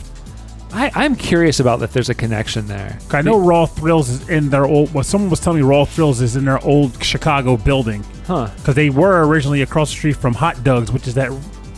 I, 0.74 0.90
I'm 0.94 1.16
curious 1.16 1.60
about 1.60 1.82
if 1.82 1.92
there's 1.92 2.08
a 2.08 2.14
connection 2.14 2.66
there. 2.66 2.98
I 3.10 3.20
know 3.20 3.38
Raw 3.38 3.66
Thrills 3.66 4.08
is 4.08 4.28
in 4.30 4.48
their 4.48 4.64
old. 4.64 4.94
Well, 4.94 5.04
someone 5.04 5.28
was 5.28 5.38
telling 5.38 5.58
me 5.60 5.66
Raw 5.68 5.84
Thrills 5.84 6.22
is 6.22 6.34
in 6.34 6.46
their 6.46 6.64
old 6.64 7.04
Chicago 7.04 7.58
building 7.58 8.02
Huh. 8.26 8.48
because 8.56 8.74
they 8.74 8.88
were 8.88 9.26
originally 9.26 9.60
across 9.60 9.90
the 9.90 9.96
street 9.98 10.16
from 10.16 10.32
Hot 10.32 10.64
Dogs, 10.64 10.90
which 10.90 11.06
is 11.06 11.12
that 11.14 11.30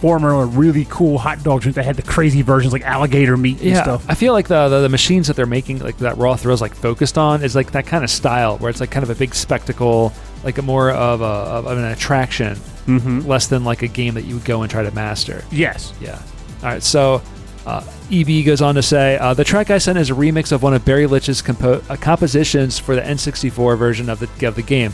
former 0.05 0.45
really 0.47 0.87
cool 0.91 1.17
hot 1.17 1.43
dog 1.43 1.63
joint 1.63 1.75
that 1.77 1.85
had 1.87 1.97
the 1.97 2.03
crazy 2.03 2.43
versions 2.43 2.75
like 2.75 2.83
alligator 2.83 3.39
meat 3.39 3.57
and 3.61 3.71
Yeah, 3.71 3.83
stuff. 3.83 4.05
I 4.07 4.15
feel 4.15 4.35
like 4.35 4.49
the, 4.49 4.69
the 4.69 4.81
the 4.83 4.89
machines 4.91 5.29
that 5.29 5.37
they're 5.37 5.47
making, 5.47 5.79
like 5.79 5.97
that 5.99 6.19
Raw 6.19 6.37
Thrills, 6.37 6.61
like 6.61 6.75
focused 6.75 7.17
on, 7.17 7.43
is 7.43 7.55
like 7.55 7.73
that 7.73 7.87
kind 7.87 8.05
of 8.05 8.11
style 8.11 8.59
where 8.59 8.69
it's 8.69 8.81
like 8.81 8.91
kind 8.91 9.03
of 9.03 9.09
a 9.09 9.15
big 9.15 9.35
spectacle, 9.35 10.13
like 10.43 10.59
a 10.59 10.63
more 10.63 10.91
of 10.91 11.23
a 11.23 11.25
of 11.25 11.67
an 11.79 11.85
attraction, 11.85 12.59
Mm-hmm. 12.87 13.21
less 13.21 13.47
than 13.47 13.65
like 13.65 13.81
a 13.81 13.89
game 13.89 14.13
that 14.13 14.25
you 14.27 14.35
would 14.35 14.45
go 14.45 14.61
and 14.61 14.71
try 14.71 14.83
to 14.83 14.91
master. 14.91 15.43
Yes. 15.51 15.95
Yeah. 16.03 16.21
All 16.63 16.69
right. 16.69 16.83
So, 16.83 17.23
uh, 17.65 17.83
EB 18.13 18.45
goes 18.45 18.61
on 18.61 18.75
to 18.75 18.83
say 18.83 19.17
uh, 19.17 19.33
the 19.33 19.43
track 19.45 19.71
I 19.71 19.79
sent 19.79 19.97
is 19.97 20.11
a 20.11 20.15
remix 20.15 20.53
of 20.53 20.63
one 20.63 20.75
of 20.75 20.85
Barry 20.85 21.07
Litch's 21.07 21.41
compo- 21.41 21.81
uh, 21.89 21.97
compositions 21.97 22.79
for 22.79 22.95
the 22.95 23.01
N64 23.01 23.79
version 23.79 24.11
of 24.11 24.19
the 24.21 24.29
of 24.47 24.55
the 24.55 24.61
game, 24.63 24.93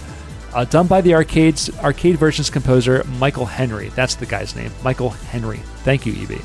uh, 0.52 0.64
done 0.64 0.86
by 0.86 1.00
the 1.00 1.14
arcades 1.14 1.70
arcade 1.78 2.16
version's 2.16 2.50
composer 2.50 3.04
Michael 3.18 3.46
Henry. 3.46 3.88
That's 3.90 4.14
the 4.14 4.26
guy's 4.26 4.56
name, 4.56 4.70
Michael 4.82 5.10
Henry. 5.10 5.58
Thank 5.84 6.06
you, 6.06 6.14
EB. 6.14 6.40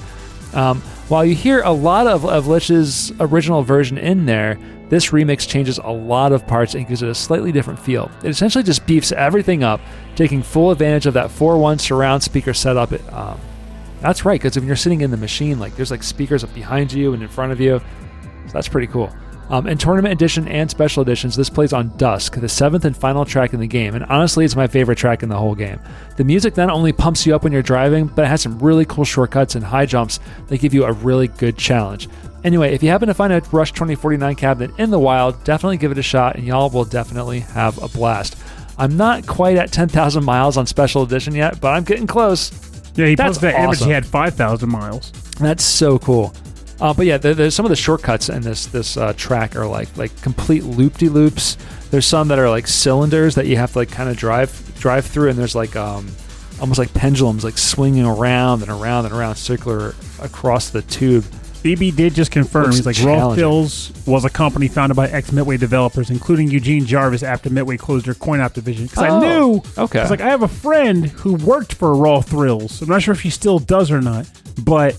Um, 0.56 0.82
while 1.10 1.26
you 1.26 1.36
hear 1.36 1.62
a 1.62 1.72
lot 1.72 2.08
of, 2.08 2.26
of 2.26 2.48
Litch's 2.48 3.12
original 3.20 3.62
version 3.62 3.98
in 3.98 4.26
there, 4.26 4.58
this 4.90 5.08
remix 5.08 5.48
changes 5.48 5.78
a 5.80 5.90
lot 5.90 6.32
of 6.32 6.48
parts 6.48 6.76
and 6.76 6.88
gives 6.88 7.02
it 7.02 7.10
a 7.10 7.16
slightly 7.16 7.52
different 7.52 7.80
feel. 7.80 8.10
It 8.24 8.30
essentially 8.30 8.64
just 8.64 8.86
beefs 8.86 9.12
everything 9.12 9.64
up, 9.64 9.82
taking 10.16 10.42
full 10.42 10.72
advantage 10.72 11.06
of 11.06 11.16
that 11.16 11.30
4-1 11.30 11.80
surround 11.80 12.24
speaker 12.24 12.54
setup. 12.54 12.92
It, 12.92 13.14
um, 13.14 13.40
that's 14.02 14.26
right, 14.26 14.40
because 14.40 14.56
when 14.56 14.68
you're 14.68 14.76
sitting 14.76 15.02
in 15.02 15.12
the 15.12 15.18
machine, 15.18 15.60
like 15.60 15.76
there's 15.76 15.92
like 15.92 16.04
speakers 16.04 16.44
up 16.44 16.54
behind 16.54 16.94
you 16.94 17.14
and 17.14 17.24
in 17.24 17.30
front 17.30 17.52
of 17.52 17.60
you. 17.60 17.80
So 18.48 18.52
that's 18.54 18.68
pretty 18.68 18.88
cool. 18.88 19.12
Um, 19.50 19.68
in 19.68 19.78
Tournament 19.78 20.12
Edition 20.12 20.48
and 20.48 20.70
Special 20.70 21.04
Editions, 21.04 21.36
this 21.36 21.52
plays 21.52 21.72
on 21.72 21.96
Dusk, 21.98 22.40
the 22.40 22.50
seventh 22.50 22.84
and 22.84 22.98
final 22.98 23.26
track 23.26 23.54
in 23.54 23.60
the 23.60 23.68
game, 23.68 23.94
and 23.94 24.04
honestly, 24.06 24.44
it's 24.44 24.56
my 24.56 24.66
favorite 24.66 24.98
track 24.98 25.22
in 25.22 25.30
the 25.30 25.38
whole 25.38 25.54
game. 25.54 25.80
The 26.18 26.24
music 26.24 26.58
not 26.58 26.72
only 26.72 26.92
pumps 26.92 27.26
you 27.28 27.36
up 27.36 27.44
when 27.44 27.54
you're 27.54 27.62
driving, 27.62 28.08
but 28.08 28.26
it 28.26 28.28
has 28.28 28.42
some 28.42 28.58
really 28.58 28.86
cool 28.86 29.06
shortcuts 29.06 29.54
and 29.54 29.64
high 29.64 29.86
jumps 29.86 30.20
that 30.48 30.60
give 30.60 30.74
you 30.74 30.86
a 30.86 30.94
really 30.94 31.28
good 31.28 31.58
challenge. 31.58 32.10
Anyway, 32.44 32.74
if 32.74 32.82
you 32.82 32.90
happen 32.90 33.08
to 33.08 33.14
find 33.14 33.32
a 33.34 33.42
Rush 33.52 33.72
2049 33.72 34.36
cabinet 34.36 34.80
in 34.80 34.90
the 34.90 35.00
wild, 35.00 35.44
definitely 35.44 35.78
give 35.78 35.92
it 35.92 35.98
a 36.00 36.04
shot, 36.04 36.36
and 36.36 36.46
y'all 36.46 36.70
will 36.70 36.86
definitely 36.86 37.42
have 37.42 37.82
a 37.84 37.88
blast. 37.88 38.36
I'm 38.78 38.98
not 38.98 39.26
quite 39.28 39.58
at 39.58 39.72
10,000 39.72 40.24
miles 40.24 40.58
on 40.58 40.66
Special 40.66 41.04
Edition 41.04 41.36
yet, 41.36 41.62
but 41.62 41.70
I'm 41.70 41.84
getting 41.84 42.08
close. 42.08 42.52
Yeah, 42.96 43.08
he 43.08 43.16
That's 43.16 43.38
posted 43.38 43.54
that 43.54 43.64
image. 43.64 43.84
He 43.84 43.92
had 43.92 44.06
5,000 44.06 44.70
miles. 44.70 45.12
That's 45.40 45.64
so 45.64 46.00
cool. 46.00 46.34
Uh, 46.82 46.94
but 46.94 47.06
yeah, 47.06 47.18
there, 47.18 47.34
there's 47.34 47.56
some 47.56 47.66
of 47.66 47.70
the 47.70 47.76
shortcuts 47.76 48.30
in 48.30 48.42
this 48.42 48.66
this 48.68 48.98
uh, 48.98 49.14
track 49.14 49.56
are 49.56 49.66
like 49.68 49.96
like 49.98 50.20
complete 50.22 50.64
loop 50.64 50.98
de 50.98 51.08
loops. 51.10 51.58
There's 51.92 52.06
some 52.06 52.28
that 52.30 52.40
are 52.40 52.50
like 52.50 52.68
cylinders 52.68 53.36
that 53.36 53.46
you 53.48 53.56
have 53.58 53.72
to 53.74 53.80
like 53.80 53.92
kind 53.92 54.10
of 54.10 54.18
drive 54.18 54.52
drive 54.80 55.06
through, 55.06 55.30
and 55.30 55.40
there's 55.40 55.56
like 55.56 55.76
um 55.76 56.08
almost 56.60 56.78
like 56.80 56.94
pendulums 56.94 57.44
like 57.44 57.58
swinging 57.58 58.06
around 58.06 58.62
and 58.62 58.72
around 58.72 59.06
and 59.06 59.14
around 59.14 59.36
circular 59.36 59.96
across 60.22 60.70
the 60.70 60.82
tube. 60.84 61.26
EB 61.64 61.96
did 61.96 62.14
just 62.14 62.30
confirm. 62.30 62.72
He's 62.72 62.86
like, 62.86 63.02
Raw. 63.04 63.34
Thrills 63.34 63.92
was 64.06 64.24
a 64.24 64.30
company 64.30 64.68
founded 64.68 64.96
by 64.96 65.08
ex 65.08 65.32
Midway 65.32 65.58
developers, 65.58 66.12
including 66.12 66.48
Eugene 66.52 66.86
Jarvis 66.86 67.24
after 67.24 67.50
Midway 67.50 67.76
closed 67.76 68.06
their 68.06 68.14
coin 68.14 68.40
op 68.40 68.54
division. 68.54 68.86
Because 68.86 69.00
I 69.04 69.10
Oh, 69.10 69.20
knew. 69.20 69.64
okay. 69.84 70.02
I 70.02 70.08
like, 70.08 70.22
I 70.22 70.28
have 70.30 70.44
a 70.44 70.48
friend 70.48 71.08
who 71.08 71.34
worked 71.34 71.74
for 71.74 71.96
Raw 71.96 72.22
Thrills. 72.22 72.84
I'm 72.84 72.90
not 72.90 73.02
sure 73.02 73.14
if 73.14 73.22
she 73.22 73.32
still 73.32 73.58
does 73.58 73.90
or 73.90 74.00
not, 74.00 74.30
but 74.64 74.96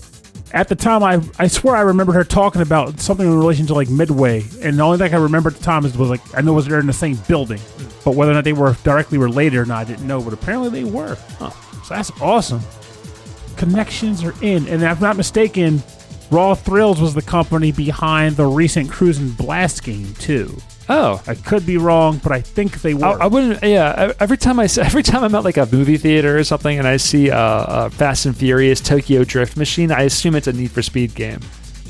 at 0.53 0.67
the 0.69 0.75
time, 0.75 1.03
I 1.03 1.21
I 1.37 1.47
swear 1.47 1.75
I 1.75 1.81
remember 1.81 2.13
her 2.13 2.23
talking 2.23 2.61
about 2.61 2.99
something 2.99 3.25
in 3.25 3.37
relation 3.37 3.67
to 3.67 3.73
like 3.73 3.89
Midway, 3.89 4.43
and 4.61 4.77
the 4.77 4.83
only 4.83 4.97
thing 4.97 5.13
I 5.13 5.17
remember 5.17 5.49
at 5.49 5.55
the 5.55 5.63
time 5.63 5.85
is 5.85 5.97
was 5.97 6.09
like 6.09 6.21
I 6.35 6.41
know 6.41 6.53
was 6.53 6.65
they're 6.65 6.79
in 6.79 6.87
the 6.87 6.93
same 6.93 7.17
building, 7.27 7.59
but 8.03 8.15
whether 8.15 8.31
or 8.31 8.35
not 8.35 8.43
they 8.43 8.53
were 8.53 8.75
directly 8.83 9.17
related 9.17 9.57
or 9.57 9.65
not, 9.65 9.79
I 9.79 9.83
didn't 9.83 10.07
know. 10.07 10.21
But 10.21 10.33
apparently 10.33 10.69
they 10.69 10.89
were. 10.89 11.17
Huh. 11.39 11.49
So 11.83 11.93
that's 11.93 12.11
awesome. 12.21 12.61
Connections 13.55 14.23
are 14.23 14.33
in, 14.41 14.67
and 14.67 14.83
if 14.83 14.97
I'm 14.97 14.99
not 14.99 15.17
mistaken, 15.17 15.81
Raw 16.29 16.53
Thrills 16.53 17.01
was 17.01 17.13
the 17.13 17.21
company 17.21 17.71
behind 17.71 18.35
the 18.35 18.45
recent 18.45 18.89
Cruis'n 18.89 19.35
Blast 19.37 19.83
game 19.83 20.13
too. 20.15 20.55
Oh, 20.89 21.21
I 21.27 21.35
could 21.35 21.65
be 21.65 21.77
wrong, 21.77 22.19
but 22.23 22.31
I 22.31 22.39
think 22.39 22.81
they 22.81 22.93
were. 22.93 23.05
I, 23.05 23.11
I 23.23 23.27
wouldn't. 23.27 23.61
Yeah, 23.63 24.13
every 24.19 24.37
time 24.37 24.59
I 24.59 24.67
every 24.79 25.03
time 25.03 25.23
I'm 25.23 25.35
at 25.35 25.43
like 25.43 25.57
a 25.57 25.67
movie 25.71 25.97
theater 25.97 26.37
or 26.37 26.43
something, 26.43 26.77
and 26.79 26.87
I 26.87 26.95
see 26.97 27.27
a, 27.29 27.37
a 27.37 27.89
Fast 27.89 28.25
and 28.25 28.35
Furious 28.35 28.79
Tokyo 28.79 29.23
Drift 29.25 29.57
machine, 29.57 29.91
I 29.91 30.03
assume 30.03 30.35
it's 30.35 30.47
a 30.47 30.53
Need 30.53 30.71
for 30.71 30.81
Speed 30.81 31.13
game. 31.13 31.39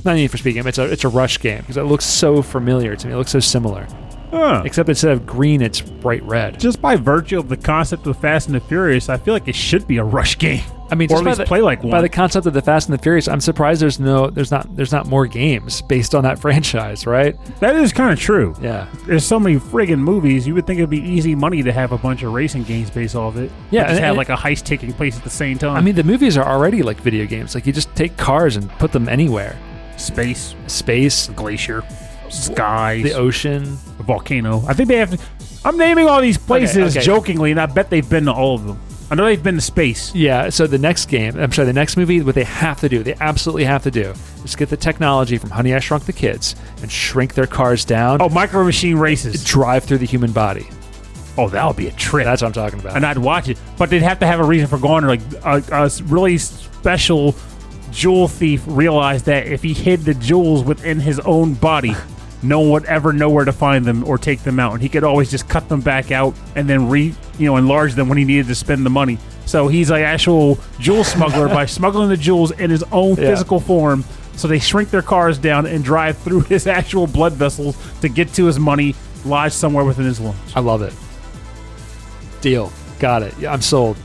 Not 0.03 0.13
a 0.13 0.15
Need 0.15 0.31
for 0.31 0.37
Speed 0.37 0.53
game. 0.53 0.65
It's 0.67 0.77
a 0.79 0.85
it's 0.91 1.03
a 1.03 1.09
Rush 1.09 1.39
game 1.39 1.59
because 1.61 1.77
it 1.77 1.83
looks 1.83 2.05
so 2.05 2.41
familiar 2.41 2.95
to 2.95 3.07
me. 3.07 3.13
It 3.13 3.17
looks 3.17 3.31
so 3.31 3.39
similar, 3.39 3.87
Huh. 4.31 4.63
except 4.65 4.89
instead 4.89 5.11
of 5.11 5.25
green, 5.27 5.61
it's 5.61 5.79
bright 5.79 6.23
red. 6.23 6.59
just 6.59 6.81
by 6.81 6.95
virtue 6.95 7.37
of 7.37 7.49
the 7.49 7.57
concept 7.57 8.07
of 8.07 8.17
Fast 8.19 8.47
and 8.47 8.55
the 8.55 8.59
Furious, 8.61 9.09
I 9.09 9.17
feel 9.17 9.33
like 9.35 9.47
it 9.47 9.55
should 9.55 9.87
be 9.87 9.97
a 9.97 10.03
rush 10.03 10.35
game. 10.39 10.63
I 10.89 10.95
mean, 10.95 11.07
or 11.11 11.15
just 11.17 11.21
at 11.21 11.25
least 11.27 11.37
the, 11.39 11.45
play 11.45 11.61
like 11.61 11.83
one. 11.83 11.91
by 11.91 12.01
the 12.01 12.09
concept 12.09 12.45
of 12.47 12.53
the 12.53 12.61
Fast 12.61 12.89
and 12.89 12.97
the 12.97 13.01
Furious, 13.01 13.27
I'm 13.27 13.41
surprised 13.41 13.81
there's 13.81 13.99
no 13.99 14.29
there's 14.29 14.51
not 14.51 14.73
there's 14.75 14.91
not 14.91 15.07
more 15.07 15.27
games 15.27 15.81
based 15.81 16.15
on 16.15 16.23
that 16.23 16.39
franchise, 16.41 17.05
right? 17.05 17.35
that 17.59 17.75
is 17.75 17.91
kind 17.93 18.11
of 18.13 18.19
true. 18.19 18.55
Yeah. 18.61 18.87
There's 19.05 19.25
so 19.25 19.39
many 19.39 19.57
friggin' 19.57 19.99
movies. 19.99 20.47
You 20.47 20.53
would 20.55 20.65
think 20.65 20.79
it'd 20.79 20.89
be 20.89 21.01
easy 21.01 21.35
money 21.35 21.61
to 21.63 21.71
have 21.73 21.91
a 21.91 21.97
bunch 21.97 22.23
of 22.23 22.33
racing 22.33 22.63
games 22.63 22.89
based 22.89 23.15
off 23.15 23.35
it. 23.35 23.51
Yeah, 23.71 23.81
Or 23.81 23.83
just 23.85 23.91
and- 23.95 23.99
have 23.99 24.09
and- 24.11 24.17
like 24.17 24.29
a 24.29 24.35
heist 24.35 24.63
taking 24.63 24.93
place 24.93 25.17
at 25.17 25.23
the 25.23 25.29
same 25.29 25.57
time. 25.57 25.75
I 25.75 25.81
mean, 25.81 25.95
the 25.95 26.03
movies 26.03 26.37
are 26.37 26.45
already 26.47 26.83
like 26.83 27.01
video 27.01 27.25
games. 27.25 27.53
Like 27.55 27.65
you 27.67 27.73
just 27.73 27.93
take 27.95 28.15
cars 28.17 28.55
and 28.55 28.69
put 28.79 28.91
them 28.91 29.09
anywhere. 29.09 29.57
space, 29.97 30.55
Space, 30.67 31.27
glacier, 31.29 31.83
skies, 32.29 33.03
the 33.03 33.13
ocean. 33.13 33.63
a 33.99 34.03
volcano. 34.03 34.63
I 34.67 34.73
think 34.73 34.89
they 34.89 34.97
have 34.97 35.11
to. 35.11 35.19
I'm 35.65 35.77
naming 35.77 36.07
all 36.07 36.21
these 36.21 36.37
places 36.37 36.95
okay. 36.95 37.05
jokingly, 37.05 37.51
and 37.51 37.59
I 37.59 37.65
bet 37.65 37.89
they've 37.89 38.07
been 38.07 38.25
to 38.25 38.31
all 38.31 38.55
of 38.55 38.65
them. 38.65 38.79
I 39.09 39.15
know 39.15 39.23
they've 39.25 39.41
been 39.41 39.55
to 39.55 39.61
space. 39.61 40.13
Yeah, 40.13 40.49
so 40.49 40.67
the 40.67 40.77
next 40.77 41.05
game, 41.05 41.37
I'm 41.39 41.51
sorry, 41.53 41.65
the 41.65 41.73
next 41.73 41.95
movie, 41.95 42.21
what 42.21 42.35
they 42.35 42.43
have 42.43 42.81
to 42.81 42.89
do, 42.89 43.03
they 43.03 43.15
absolutely 43.21 43.63
have 43.63 43.83
to 43.83 43.91
do, 43.91 44.13
is 44.43 44.55
get 44.55 44.67
the 44.69 44.75
technology 44.75 45.37
from 45.37 45.49
Honey 45.49 45.73
I 45.73 45.79
Shrunk 45.79 46.05
the 46.05 46.11
Kids 46.13 46.55
and 46.81 46.91
shrink 46.91 47.33
their 47.33 47.47
cars 47.47 47.85
down, 47.85 48.21
Oh, 48.21 48.27
Micro 48.27 48.65
Machine 48.65 48.97
Races. 48.97 49.43
drive 49.45 49.85
through 49.85 49.99
the 49.99 50.05
human 50.05 50.33
body. 50.33 50.67
Oh, 51.37 51.47
that 51.49 51.65
would 51.65 51.77
be 51.77 51.87
a 51.87 51.91
trip. 51.93 52.25
That's 52.25 52.41
what 52.41 52.47
I'm 52.47 52.53
talking 52.53 52.79
about. 52.79 52.95
and 52.97 53.05
I'd 53.05 53.17
watch 53.19 53.47
it. 53.47 53.57
But 53.77 53.89
they'd 53.91 54.01
have 54.01 54.19
to 54.19 54.27
have 54.27 54.39
a 54.39 54.43
reason 54.43 54.67
for 54.67 54.77
going. 54.79 55.05
Like 55.05 55.21
a, 55.45 55.63
a 55.71 55.89
really 56.05 56.37
special 56.39 57.35
jewel 57.91 58.27
thief 58.27 58.63
realized 58.67 59.25
that 59.25 59.47
if 59.47 59.61
he 59.63 59.73
hid 59.73 60.01
the 60.01 60.15
jewels 60.15 60.63
within 60.63 60.99
his 60.99 61.19
own 61.21 61.53
body, 61.53 61.93
no 62.43 62.59
one 62.59 62.69
would 62.71 62.85
ever 62.85 63.13
know 63.13 63.29
where 63.29 63.45
to 63.45 63.51
find 63.51 63.83
them 63.85 64.03
or 64.07 64.17
take 64.17 64.43
them 64.43 64.59
out, 64.59 64.73
and 64.73 64.81
he 64.81 64.89
could 64.89 65.03
always 65.03 65.29
just 65.31 65.47
cut 65.49 65.67
them 65.69 65.81
back 65.81 66.11
out 66.11 66.33
and 66.55 66.69
then 66.69 66.89
re 66.89 67.13
you 67.39 67.45
know 67.45 67.57
enlarge 67.57 67.93
them 67.95 68.09
when 68.09 68.17
he 68.17 68.25
needed 68.25 68.47
to 68.47 68.55
spend 68.55 68.85
the 68.85 68.89
money. 68.89 69.17
So 69.45 69.67
he's 69.69 69.89
an 69.89 70.01
actual 70.01 70.59
jewel 70.79 71.03
smuggler 71.03 71.47
by 71.47 71.65
smuggling 71.77 72.09
the 72.09 72.17
jewels 72.17 72.51
in 72.51 72.69
his 72.69 72.83
own 72.91 73.09
Yeah. 73.11 73.29
physical 73.31 73.59
form. 73.59 74.03
So 74.35 74.47
they 74.47 74.59
shrink 74.59 74.91
their 74.91 75.01
cars 75.01 75.37
down 75.39 75.65
and 75.65 75.83
drive 75.83 76.17
through 76.23 76.41
his 76.41 76.67
actual 76.67 77.07
blood 77.07 77.33
vessels 77.33 77.75
to 78.01 78.09
get 78.09 78.33
to 78.33 78.45
his 78.45 78.59
money 78.59 78.93
lodged 79.25 79.55
somewhere 79.55 79.83
within 79.83 80.05
his 80.05 80.19
lungs. 80.19 80.37
I 80.55 80.59
love 80.59 80.81
it. 80.83 80.93
Deal. 82.41 82.71
Got 82.99 83.23
it. 83.23 83.33
I'm 83.45 83.61
sold. 83.61 83.97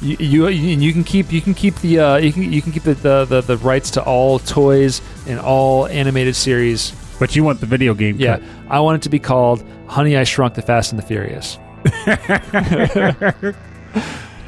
You, 0.00 0.16
you 0.20 0.48
you 0.48 0.76
you 0.78 0.92
can 0.92 1.02
keep 1.02 1.32
you 1.32 1.40
can 1.40 1.54
keep 1.54 1.74
the 1.76 1.98
uh, 1.98 2.16
you 2.18 2.32
can 2.32 2.52
you 2.52 2.62
can 2.62 2.70
keep 2.70 2.84
the, 2.84 2.94
the, 2.94 3.24
the, 3.24 3.40
the 3.40 3.56
rights 3.56 3.90
to 3.92 4.02
all 4.02 4.38
toys 4.38 5.00
and 5.26 5.40
all 5.40 5.86
animated 5.88 6.36
series. 6.36 6.92
But 7.18 7.34
you 7.36 7.42
want 7.44 7.60
the 7.60 7.66
video 7.66 7.94
game? 7.94 8.16
Yeah, 8.18 8.38
cut. 8.38 8.46
I 8.68 8.80
want 8.80 8.96
it 8.96 9.02
to 9.02 9.08
be 9.08 9.18
called 9.18 9.64
Honey 9.86 10.16
I 10.16 10.24
Shrunk 10.24 10.54
the 10.54 10.62
Fast 10.62 10.92
and 10.92 10.98
the 10.98 11.06
Furious. 11.06 11.58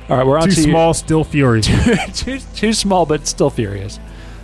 all 0.09 0.17
right, 0.17 0.27
we're 0.27 0.39
on 0.39 0.49
Too 0.49 0.55
to 0.55 0.61
your- 0.61 0.71
small, 0.71 0.95
still 0.95 1.25
furious. 1.25 1.67
too, 2.21 2.39
too 2.55 2.73
small, 2.73 3.07
but 3.07 3.27
still 3.27 3.51
furious. 3.51 3.99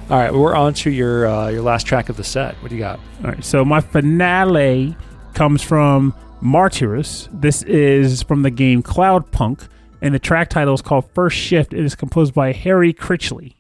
All 0.09 0.17
right, 0.19 0.33
we're 0.33 0.55
on 0.55 0.73
to 0.75 0.91
your 0.91 1.27
uh, 1.27 1.49
your 1.49 1.63
last 1.63 1.85
track 1.87 2.09
of 2.09 2.17
the 2.17 2.23
set. 2.25 2.55
What 2.63 2.69
do 2.69 2.77
you 2.77 2.81
got? 2.81 3.01
All 3.25 3.31
right, 3.31 3.45
so 3.45 3.65
my 3.65 3.81
finale 3.81 4.97
comes 5.35 5.63
from 5.63 6.15
Martyrus. 6.41 7.29
This 7.33 7.63
is 7.65 8.23
from 8.23 8.43
the 8.43 8.51
game 8.53 8.85
Cloudpunk, 8.85 9.67
and 10.01 10.15
the 10.15 10.21
track 10.21 10.49
title 10.49 10.75
is 10.75 10.83
called 10.83 11.11
First 11.13 11.37
Shift. 11.37 11.73
It 11.73 11.85
is 11.85 11.97
composed 11.97 12.35
by 12.35 12.53
Harry 12.53 12.93
Critchley. 12.95 13.56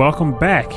Welcome 0.00 0.38
back. 0.38 0.72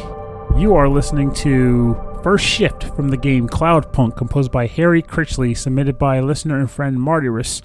You 0.57 0.75
are 0.75 0.89
listening 0.89 1.33
to 1.35 1.95
First 2.23 2.43
Shift 2.43 2.83
from 2.93 3.07
the 3.07 3.15
game 3.15 3.47
Cloudpunk, 3.47 4.17
composed 4.17 4.51
by 4.51 4.67
Harry 4.67 5.01
Critchley, 5.01 5.55
submitted 5.55 5.97
by 5.97 6.19
listener 6.19 6.59
and 6.59 6.69
friend 6.69 6.97
Martyrus. 6.97 7.61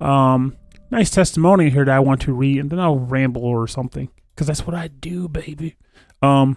Um, 0.00 0.56
nice 0.90 1.10
testimony 1.10 1.68
here 1.68 1.84
that 1.84 1.94
I 1.94 2.00
want 2.00 2.22
to 2.22 2.32
read, 2.32 2.60
and 2.60 2.70
then 2.70 2.80
I'll 2.80 2.98
ramble 2.98 3.44
or 3.44 3.68
something, 3.68 4.08
because 4.34 4.46
that's 4.46 4.66
what 4.66 4.74
I 4.74 4.88
do, 4.88 5.28
baby. 5.28 5.76
Um, 6.22 6.56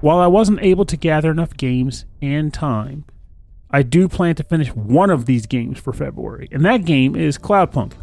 while 0.00 0.20
I 0.20 0.28
wasn't 0.28 0.62
able 0.62 0.84
to 0.84 0.96
gather 0.96 1.32
enough 1.32 1.56
games 1.56 2.04
and 2.22 2.54
time 2.54 3.06
I 3.72 3.82
do 3.82 4.06
plan 4.06 4.36
to 4.36 4.44
finish 4.44 4.68
one 4.68 5.10
of 5.10 5.26
these 5.26 5.46
games 5.46 5.80
for 5.80 5.92
February, 5.92 6.48
and 6.52 6.64
that 6.64 6.84
game 6.84 7.16
is 7.16 7.38
Cloudpunk. 7.38 7.94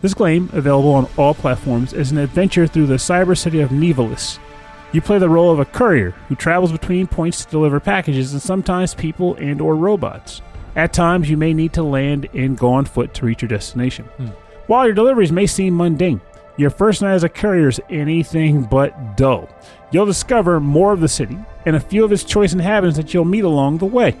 This 0.00 0.12
game, 0.12 0.50
available 0.52 0.94
on 0.94 1.08
all 1.16 1.34
platforms, 1.34 1.92
is 1.92 2.10
an 2.10 2.18
adventure 2.18 2.66
through 2.66 2.86
the 2.86 2.96
cyber 2.96 3.38
city 3.38 3.60
of 3.60 3.70
Nivalis. 3.70 4.40
You 4.92 5.00
play 5.00 5.18
the 5.18 5.28
role 5.28 5.50
of 5.50 5.58
a 5.58 5.64
courier 5.64 6.10
who 6.28 6.34
travels 6.34 6.70
between 6.70 7.06
points 7.06 7.44
to 7.44 7.50
deliver 7.50 7.80
packages 7.80 8.32
and 8.32 8.42
sometimes 8.42 8.94
people 8.94 9.34
and 9.36 9.60
or 9.60 9.74
robots. 9.74 10.42
At 10.76 10.92
times 10.92 11.30
you 11.30 11.36
may 11.36 11.54
need 11.54 11.72
to 11.74 11.82
land 11.82 12.28
and 12.34 12.58
go 12.58 12.72
on 12.72 12.84
foot 12.84 13.14
to 13.14 13.26
reach 13.26 13.42
your 13.42 13.48
destination. 13.48 14.04
Hmm. 14.16 14.28
While 14.66 14.84
your 14.84 14.94
deliveries 14.94 15.32
may 15.32 15.46
seem 15.46 15.76
mundane, 15.76 16.20
your 16.58 16.70
first 16.70 17.00
night 17.00 17.14
as 17.14 17.24
a 17.24 17.28
courier 17.28 17.68
is 17.68 17.80
anything 17.88 18.62
but 18.64 19.16
dull. 19.16 19.48
You'll 19.90 20.06
discover 20.06 20.60
more 20.60 20.92
of 20.92 21.00
the 21.00 21.08
city 21.08 21.38
and 21.64 21.74
a 21.74 21.80
few 21.80 22.04
of 22.04 22.12
its 22.12 22.24
choice 22.24 22.52
inhabitants 22.52 22.98
that 22.98 23.14
you'll 23.14 23.24
meet 23.24 23.44
along 23.44 23.78
the 23.78 23.86
way. 23.86 24.16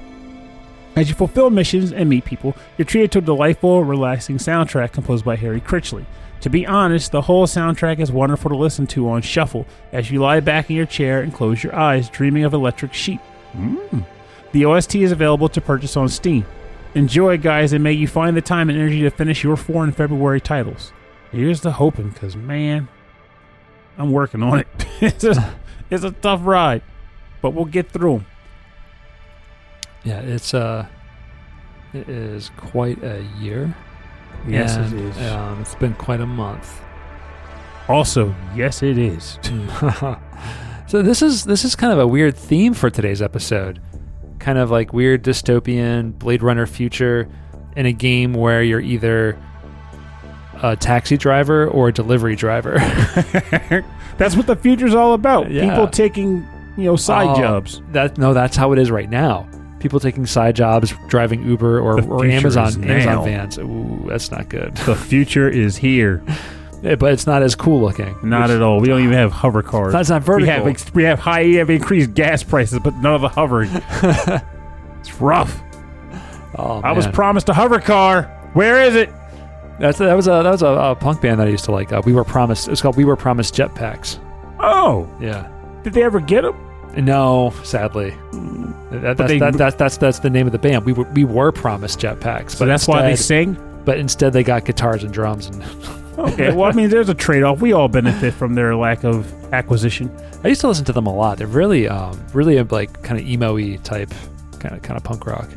As 0.96 1.08
you 1.08 1.14
fulfill 1.14 1.50
missions 1.50 1.92
and 1.92 2.08
meet 2.08 2.24
people, 2.24 2.54
you're 2.76 2.84
treated 2.84 3.12
to 3.12 3.18
a 3.18 3.22
delightful, 3.22 3.84
relaxing 3.84 4.36
soundtrack 4.36 4.92
composed 4.92 5.24
by 5.24 5.36
Harry 5.36 5.60
Critchley. 5.60 6.04
To 6.42 6.50
be 6.50 6.66
honest, 6.66 7.12
the 7.12 7.22
whole 7.22 7.46
soundtrack 7.46 8.00
is 8.00 8.10
wonderful 8.10 8.50
to 8.50 8.56
listen 8.56 8.88
to 8.88 9.08
on 9.08 9.22
shuffle 9.22 9.64
as 9.92 10.10
you 10.10 10.20
lie 10.20 10.40
back 10.40 10.68
in 10.68 10.76
your 10.76 10.86
chair 10.86 11.20
and 11.20 11.32
close 11.32 11.62
your 11.62 11.74
eyes, 11.74 12.10
dreaming 12.10 12.42
of 12.44 12.52
electric 12.52 12.92
sheep. 12.92 13.20
Mm. 13.56 14.04
The 14.50 14.64
OST 14.64 14.96
is 14.96 15.12
available 15.12 15.48
to 15.48 15.60
purchase 15.60 15.96
on 15.96 16.08
Steam. 16.08 16.44
Enjoy, 16.94 17.38
guys, 17.38 17.72
and 17.72 17.84
may 17.84 17.92
you 17.92 18.08
find 18.08 18.36
the 18.36 18.42
time 18.42 18.68
and 18.68 18.76
energy 18.76 19.02
to 19.02 19.10
finish 19.10 19.44
your 19.44 19.56
four 19.56 19.84
in 19.84 19.92
February 19.92 20.40
titles. 20.40 20.92
Here's 21.30 21.60
the 21.60 21.72
hoping, 21.72 22.10
because 22.10 22.34
man, 22.34 22.88
I'm 23.96 24.10
working 24.10 24.42
on 24.42 24.58
it. 24.58 24.66
it's, 25.00 25.24
a, 25.24 25.54
it's 25.90 26.02
a 26.02 26.10
tough 26.10 26.40
ride, 26.42 26.82
but 27.40 27.50
we'll 27.50 27.66
get 27.66 27.90
through 27.90 28.16
'em. 28.16 28.26
Yeah, 30.02 30.20
it's 30.20 30.52
uh, 30.52 30.86
it 31.92 32.08
is 32.08 32.50
quite 32.56 33.02
a 33.04 33.22
year. 33.38 33.76
Yes, 34.46 34.76
and, 34.76 34.92
it 34.92 35.04
is. 35.04 35.32
Um, 35.32 35.60
it's 35.60 35.74
been 35.76 35.94
quite 35.94 36.20
a 36.20 36.26
month. 36.26 36.80
Also, 37.88 38.34
yes, 38.54 38.82
it 38.82 38.98
is. 38.98 39.38
so 40.86 41.02
this 41.02 41.22
is 41.22 41.44
this 41.44 41.64
is 41.64 41.74
kind 41.76 41.92
of 41.92 41.98
a 41.98 42.06
weird 42.06 42.36
theme 42.36 42.74
for 42.74 42.90
today's 42.90 43.22
episode. 43.22 43.80
Kind 44.38 44.58
of 44.58 44.70
like 44.70 44.92
weird 44.92 45.22
dystopian 45.22 46.18
Blade 46.18 46.42
Runner 46.42 46.66
future 46.66 47.28
in 47.76 47.86
a 47.86 47.92
game 47.92 48.34
where 48.34 48.62
you're 48.62 48.80
either 48.80 49.38
a 50.62 50.76
taxi 50.76 51.16
driver 51.16 51.66
or 51.66 51.88
a 51.88 51.92
delivery 51.92 52.36
driver. 52.36 52.78
That's 54.18 54.36
what 54.36 54.46
the 54.46 54.56
future's 54.56 54.94
all 54.94 55.14
about. 55.14 55.50
Yeah. 55.50 55.68
People 55.68 55.88
taking, 55.88 56.46
you 56.76 56.84
know, 56.84 56.96
side 56.96 57.28
Oh, 57.30 57.40
jobs. 57.40 57.82
That 57.92 58.18
no, 58.18 58.34
that's 58.34 58.56
how 58.56 58.72
it 58.72 58.78
is 58.78 58.90
right 58.90 59.08
now. 59.10 59.48
People 59.82 59.98
taking 59.98 60.26
side 60.26 60.54
jobs, 60.54 60.94
driving 61.08 61.42
Uber 61.44 61.80
or, 61.80 62.00
or 62.04 62.24
Amazon 62.24 62.84
Amazon 62.84 63.24
vans. 63.24 63.58
Ooh, 63.58 64.04
that's 64.06 64.30
not 64.30 64.48
good. 64.48 64.76
The 64.76 64.94
future 65.08 65.48
is 65.48 65.76
here. 65.76 66.22
Yeah, 66.82 66.94
but 66.94 67.12
it's 67.12 67.26
not 67.26 67.42
as 67.42 67.56
cool 67.56 67.80
looking. 67.80 68.14
Not 68.22 68.50
at 68.50 68.62
all. 68.62 68.78
We 68.80 68.86
don't 68.86 69.00
even 69.02 69.14
have 69.14 69.32
hover 69.32 69.60
cars. 69.60 69.92
That's 69.92 70.08
not 70.08 70.26
we 70.28 70.46
have 70.46 70.68
ex- 70.68 70.94
we 70.94 71.02
have 71.02 71.18
high 71.18 71.42
we 71.42 71.56
have 71.56 71.68
increased 71.68 72.14
gas 72.14 72.44
prices, 72.44 72.78
but 72.78 72.94
none 72.94 73.14
of 73.14 73.22
the 73.22 73.28
hovering. 73.28 73.70
it's 75.00 75.20
rough. 75.20 75.60
Oh, 76.56 76.80
I 76.84 76.92
was 76.92 77.06
man. 77.06 77.14
promised 77.14 77.48
a 77.48 77.52
hover 77.54 77.80
car. 77.80 78.24
Where 78.52 78.82
is 78.82 78.94
it? 78.94 79.10
That's 79.80 79.98
that 79.98 80.14
was 80.14 80.28
a 80.28 80.42
that 80.44 80.50
was 80.50 80.62
a, 80.62 80.66
a 80.68 80.94
punk 80.94 81.20
band 81.22 81.40
that 81.40 81.48
I 81.48 81.50
used 81.50 81.64
to 81.64 81.72
like. 81.72 81.92
Uh, 81.92 82.02
we 82.04 82.12
were 82.12 82.24
promised. 82.24 82.68
It's 82.68 82.80
called 82.80 82.96
We 82.96 83.04
Were 83.04 83.16
Promised 83.16 83.54
Jetpacks. 83.54 84.18
Oh, 84.60 85.08
Yeah. 85.20 85.48
did 85.82 85.92
they 85.92 86.04
ever 86.04 86.20
get 86.20 86.42
them? 86.42 86.54
No, 86.96 87.52
sadly. 87.64 88.10
That, 88.90 89.16
that's, 89.16 89.28
they- 89.32 89.38
that, 89.38 89.54
that's 89.54 89.76
that's 89.76 89.96
that's 89.96 90.18
the 90.18 90.30
name 90.30 90.46
of 90.46 90.52
the 90.52 90.58
band. 90.58 90.84
We 90.84 90.92
were 90.92 91.04
we 91.12 91.24
were 91.24 91.52
promised 91.52 91.98
jetpacks, 92.00 92.50
So 92.52 92.58
but 92.60 92.66
that's 92.66 92.86
why 92.88 93.02
they 93.02 93.10
instead- 93.12 93.24
sing. 93.54 93.68
But 93.84 93.98
instead, 93.98 94.32
they 94.32 94.44
got 94.44 94.64
guitars 94.64 95.02
and 95.02 95.12
drums. 95.12 95.46
And 95.46 95.62
Okay, 96.18 96.52
well, 96.54 96.70
I 96.70 96.72
mean, 96.72 96.88
there's 96.90 97.08
a 97.08 97.14
trade-off. 97.14 97.60
We 97.62 97.72
all 97.72 97.88
benefit 97.88 98.34
from 98.34 98.54
their 98.54 98.76
lack 98.76 99.02
of 99.02 99.26
acquisition. 99.52 100.14
I 100.44 100.48
used 100.48 100.60
to 100.60 100.68
listen 100.68 100.84
to 100.84 100.92
them 100.92 101.06
a 101.06 101.12
lot. 101.14 101.38
They're 101.38 101.46
really 101.46 101.88
um 101.88 102.20
really 102.34 102.62
like 102.62 103.02
kind 103.02 103.18
of 103.20 103.26
emo-y 103.26 103.78
type 103.82 104.10
kind 104.60 104.74
of 104.76 104.82
kind 104.82 104.96
of 104.98 105.02
punk 105.04 105.26
rock. 105.26 105.48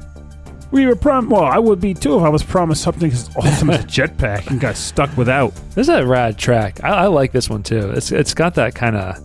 We 0.71 0.87
were 0.87 0.95
prom. 0.95 1.29
Well, 1.29 1.43
I 1.43 1.59
would 1.59 1.79
be 1.79 1.93
too 1.93 2.17
if 2.17 2.23
I 2.23 2.29
was 2.29 2.41
promised 2.41 2.81
something 2.83 3.11
as 3.11 3.29
awesome 3.35 3.69
as 3.69 3.83
a 3.83 3.87
jetpack 3.87 4.47
and 4.47 4.59
got 4.59 4.75
stuck 4.77 5.15
without. 5.17 5.53
This 5.75 5.87
is 5.87 5.89
a 5.89 6.05
rad 6.05 6.37
track. 6.39 6.83
I, 6.83 6.89
I 6.89 7.07
like 7.07 7.31
this 7.33 7.49
one 7.49 7.61
too. 7.61 7.91
It's 7.91 8.11
it's 8.11 8.33
got 8.33 8.55
that 8.55 8.73
kind 8.73 8.95
of 8.95 9.19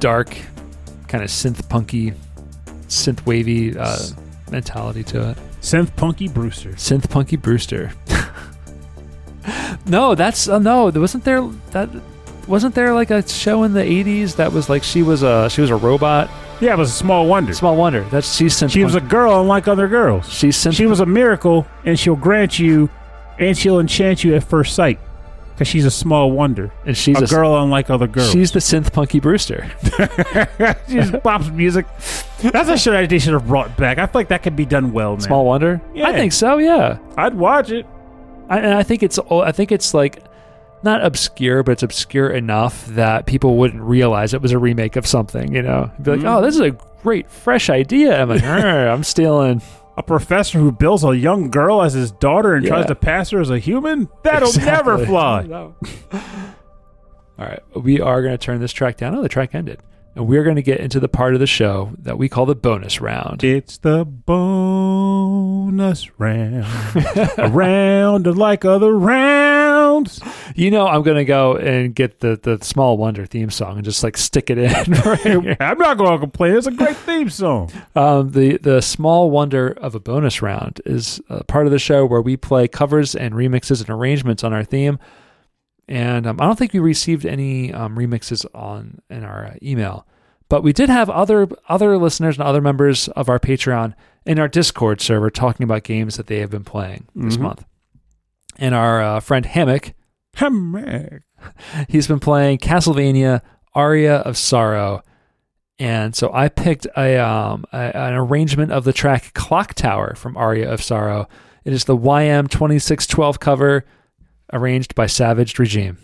dark, 0.00 0.34
kind 1.08 1.22
of 1.24 1.30
synth 1.30 1.68
punky, 1.68 2.12
synth 2.88 3.24
wavy 3.26 3.76
uh, 3.76 3.98
mentality 4.50 5.02
to 5.04 5.30
it. 5.30 5.38
Synth 5.60 5.94
punky 5.96 6.28
Brewster. 6.28 6.70
Synth 6.70 7.10
Punky 7.10 7.36
Brewster. 7.36 7.92
no, 9.86 10.14
that's 10.14 10.48
uh, 10.48 10.58
no. 10.58 10.90
There 10.90 11.00
wasn't 11.00 11.24
there 11.24 11.42
that 11.72 11.88
wasn't 12.46 12.74
there 12.74 12.94
like 12.94 13.10
a 13.10 13.26
show 13.28 13.64
in 13.64 13.72
the 13.72 13.80
'80s 13.80 14.36
that 14.36 14.52
was 14.52 14.68
like 14.68 14.82
she 14.84 15.02
was 15.02 15.22
a 15.22 15.50
she 15.50 15.60
was 15.60 15.70
a 15.70 15.76
robot. 15.76 16.30
Yeah, 16.60 16.72
it 16.72 16.78
was 16.78 16.90
a 16.90 16.94
small 16.94 17.26
wonder. 17.26 17.52
Small 17.52 17.76
wonder. 17.76 18.02
That's 18.04 18.34
she's 18.34 18.54
synth. 18.54 18.70
She 18.70 18.84
was 18.84 18.94
a 18.94 19.00
girl 19.00 19.40
unlike 19.40 19.68
other 19.68 19.88
girls. 19.88 20.32
she's 20.32 20.56
synth. 20.56 20.74
She 20.74 20.86
was 20.86 21.00
a 21.00 21.06
miracle, 21.06 21.66
and 21.84 21.98
she'll 21.98 22.16
grant 22.16 22.58
you, 22.58 22.88
and 23.38 23.58
she'll 23.58 23.80
enchant 23.80 24.24
you 24.24 24.34
at 24.34 24.44
first 24.44 24.74
sight, 24.74 24.98
because 25.56 25.68
she's 25.68 25.86
a 25.86 25.90
small 25.90 26.30
wonder. 26.30 26.70
and 26.84 26.94
she's 26.94 27.18
a, 27.18 27.24
a, 27.24 27.26
girl 27.26 27.56
unlike 27.62 27.88
other 27.88 28.06
girls. 28.06 28.30
She's 28.30 28.52
the 28.52 28.58
synth 28.58 28.92
Punky 28.92 29.20
Brewster. 29.20 29.70
she 30.86 30.94
just 30.94 31.22
pops 31.22 31.48
music. 31.48 31.86
That's 32.42 32.68
a 32.68 32.76
show 32.76 32.92
that 32.92 33.08
they 33.08 33.18
should 33.18 33.32
have 33.32 33.46
brought 33.46 33.74
back. 33.78 33.96
I 33.96 34.04
feel 34.04 34.20
like 34.20 34.28
that 34.28 34.42
could 34.42 34.54
be 34.54 34.66
done 34.66 34.92
well 34.92 35.16
now. 35.16 35.22
Small 35.22 35.46
wonder. 35.46 35.80
Yeah. 35.94 36.08
I 36.08 36.12
think 36.12 36.34
so. 36.34 36.58
Yeah. 36.58 36.98
I'd 37.16 37.34
watch 37.34 37.70
it. 37.70 37.86
I, 38.50 38.58
and 38.58 38.74
I 38.74 38.82
think 38.82 39.02
it's 39.02 39.18
I 39.30 39.50
think 39.52 39.72
it's 39.72 39.94
like 39.94 40.22
not 40.82 41.02
obscure, 41.02 41.62
but 41.62 41.72
it's 41.72 41.82
obscure 41.82 42.28
enough 42.28 42.84
that 42.88 43.24
people 43.24 43.56
wouldn't 43.56 43.82
realize 43.82 44.34
it 44.34 44.42
was 44.42 44.52
a 44.52 44.58
remake 44.58 44.96
of 44.96 45.06
something. 45.06 45.54
You 45.54 45.62
know, 45.62 45.90
be 46.02 46.12
like, 46.12 46.20
Mhm. 46.20 46.36
oh, 46.36 46.42
this 46.42 46.54
is 46.54 46.60
a 46.60 46.76
great 47.02 47.30
fresh 47.30 47.70
idea. 47.70 48.20
I'm 48.20 48.28
like, 48.28 48.42
I'm 48.44 49.04
stealing. 49.04 49.62
A 49.96 50.02
professor 50.02 50.58
who 50.58 50.72
builds 50.72 51.04
a 51.04 51.16
young 51.16 51.50
girl 51.50 51.82
as 51.82 51.94
his 51.94 52.12
daughter 52.12 52.54
and 52.54 52.66
tries 52.66 52.86
to 52.86 52.94
pass 52.94 53.30
her 53.30 53.40
as 53.40 53.50
a 53.50 53.58
human? 53.58 54.08
That'll 54.22 54.52
never 54.52 54.98
fly. 55.06 55.46
All 57.38 57.44
right, 57.46 57.60
we 57.74 58.00
are 58.00 58.22
going 58.22 58.32
to 58.32 58.38
turn 58.38 58.60
this 58.60 58.72
track 58.72 58.96
down. 58.96 59.14
Oh, 59.14 59.20
the 59.22 59.28
track 59.28 59.54
ended. 59.54 59.80
And 60.14 60.26
we're 60.26 60.44
going 60.44 60.56
to 60.56 60.62
get 60.62 60.80
into 60.80 60.98
the 61.00 61.08
part 61.08 61.34
of 61.34 61.40
the 61.40 61.46
show 61.46 61.92
that 61.98 62.16
we 62.16 62.30
call 62.30 62.46
the 62.46 62.54
bonus 62.54 63.02
round. 63.02 63.44
It's 63.44 63.76
the 63.76 64.06
bonus 64.06 66.18
round. 66.18 66.64
a 67.36 67.50
round 67.50 68.38
like 68.38 68.64
other 68.64 68.96
rounds. 68.96 69.75
You 70.54 70.70
know, 70.70 70.86
I'm 70.86 71.02
going 71.02 71.16
to 71.16 71.24
go 71.24 71.56
and 71.56 71.94
get 71.94 72.20
the, 72.20 72.38
the 72.42 72.62
Small 72.64 72.96
Wonder 72.96 73.26
theme 73.26 73.50
song 73.50 73.76
and 73.76 73.84
just 73.84 74.02
like 74.02 74.16
stick 74.16 74.50
it 74.50 74.58
in. 74.58 74.92
right. 75.04 75.56
I'm 75.60 75.78
not 75.78 75.96
going 75.98 76.12
to 76.12 76.18
complain. 76.18 76.54
It's 76.56 76.66
a 76.66 76.70
great 76.72 76.96
theme 76.96 77.30
song. 77.30 77.70
Um, 77.94 78.30
the 78.32 78.56
the 78.58 78.80
small 78.80 79.30
wonder 79.30 79.68
of 79.68 79.94
a 79.94 80.00
bonus 80.00 80.42
round 80.42 80.80
is 80.84 81.20
a 81.28 81.44
part 81.44 81.66
of 81.66 81.72
the 81.72 81.78
show 81.78 82.04
where 82.06 82.20
we 82.22 82.36
play 82.36 82.68
covers 82.68 83.14
and 83.14 83.34
remixes 83.34 83.80
and 83.80 83.90
arrangements 83.90 84.42
on 84.44 84.52
our 84.52 84.64
theme. 84.64 84.98
And 85.88 86.26
um, 86.26 86.40
I 86.40 86.44
don't 86.46 86.58
think 86.58 86.72
we 86.72 86.80
received 86.80 87.24
any 87.24 87.72
um, 87.72 87.96
remixes 87.96 88.44
on 88.54 89.00
in 89.08 89.22
our 89.22 89.46
uh, 89.46 89.54
email, 89.62 90.04
but 90.48 90.62
we 90.62 90.72
did 90.72 90.88
have 90.88 91.08
other 91.08 91.48
other 91.68 91.96
listeners 91.96 92.36
and 92.38 92.46
other 92.46 92.60
members 92.60 93.08
of 93.08 93.28
our 93.28 93.38
Patreon 93.38 93.94
in 94.24 94.38
our 94.40 94.48
Discord 94.48 95.00
server 95.00 95.30
talking 95.30 95.62
about 95.64 95.84
games 95.84 96.16
that 96.16 96.26
they 96.26 96.38
have 96.40 96.50
been 96.50 96.64
playing 96.64 97.06
this 97.14 97.36
Mhm. 97.36 97.40
month. 97.42 97.64
And 98.58 98.74
our 98.74 99.02
uh, 99.02 99.20
friend 99.20 99.44
Hammock, 99.44 99.92
Hammock. 100.34 101.22
he's 101.88 102.06
been 102.06 102.20
playing 102.20 102.58
Castlevania 102.58 103.42
Aria 103.74 104.16
of 104.18 104.36
Sorrow. 104.36 105.02
And 105.78 106.16
so 106.16 106.32
I 106.32 106.48
picked 106.48 106.86
a, 106.96 107.18
um, 107.18 107.66
a 107.72 107.94
an 107.94 108.14
arrangement 108.14 108.72
of 108.72 108.84
the 108.84 108.92
track 108.92 109.34
Clock 109.34 109.74
Tower 109.74 110.14
from 110.14 110.36
Aria 110.36 110.72
of 110.72 110.82
Sorrow. 110.82 111.28
It 111.64 111.72
is 111.72 111.84
the 111.84 111.96
YM 111.96 112.48
2612 112.48 113.40
cover 113.40 113.84
arranged 114.52 114.94
by 114.94 115.06
Savage 115.06 115.58
Regime. 115.58 115.98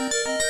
Thank 0.00 0.12
you. 0.26 0.49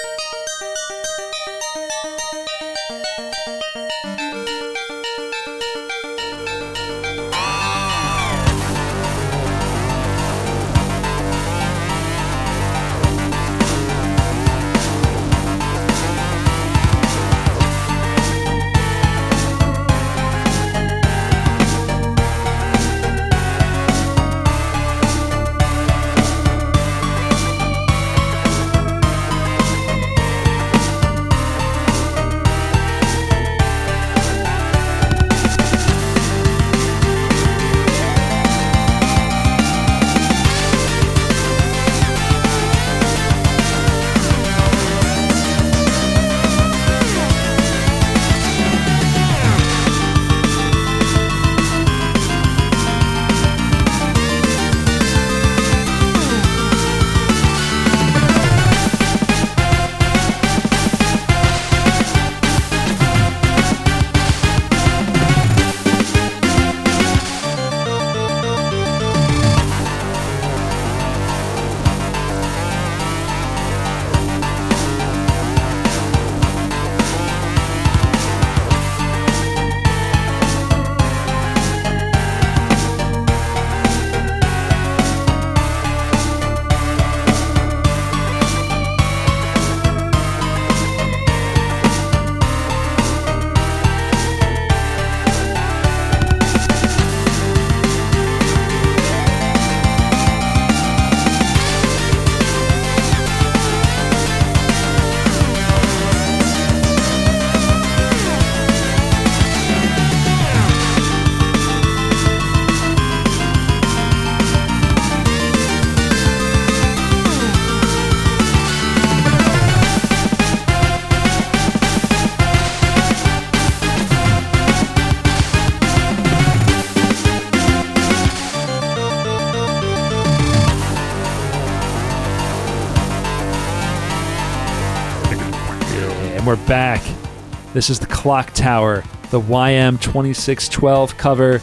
This 137.72 137.90
is 137.90 138.00
the 138.00 138.06
Clock 138.06 138.52
Tower, 138.52 139.04
the 139.30 139.40
YM2612 139.40 141.16
cover 141.16 141.60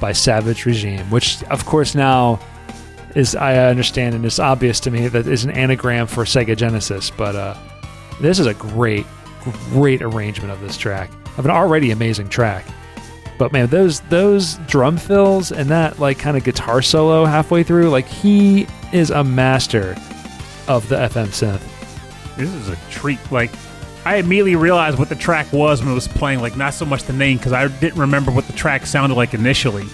by 0.00 0.12
Savage 0.12 0.64
Regime, 0.64 1.08
which, 1.10 1.42
of 1.44 1.66
course, 1.66 1.94
now 1.94 2.40
is, 3.14 3.36
I 3.36 3.56
understand, 3.68 4.14
and 4.14 4.24
it's 4.24 4.38
obvious 4.38 4.80
to 4.80 4.90
me 4.90 5.08
that 5.08 5.26
is 5.26 5.44
an 5.44 5.50
anagram 5.50 6.06
for 6.06 6.24
Sega 6.24 6.56
Genesis. 6.56 7.10
But 7.10 7.36
uh, 7.36 7.56
this 8.20 8.38
is 8.38 8.46
a 8.46 8.54
great, 8.54 9.06
great 9.70 10.02
arrangement 10.02 10.50
of 10.50 10.60
this 10.60 10.76
track, 10.78 11.10
of 11.36 11.44
an 11.44 11.50
already 11.50 11.90
amazing 11.90 12.28
track. 12.28 12.64
But 13.36 13.52
man, 13.52 13.66
those 13.66 14.00
those 14.02 14.54
drum 14.68 14.96
fills 14.96 15.50
and 15.50 15.68
that 15.70 15.98
like 15.98 16.18
kind 16.18 16.36
of 16.36 16.44
guitar 16.44 16.80
solo 16.82 17.24
halfway 17.24 17.64
through, 17.64 17.90
like 17.90 18.06
he 18.06 18.66
is 18.92 19.10
a 19.10 19.24
master 19.24 19.96
of 20.68 20.88
the 20.88 20.96
FM 20.96 21.26
synth. 21.28 21.62
This 22.36 22.52
is 22.52 22.68
a 22.68 22.76
treat. 22.90 23.18
Like, 23.30 23.50
I 24.04 24.16
immediately 24.16 24.56
realized 24.56 24.98
what 24.98 25.08
the 25.08 25.14
track 25.14 25.52
was 25.52 25.80
when 25.80 25.90
it 25.90 25.94
was 25.94 26.08
playing. 26.08 26.40
Like, 26.40 26.56
not 26.56 26.74
so 26.74 26.84
much 26.84 27.04
the 27.04 27.12
name 27.12 27.38
because 27.38 27.52
I 27.52 27.68
didn't 27.68 27.98
remember 27.98 28.30
what 28.30 28.46
the 28.46 28.52
track 28.52 28.86
sounded 28.86 29.14
like 29.14 29.32
initially 29.34 29.86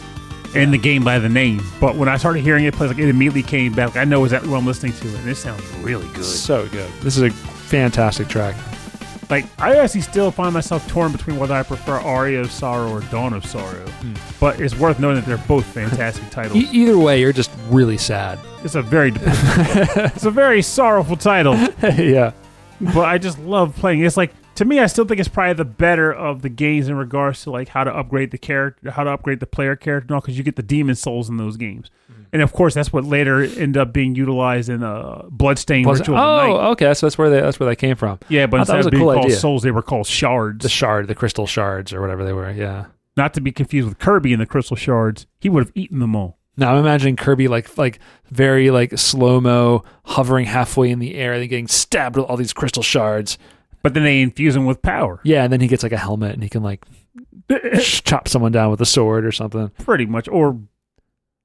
in 0.55 0.73
the 0.73 0.79
game 0.79 1.05
by 1.05 1.19
the 1.19 1.29
name. 1.29 1.63
But 1.81 1.95
when 1.95 2.09
I 2.09 2.17
started 2.17 2.43
hearing 2.43 2.65
it 2.65 2.75
play, 2.75 2.89
like 2.89 2.99
it 2.99 3.09
immediately 3.09 3.43
came 3.43 3.73
back. 3.73 3.97
I 3.97 4.05
know 4.05 4.25
exactly 4.25 4.51
what 4.51 4.59
I'm 4.59 4.67
listening 4.67 4.93
to, 4.95 5.09
and 5.09 5.25
this 5.25 5.39
sounds 5.39 5.63
really 5.79 6.09
good. 6.15 6.25
So 6.25 6.67
good. 6.69 6.91
This 7.03 7.17
is 7.17 7.23
a 7.23 7.31
fantastic 7.31 8.29
track. 8.29 8.57
Like, 9.31 9.47
I 9.61 9.77
actually 9.77 10.01
still 10.01 10.33
find 10.33 10.53
myself 10.53 10.89
torn 10.89 11.13
between 11.13 11.39
whether 11.39 11.55
I 11.55 11.63
prefer 11.63 12.01
Aria 12.01 12.41
of 12.41 12.51
Sorrow 12.51 12.91
or 12.91 13.01
Dawn 13.13 13.33
of 13.33 13.47
Sorrow. 13.47 13.87
Hmm. 13.89 14.15
But 14.41 14.61
it's 14.61 14.77
worth 14.77 14.99
noting 14.99 15.21
that 15.23 15.27
they're 15.27 15.47
both 15.47 15.65
fantastic 15.67 16.29
titles. 16.31 16.57
E- 16.59 16.69
either 16.73 16.99
way, 16.99 17.21
you're 17.21 17.33
just 17.33 17.53
really 17.69 17.97
sad. 17.97 18.41
It's 18.65 18.75
a 18.75 18.83
very 18.83 19.13
it's 19.17 20.25
a 20.25 20.33
very 20.33 20.63
sorrowful 20.63 21.17
title, 21.17 21.55
yeah. 21.83 22.33
But 22.81 23.05
I 23.05 23.19
just 23.19 23.39
love 23.39 23.77
playing. 23.77 24.01
It's 24.05 24.17
like 24.17 24.33
to 24.57 24.65
me, 24.65 24.79
I 24.79 24.87
still 24.87 25.05
think 25.07 25.21
it's 25.21 25.29
probably 25.29 25.55
the 25.55 25.65
better 25.65 26.13
of 26.13 26.43
the 26.43 26.49
games 26.49 26.89
in 26.89 26.95
regards 26.97 27.43
to 27.45 27.51
like 27.51 27.69
how 27.69 27.85
to 27.85 27.95
upgrade 27.95 28.31
the 28.31 28.39
character, 28.39 28.91
how 28.91 29.05
to 29.05 29.11
upgrade 29.11 29.41
the 29.41 29.47
player 29.47 29.77
character, 29.77 30.07
and 30.07 30.15
all 30.15 30.21
because 30.21 30.37
you 30.37 30.45
get 30.45 30.57
the 30.57 30.63
demon 30.63 30.95
souls 30.97 31.29
in 31.29 31.37
those 31.39 31.57
games, 31.57 31.91
and 32.33 32.43
of 32.43 32.53
course 32.53 32.75
that's 32.75 32.93
what 32.93 33.05
later 33.05 33.43
end 33.43 33.77
up 33.77 33.93
being 33.93 34.15
utilized 34.15 34.69
in 34.69 34.83
uh, 34.83 35.23
Bloodstained 35.31 35.85
Plus- 35.85 36.01
Ritual 36.01 36.17
of 36.19 36.23
the 36.23 36.47
Night. 36.47 36.53
oh, 36.67 36.71
okay. 36.73 36.93
So 36.95 37.07
that's 37.07 37.17
where 37.17 37.31
they 37.31 37.41
that's 37.41 37.59
where 37.61 37.69
they 37.69 37.77
came 37.77 37.97
from. 37.97 38.19
Yeah, 38.29 38.47
but 38.47 38.59
I 38.59 38.61
instead 38.61 38.77
was 38.79 38.87
of 38.87 38.93
being 38.93 39.03
cool 39.05 39.13
called 39.15 39.27
idea. 39.27 39.37
souls, 39.37 39.63
they 39.63 39.71
were 39.71 39.83
called 39.83 40.07
shards. 40.07 40.63
The 40.63 40.69
shard, 40.69 41.07
the 41.09 41.15
crystal 41.15 41.47
shards, 41.47 41.93
or 41.93 42.01
whatever 42.01 42.25
they 42.25 42.33
were. 42.33 42.51
Yeah. 42.51 42.87
Not 43.17 43.35
to 43.35 43.41
be 43.41 43.53
confused 43.53 43.89
with 43.89 43.99
Kirby 43.99 44.33
and 44.33 44.41
the 44.41 44.47
crystal 44.47 44.77
shards. 44.77 45.27
He 45.41 45.49
would 45.49 45.65
have 45.65 45.73
eaten 45.75 45.99
them 45.99 46.15
all. 46.17 46.39
Now 46.57 46.73
I'm 46.73 46.79
imagining 46.79 47.17
Kirby 47.17 47.49
like 47.49 47.77
like 47.79 48.01
very 48.31 48.71
like 48.71 48.99
slow 48.99 49.41
mo, 49.41 49.85
hovering 50.05 50.47
halfway 50.47 50.91
in 50.91 50.99
the 50.99 51.15
air, 51.15 51.33
and 51.33 51.49
getting 51.49 51.69
stabbed 51.69 52.17
with 52.17 52.27
all 52.27 52.37
these 52.37 52.53
crystal 52.53 52.83
shards. 52.83 53.39
But 53.83 53.95
then 53.95 54.03
they 54.03 54.21
infuse 54.21 54.55
him 54.55 54.67
with 54.67 54.83
power. 54.83 55.21
Yeah, 55.25 55.45
and 55.45 55.53
then 55.53 55.61
he 55.61 55.69
gets 55.69 55.83
like 55.83 55.93
a 55.93 55.97
helmet, 55.97 56.35
and 56.35 56.43
he 56.43 56.49
can 56.49 56.63
like 56.63 56.85
chop 57.81 58.29
someone 58.29 58.53
down 58.53 58.71
with 58.71 58.81
a 58.81 58.87
sword 58.87 59.25
or 59.25 59.33
something. 59.33 59.71
Pretty 59.79 60.07
much. 60.07 60.29
Or 60.29 60.61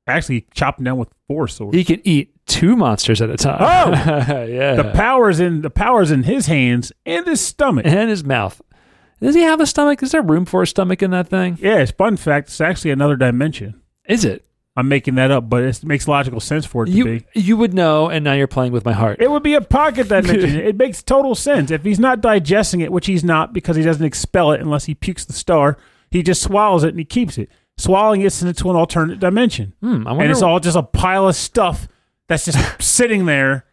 actually 0.08 0.48
chop 0.54 0.78
him 0.80 0.86
down 0.86 0.98
with 0.98 1.10
four 1.28 1.48
swords. 1.48 1.76
He 1.78 1.84
can 1.84 2.02
eat 2.04 2.34
two 2.46 2.76
monsters 2.76 3.22
at 3.22 3.30
a 3.30 3.38
time. 3.38 3.58
Oh! 3.62 3.92
yeah. 4.46 4.76
the 4.76 4.92
power's 4.94 5.40
in 5.40 5.62
the 5.62 5.70
power's 5.70 6.12
in 6.12 6.24
his 6.24 6.46
hands 6.48 6.92
and 7.06 7.26
his 7.26 7.42
stomach. 7.42 7.86
and 7.86 8.10
his 8.10 8.24
mouth. 8.24 8.62
Does 9.22 9.34
he 9.34 9.42
have 9.42 9.62
a 9.62 9.66
stomach? 9.66 10.04
Is 10.04 10.12
there 10.12 10.22
room 10.22 10.46
for 10.46 10.62
a 10.62 10.68
stomach 10.68 11.02
in 11.02 11.12
that 11.12 11.30
thing? 11.30 11.58
Yeah, 11.62 11.78
it's 11.78 11.92
fun 11.92 12.18
fact. 12.18 12.50
It's 12.50 12.60
actually 12.62 12.92
another 12.92 13.16
dimension. 13.16 13.82
Is 14.08 14.26
it? 14.26 14.46
I'm 14.78 14.90
making 14.90 15.16
that 15.16 15.32
up, 15.32 15.50
but 15.50 15.64
it 15.64 15.84
makes 15.86 16.08
logical 16.08 16.42
sense 16.42 16.66
for 16.66 16.84
it 16.84 16.88
to 16.88 16.92
You 16.92 17.04
be. 17.06 17.26
you 17.34 17.56
would 17.56 17.74
know, 17.74 18.10
and 18.10 18.26
now 18.26 18.34
you're 18.34 18.46
playing 18.48 18.74
with 18.74 18.84
my 18.84 18.92
heart. 18.92 19.22
It 19.22 19.32
would 19.32 19.44
be 19.44 19.54
a 19.54 19.62
pocket 19.62 20.10
dimension. 20.10 20.56
it 20.60 20.76
makes 20.76 21.02
total 21.02 21.34
sense. 21.34 21.72
If 21.72 21.84
he's 21.84 22.00
not 22.00 22.20
digesting 22.20 22.82
it, 22.82 22.92
which 22.92 23.06
he's 23.06 23.24
not 23.24 23.54
because 23.54 23.78
he 23.78 23.84
doesn't 23.84 24.06
expel 24.06 24.52
it 24.52 24.60
unless 24.60 24.86
he 24.86 24.94
pukes 24.94 25.24
the 25.24 25.34
star, 25.34 25.78
he 26.12 26.22
just 26.22 26.42
swallows 26.42 26.84
it 26.84 26.90
and 26.90 27.00
he 27.00 27.06
keeps 27.06 27.38
it. 27.38 27.50
Swallowing 27.78 28.22
it 28.22 28.32
sends 28.32 28.58
it 28.58 28.62
to 28.64 28.70
an 28.70 28.76
alternate 28.76 29.20
dimension. 29.20 29.74
Hmm, 29.82 30.08
I 30.08 30.12
and 30.12 30.32
it's 30.32 30.42
all 30.42 30.60
just 30.60 30.78
a 30.78 30.84
pile 30.84 31.28
of 31.28 31.36
stuff 31.36 31.88
that's 32.28 32.46
just 32.46 32.82
sitting 32.82 33.26
there. 33.26 33.66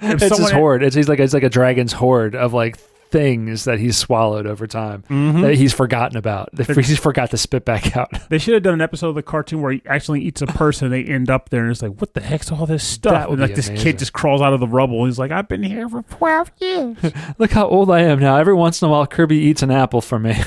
If 0.00 0.22
it's 0.22 0.36
his 0.38 0.50
hoard. 0.50 0.82
It's 0.82 0.94
he's 0.94 1.08
like 1.08 1.20
it's 1.20 1.32
like 1.34 1.42
a 1.42 1.48
dragon's 1.48 1.92
hoard 1.92 2.36
of 2.36 2.52
like 2.52 2.76
things 3.10 3.64
that 3.64 3.78
he's 3.78 3.96
swallowed 3.96 4.46
over 4.46 4.66
time 4.66 5.04
Mhm. 5.08 5.42
that 5.42 5.54
he's 5.54 5.72
forgotten 5.72 6.16
about. 6.16 6.48
He's 6.56 6.98
forgot 6.98 7.30
to 7.30 7.36
spit 7.36 7.64
back 7.64 7.96
out. 7.96 8.10
They 8.28 8.38
should 8.38 8.54
have 8.54 8.62
done 8.64 8.74
an 8.74 8.80
episode 8.80 9.10
of 9.10 9.14
the 9.14 9.22
cartoon 9.22 9.62
where 9.62 9.72
he 9.72 9.82
actually 9.86 10.20
eats 10.22 10.42
a 10.42 10.46
person 10.46 10.86
and 10.86 10.94
they 10.94 11.04
end 11.10 11.30
up 11.30 11.50
there 11.50 11.62
and 11.62 11.70
it's 11.70 11.80
like, 11.82 12.00
what 12.00 12.14
the 12.14 12.20
heck's 12.20 12.50
all 12.50 12.66
this 12.66 12.82
stuff? 12.84 13.28
And 13.30 13.40
like 13.40 13.54
this 13.54 13.68
amazing. 13.68 13.84
kid 13.84 13.98
just 14.00 14.12
crawls 14.12 14.42
out 14.42 14.52
of 14.52 14.60
the 14.60 14.66
rubble 14.66 14.98
and 15.00 15.06
he's 15.08 15.18
like, 15.18 15.30
I've 15.30 15.46
been 15.48 15.62
here 15.62 15.88
for 15.88 16.02
12 16.02 16.50
years. 16.60 16.96
Look 17.38 17.52
how 17.52 17.68
old 17.68 17.90
I 17.90 18.00
am 18.02 18.18
now. 18.18 18.36
Every 18.36 18.54
once 18.54 18.82
in 18.82 18.88
a 18.88 18.90
while, 18.90 19.06
Kirby 19.06 19.36
eats 19.36 19.62
an 19.62 19.70
apple 19.70 20.00
for 20.00 20.18
me. 20.18 20.34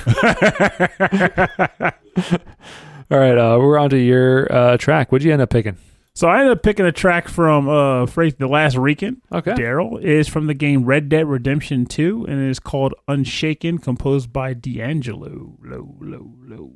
All 3.11 3.17
right, 3.17 3.37
uh, 3.37 3.57
we're 3.59 3.77
on 3.79 3.89
to 3.89 3.97
your 3.97 4.51
uh, 4.53 4.77
track. 4.77 5.11
What'd 5.11 5.25
you 5.25 5.33
end 5.33 5.41
up 5.41 5.49
picking? 5.49 5.77
So 6.19 6.27
I 6.27 6.39
ended 6.39 6.51
up 6.57 6.63
picking 6.63 6.85
a 6.85 6.91
track 6.91 7.29
from 7.29 7.69
uh, 7.69 8.05
Phrase 8.05 8.35
The 8.35 8.47
Last 8.47 8.75
Rican. 8.75 9.21
Okay. 9.31 9.53
Daryl 9.53 10.03
is 10.03 10.27
from 10.27 10.47
the 10.47 10.53
game 10.53 10.83
Red 10.83 11.07
Dead 11.07 11.25
Redemption 11.25 11.85
2 11.85 12.25
and 12.27 12.41
it 12.41 12.49
is 12.49 12.59
called 12.59 12.93
Unshaken, 13.07 13.77
composed 13.77 14.33
by 14.33 14.53
D'Angelo. 14.53 15.57
Low, 15.63 15.95
low, 16.01 16.33
low, 16.41 16.73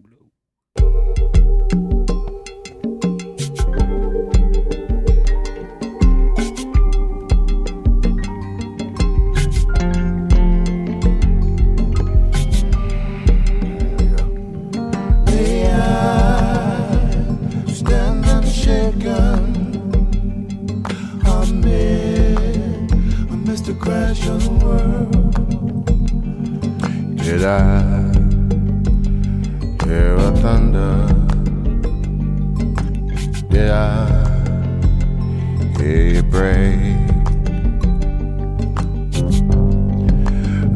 low. 0.79 1.53
Crash 23.84 24.27
of 24.27 24.41
the 24.45 24.51
world? 24.65 25.36
Did 27.17 27.43
I 27.43 27.81
hear 29.84 30.15
a 30.15 30.31
thunder? 30.38 31.07
Did 33.49 33.69
I 33.71 34.07
hear 35.77 36.07
you 36.15 36.23
break? 36.23 36.79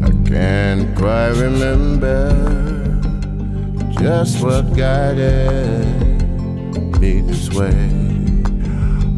I 0.04 0.10
can't 0.28 0.94
quite 0.94 1.34
remember 1.40 2.20
just 4.02 4.42
what 4.42 4.76
guided 4.76 5.86
me 7.00 7.22
this 7.22 7.48
way. 7.54 7.88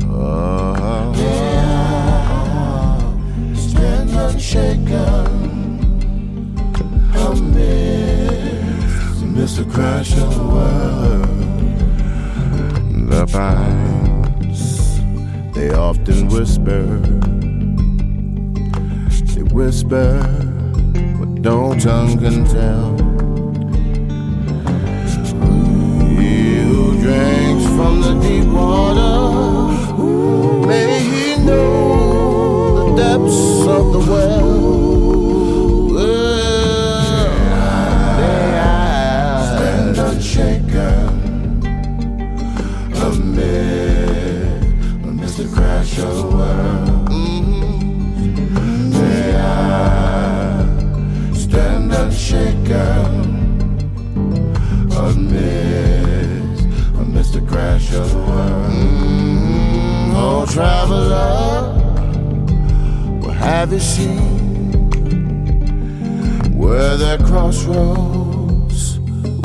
Oh, 0.09 1.50
unshaken 4.21 5.27
amidst 7.27 9.23
Mr. 9.37 9.65
Crash 9.73 10.13
of 10.13 10.35
the 10.35 10.45
world. 10.55 11.27
The 13.11 13.27
pines, 13.27 14.63
they 15.55 15.71
often 15.73 16.29
whisper. 16.29 16.85
They 19.35 19.43
whisper 19.55 20.23
what 21.19 21.31
no 21.49 21.75
tongue 21.79 22.19
can 22.19 22.45
tell. 22.45 22.91
He 26.19 26.61
who 26.69 27.01
drinks 27.01 27.65
from 27.77 27.95
the 28.03 28.15
deep 28.21 28.47
water, 28.53 29.17
may 30.67 31.01
he 31.01 31.37
know 31.45 32.00
depths 33.01 33.67
of 33.77 33.85
the 33.95 34.03
well. 34.11 34.81
Stand 39.47 39.99
amidst 45.09 45.37
the 45.39 45.49
crash 45.55 45.99
of 45.99 46.15
amidst, 55.07 56.65
amidst 57.01 57.33
the 57.33 57.41
crash 57.51 57.95
of 57.95 58.07
the 58.13 58.19
world. 58.19 58.71
Mm, 58.73 60.13
oh, 60.23 60.45
traveler, 60.53 60.90
seen? 63.79 64.19
Where 66.57 66.97
there 66.97 67.19
crossroads, 67.19 68.99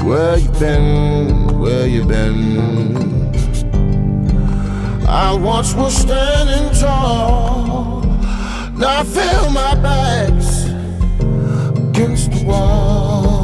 where 0.03 0.37
you 0.37 0.49
been, 0.59 1.59
where 1.59 1.87
you 1.87 2.05
been? 2.05 3.33
I 5.07 5.33
once 5.33 5.73
was 5.73 5.95
standing 5.95 6.73
tall, 6.79 8.01
now 8.77 9.01
I 9.01 9.03
feel 9.03 9.49
my 9.51 9.75
back's 9.75 10.65
one. 12.45 13.34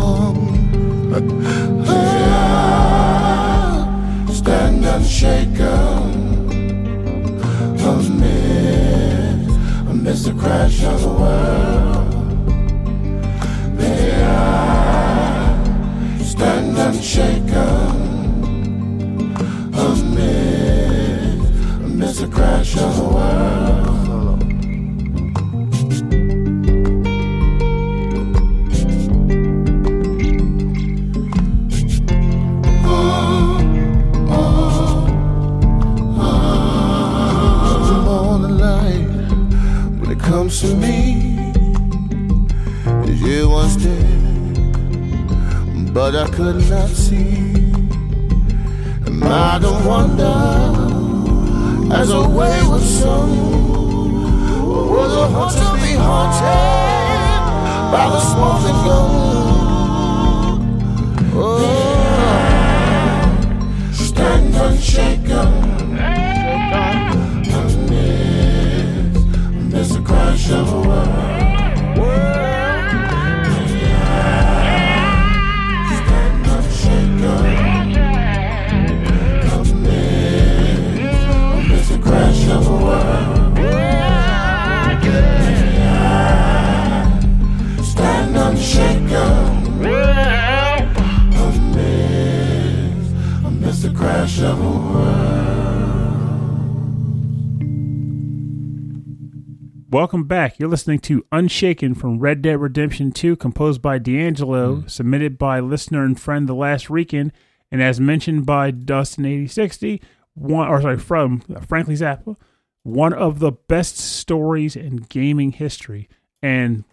You're 100.61 100.69
listening 100.69 100.99
to 100.99 101.25
Unshaken 101.31 101.95
from 101.95 102.19
Red 102.19 102.43
Dead 102.43 102.61
Redemption 102.61 103.11
2, 103.11 103.35
composed 103.35 103.81
by 103.81 103.97
D'Angelo, 103.97 104.75
hmm. 104.75 104.87
submitted 104.87 105.39
by 105.39 105.59
listener 105.59 106.05
and 106.05 106.19
friend 106.19 106.47
The 106.47 106.53
Last 106.53 106.87
Rican, 106.87 107.31
and 107.71 107.81
as 107.81 107.99
mentioned 107.99 108.45
by 108.45 108.71
Dustin8060, 108.71 110.03
one 110.35 110.67
or 110.67 110.79
sorry, 110.79 110.99
from 110.99 111.39
Frankly 111.67 111.95
Zappa, 111.95 112.37
one 112.83 113.11
of 113.11 113.39
the 113.39 113.53
best 113.53 113.97
stories 113.97 114.75
in 114.75 114.97
gaming 114.97 115.53
history. 115.53 116.07
And 116.43 116.83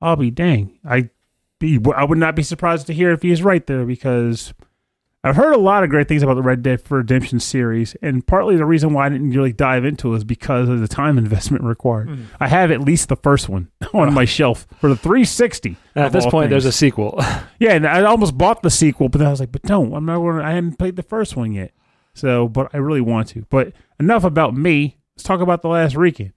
I'll 0.00 0.14
be 0.14 0.30
dang, 0.30 0.78
I 0.88 1.10
be 1.58 1.80
I 1.96 2.04
would 2.04 2.18
not 2.18 2.36
be 2.36 2.44
surprised 2.44 2.86
to 2.86 2.94
hear 2.94 3.10
if 3.10 3.22
he 3.22 3.32
is 3.32 3.42
right 3.42 3.66
there 3.66 3.84
because 3.86 4.54
I've 5.24 5.34
heard 5.34 5.52
a 5.52 5.58
lot 5.58 5.82
of 5.82 5.90
great 5.90 6.06
things 6.06 6.22
about 6.22 6.34
the 6.34 6.42
Red 6.42 6.62
Dead 6.62 6.80
Redemption 6.88 7.40
series, 7.40 7.96
and 8.02 8.24
partly 8.24 8.56
the 8.56 8.64
reason 8.64 8.92
why 8.92 9.06
I 9.06 9.08
didn't 9.08 9.30
really 9.30 9.52
dive 9.52 9.84
into 9.84 10.14
it 10.14 10.18
is 10.18 10.24
because 10.24 10.68
of 10.68 10.80
the 10.80 10.86
time 10.86 11.18
investment 11.18 11.64
required. 11.64 12.08
Mm-hmm. 12.08 12.24
I 12.38 12.46
have 12.46 12.70
at 12.70 12.82
least 12.82 13.08
the 13.08 13.16
first 13.16 13.48
one 13.48 13.68
on 13.92 14.14
my 14.14 14.24
shelf 14.26 14.66
for 14.80 14.88
the 14.88 14.96
360. 14.96 15.76
And 15.96 16.04
at 16.04 16.12
this 16.12 16.26
point, 16.26 16.50
there's 16.50 16.66
a 16.66 16.72
sequel. 16.72 17.16
yeah, 17.58 17.72
and 17.72 17.86
I 17.86 18.02
almost 18.04 18.38
bought 18.38 18.62
the 18.62 18.70
sequel, 18.70 19.08
but 19.08 19.18
then 19.18 19.26
I 19.26 19.30
was 19.30 19.40
like, 19.40 19.50
but 19.50 19.64
no, 19.64 19.94
I'm 19.94 20.04
not. 20.04 20.18
Gonna, 20.18 20.44
I 20.44 20.52
haven't 20.52 20.78
played 20.78 20.94
the 20.94 21.02
first 21.02 21.34
one 21.34 21.52
yet, 21.52 21.72
so 22.14 22.48
but 22.48 22.72
I 22.72 22.76
really 22.76 23.00
want 23.00 23.28
to. 23.28 23.44
But 23.50 23.72
enough 23.98 24.24
about 24.24 24.54
me. 24.54 24.98
Let's 25.16 25.24
talk 25.24 25.40
about 25.40 25.62
the 25.62 25.68
last 25.68 25.96
weekend. 25.96 26.32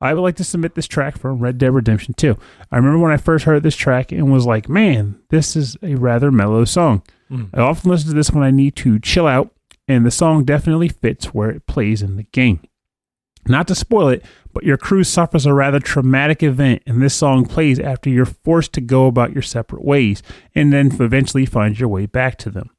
I 0.00 0.12
would 0.12 0.20
like 0.20 0.36
to 0.36 0.44
submit 0.44 0.74
this 0.74 0.86
track 0.86 1.18
from 1.18 1.38
Red 1.38 1.58
Dead 1.58 1.72
Redemption 1.72 2.14
2. 2.14 2.36
I 2.70 2.76
remember 2.76 2.98
when 2.98 3.12
I 3.12 3.16
first 3.16 3.44
heard 3.44 3.62
this 3.62 3.76
track 3.76 4.12
and 4.12 4.30
was 4.32 4.46
like, 4.46 4.68
man, 4.68 5.18
this 5.30 5.56
is 5.56 5.76
a 5.82 5.94
rather 5.94 6.30
mellow 6.30 6.64
song. 6.64 7.02
Mm. 7.30 7.48
I 7.54 7.60
often 7.60 7.90
listen 7.90 8.08
to 8.10 8.14
this 8.14 8.30
when 8.30 8.44
I 8.44 8.50
need 8.50 8.76
to 8.76 8.98
chill 8.98 9.26
out, 9.26 9.54
and 9.88 10.04
the 10.04 10.10
song 10.10 10.44
definitely 10.44 10.88
fits 10.88 11.32
where 11.32 11.50
it 11.50 11.66
plays 11.66 12.02
in 12.02 12.16
the 12.16 12.24
game. 12.24 12.60
Not 13.48 13.68
to 13.68 13.74
spoil 13.74 14.08
it, 14.08 14.24
but 14.52 14.64
your 14.64 14.76
crew 14.76 15.04
suffers 15.04 15.46
a 15.46 15.54
rather 15.54 15.80
traumatic 15.80 16.42
event, 16.42 16.82
and 16.86 17.00
this 17.00 17.14
song 17.14 17.46
plays 17.46 17.78
after 17.78 18.10
you're 18.10 18.26
forced 18.26 18.72
to 18.74 18.80
go 18.80 19.06
about 19.06 19.32
your 19.32 19.42
separate 19.42 19.84
ways, 19.84 20.22
and 20.54 20.72
then 20.72 20.90
eventually 21.00 21.46
find 21.46 21.78
your 21.78 21.88
way 21.88 22.06
back 22.06 22.36
to 22.38 22.50
them. 22.50 22.70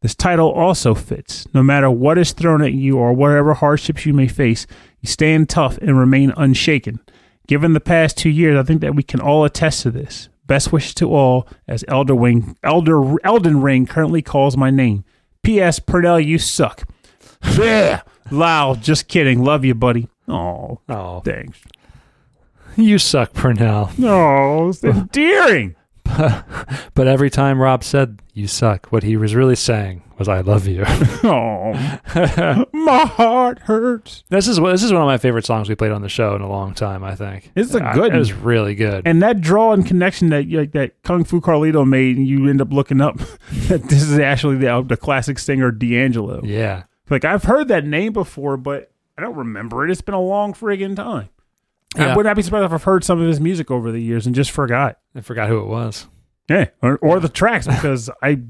This 0.00 0.14
title 0.14 0.50
also 0.50 0.94
fits. 0.94 1.46
No 1.52 1.62
matter 1.62 1.90
what 1.90 2.18
is 2.18 2.32
thrown 2.32 2.62
at 2.62 2.72
you 2.72 2.98
or 2.98 3.12
whatever 3.12 3.54
hardships 3.54 4.06
you 4.06 4.14
may 4.14 4.28
face, 4.28 4.66
you 5.00 5.08
stand 5.08 5.48
tough 5.48 5.78
and 5.78 5.98
remain 5.98 6.32
unshaken. 6.36 7.00
Given 7.46 7.72
the 7.72 7.80
past 7.80 8.16
two 8.18 8.28
years, 8.30 8.58
I 8.58 8.62
think 8.62 8.80
that 8.82 8.94
we 8.94 9.02
can 9.02 9.20
all 9.20 9.44
attest 9.44 9.82
to 9.82 9.90
this. 9.90 10.28
Best 10.46 10.72
wishes 10.72 10.94
to 10.94 11.12
all, 11.14 11.46
as 11.66 11.84
Elder 11.88 12.14
Wing, 12.14 12.56
Elder 12.62 13.16
Elden 13.24 13.60
Ring 13.60 13.86
currently 13.86 14.22
calls 14.22 14.56
my 14.56 14.70
name. 14.70 15.04
P.S. 15.42 15.78
Purnell, 15.78 16.20
you 16.20 16.38
suck. 16.38 16.88
yeah, 17.58 18.02
Lyle, 18.30 18.74
just 18.74 19.08
kidding. 19.08 19.42
Love 19.44 19.64
you, 19.64 19.74
buddy. 19.74 20.08
Oh, 20.26 20.80
oh, 20.88 21.20
thanks. 21.20 21.58
you 22.76 22.98
suck, 22.98 23.32
Purnell. 23.32 23.90
No, 23.98 24.68
it's 24.68 24.82
endearing. 24.84 25.74
But 26.94 27.06
every 27.06 27.30
time 27.30 27.60
Rob 27.60 27.84
said 27.84 28.20
"you 28.34 28.48
suck," 28.48 28.86
what 28.88 29.02
he 29.04 29.16
was 29.16 29.34
really 29.34 29.54
saying 29.54 30.02
was 30.18 30.28
"I 30.28 30.40
love 30.40 30.66
you." 30.66 30.84
Oh, 31.24 31.72
my 32.72 33.04
heart 33.06 33.58
hurts. 33.60 34.24
this 34.28 34.48
is 34.48 34.56
this 34.58 34.82
is 34.82 34.92
one 34.92 35.02
of 35.02 35.06
my 35.06 35.18
favorite 35.18 35.44
songs 35.44 35.68
we 35.68 35.74
played 35.74 35.92
on 35.92 36.02
the 36.02 36.08
show 36.08 36.34
in 36.34 36.42
a 36.42 36.48
long 36.48 36.74
time. 36.74 37.04
I 37.04 37.14
think 37.14 37.52
It's 37.54 37.74
a 37.74 37.80
good 37.94 38.14
It 38.14 38.18
was 38.18 38.32
really 38.32 38.74
good. 38.74 39.06
And 39.06 39.22
that 39.22 39.40
draw 39.40 39.72
and 39.72 39.86
connection 39.86 40.30
that 40.30 40.48
like 40.50 40.72
that 40.72 41.00
Kung 41.02 41.24
Fu 41.24 41.40
Carlito 41.40 41.86
made, 41.86 42.16
and 42.16 42.26
you 42.26 42.48
end 42.48 42.60
up 42.60 42.72
looking 42.72 43.00
up 43.00 43.18
that 43.68 43.84
this 43.84 44.02
is 44.02 44.18
actually 44.18 44.56
the 44.56 44.68
uh, 44.68 44.80
the 44.82 44.96
classic 44.96 45.38
singer 45.38 45.70
D'Angelo. 45.70 46.42
yeah, 46.44 46.84
Like 47.10 47.24
I've 47.24 47.44
heard 47.44 47.68
that 47.68 47.84
name 47.84 48.12
before, 48.12 48.56
but 48.56 48.90
I 49.16 49.22
don't 49.22 49.36
remember 49.36 49.84
it. 49.84 49.90
It's 49.90 50.00
been 50.00 50.14
a 50.14 50.20
long 50.20 50.52
friggin' 50.54 50.96
time. 50.96 51.28
I 51.96 52.14
would 52.14 52.26
not 52.26 52.36
be 52.36 52.42
surprised 52.42 52.66
if 52.66 52.72
I've 52.72 52.82
heard 52.82 53.04
some 53.04 53.20
of 53.20 53.26
his 53.26 53.40
music 53.40 53.70
over 53.70 53.90
the 53.90 54.00
years 54.00 54.26
and 54.26 54.34
just 54.34 54.50
forgot. 54.50 54.98
I 55.14 55.20
forgot 55.20 55.48
who 55.48 55.58
it 55.60 55.66
was. 55.66 56.06
Yeah, 56.48 56.66
or, 56.82 56.98
or 56.98 57.20
the 57.20 57.28
tracks 57.28 57.66
because 57.66 58.10
I 58.22 58.40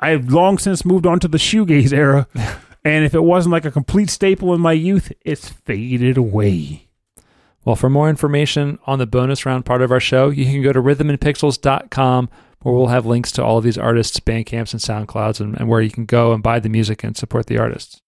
I've 0.00 0.30
long 0.30 0.58
since 0.58 0.84
moved 0.84 1.06
on 1.06 1.20
to 1.20 1.28
the 1.28 1.38
shoegaze 1.38 1.92
era, 1.92 2.26
and 2.84 3.04
if 3.04 3.14
it 3.14 3.22
wasn't 3.22 3.52
like 3.52 3.64
a 3.64 3.70
complete 3.70 4.10
staple 4.10 4.54
in 4.54 4.60
my 4.60 4.72
youth, 4.72 5.12
it's 5.22 5.48
faded 5.48 6.16
away. 6.16 6.88
Well, 7.64 7.76
for 7.76 7.90
more 7.90 8.08
information 8.08 8.78
on 8.86 9.00
the 9.00 9.06
bonus 9.06 9.44
round 9.44 9.66
part 9.66 9.82
of 9.82 9.90
our 9.90 10.00
show, 10.00 10.30
you 10.30 10.44
can 10.44 10.62
go 10.62 10.72
to 10.72 10.80
rhythmandpixels.com 10.80 12.30
where 12.60 12.74
we'll 12.74 12.86
have 12.88 13.06
links 13.06 13.30
to 13.32 13.44
all 13.44 13.58
of 13.58 13.64
these 13.64 13.78
artists' 13.78 14.18
Bandcamps 14.20 14.72
and 14.72 15.08
SoundClouds 15.08 15.40
and, 15.40 15.56
and 15.58 15.68
where 15.68 15.80
you 15.80 15.90
can 15.90 16.04
go 16.04 16.32
and 16.32 16.42
buy 16.42 16.58
the 16.58 16.68
music 16.68 17.04
and 17.04 17.16
support 17.16 17.46
the 17.46 17.58
artists. 17.58 18.00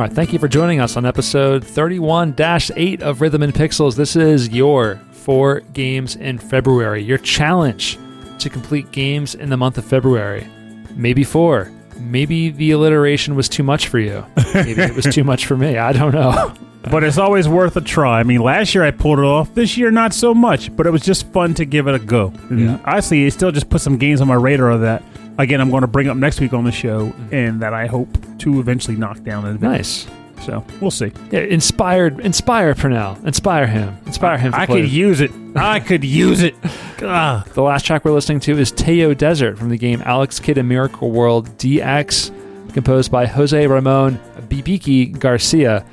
All 0.00 0.06
right, 0.06 0.14
thank 0.14 0.32
you 0.32 0.38
for 0.38 0.48
joining 0.48 0.80
us 0.80 0.96
on 0.96 1.04
episode 1.04 1.62
31 1.62 2.34
8 2.38 3.02
of 3.02 3.20
Rhythm 3.20 3.42
and 3.42 3.52
Pixels. 3.52 3.96
This 3.96 4.16
is 4.16 4.48
your 4.48 4.96
four 5.12 5.60
games 5.74 6.16
in 6.16 6.38
February, 6.38 7.02
your 7.04 7.18
challenge 7.18 7.98
to 8.38 8.48
complete 8.48 8.90
games 8.92 9.34
in 9.34 9.50
the 9.50 9.58
month 9.58 9.76
of 9.76 9.84
February. 9.84 10.46
Maybe 10.94 11.22
four. 11.22 11.70
Maybe 11.98 12.48
the 12.48 12.70
alliteration 12.70 13.34
was 13.34 13.46
too 13.46 13.62
much 13.62 13.88
for 13.88 13.98
you. 13.98 14.24
Maybe 14.54 14.80
it 14.80 14.94
was 14.96 15.04
too 15.04 15.22
much 15.22 15.44
for 15.44 15.54
me. 15.58 15.76
I 15.76 15.92
don't 15.92 16.14
know. 16.14 16.54
But 16.90 17.04
it's 17.04 17.18
always 17.18 17.46
worth 17.46 17.76
a 17.76 17.82
try. 17.82 18.20
I 18.20 18.22
mean, 18.22 18.40
last 18.40 18.74
year 18.74 18.82
I 18.82 18.90
pulled 18.90 19.18
it 19.18 19.24
off. 19.26 19.54
This 19.54 19.76
year, 19.76 19.90
not 19.90 20.14
so 20.14 20.32
much. 20.32 20.74
But 20.74 20.86
it 20.86 20.90
was 20.90 21.02
just 21.02 21.26
fun 21.30 21.52
to 21.56 21.66
give 21.66 21.86
it 21.88 21.94
a 21.94 21.98
go. 21.98 22.32
And 22.48 22.58
Yeah. 22.58 22.78
honestly, 22.86 23.26
it 23.26 23.34
still 23.34 23.50
just 23.52 23.68
put 23.68 23.82
some 23.82 23.98
games 23.98 24.22
on 24.22 24.28
my 24.28 24.34
radar 24.34 24.70
of 24.70 24.80
that, 24.80 25.02
again, 25.40 25.60
I'm 25.60 25.70
going 25.70 25.82
to 25.82 25.86
bring 25.88 26.08
up 26.08 26.16
next 26.16 26.40
week 26.40 26.52
on 26.52 26.64
the 26.64 26.72
show, 26.72 27.12
and 27.32 27.60
that 27.62 27.74
I 27.74 27.86
hope 27.86 28.08
to 28.38 28.60
eventually 28.60 28.96
knock 28.96 29.22
down. 29.22 29.58
Nice. 29.60 30.06
So 30.42 30.64
we'll 30.80 30.90
see. 30.90 31.12
Yeah, 31.30 31.40
inspired, 31.40 32.20
inspire 32.20 32.74
Purnell, 32.74 33.18
inspire 33.26 33.66
him, 33.66 33.96
inspire 34.06 34.38
him. 34.38 34.54
I 34.54 34.66
could 34.66 34.88
use 34.90 35.20
it. 35.20 35.30
I 35.54 35.80
could 35.80 36.04
use 36.04 36.42
it. 36.42 36.54
Ah. 37.02 37.46
The 37.54 37.62
last 37.62 37.86
track 37.86 38.04
we're 38.04 38.10
listening 38.12 38.40
to 38.40 38.58
is 38.58 38.70
Teo 38.70 39.14
Desert 39.14 39.56
from 39.56 39.70
the 39.70 39.78
game 39.78 40.02
Alex 40.04 40.38
Kidd 40.38 40.58
in 40.58 40.68
Miracle 40.68 41.10
World 41.10 41.48
DX, 41.56 42.74
composed 42.74 43.10
by 43.10 43.24
Jose 43.24 43.66
Ramon 43.66 44.20
Bibiki 44.50 45.18
Garcia. 45.18 45.86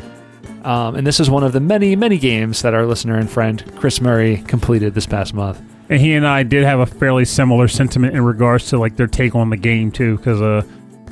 Um, 0.66 0.96
and 0.96 1.08
this 1.08 1.22
is 1.22 1.30
one 1.30 1.46
of 1.46 1.54
the 1.54 1.62
many, 1.62 1.96
many 1.96 2.18
games 2.18 2.62
that 2.62 2.74
our 2.74 2.86
listener 2.86 3.18
and 3.18 3.30
friend 3.30 3.64
Chris 3.78 4.02
Murray 4.02 4.44
completed 4.48 4.96
this 4.96 5.06
past 5.06 5.34
month. 5.34 5.62
And 5.90 6.02
he 6.02 6.14
and 6.16 6.28
I 6.28 6.44
did 6.44 6.64
have 6.64 6.80
a 6.80 6.86
fairly 6.86 7.24
similar 7.24 7.68
sentiment 7.68 8.14
in 8.14 8.24
regards 8.24 8.70
to 8.70 8.78
like 8.78 8.98
their 8.98 9.08
take 9.08 9.36
on 9.36 9.50
the 9.50 9.58
game 9.58 9.92
too, 9.92 10.18
because 10.18 10.42
uh, 10.42 10.64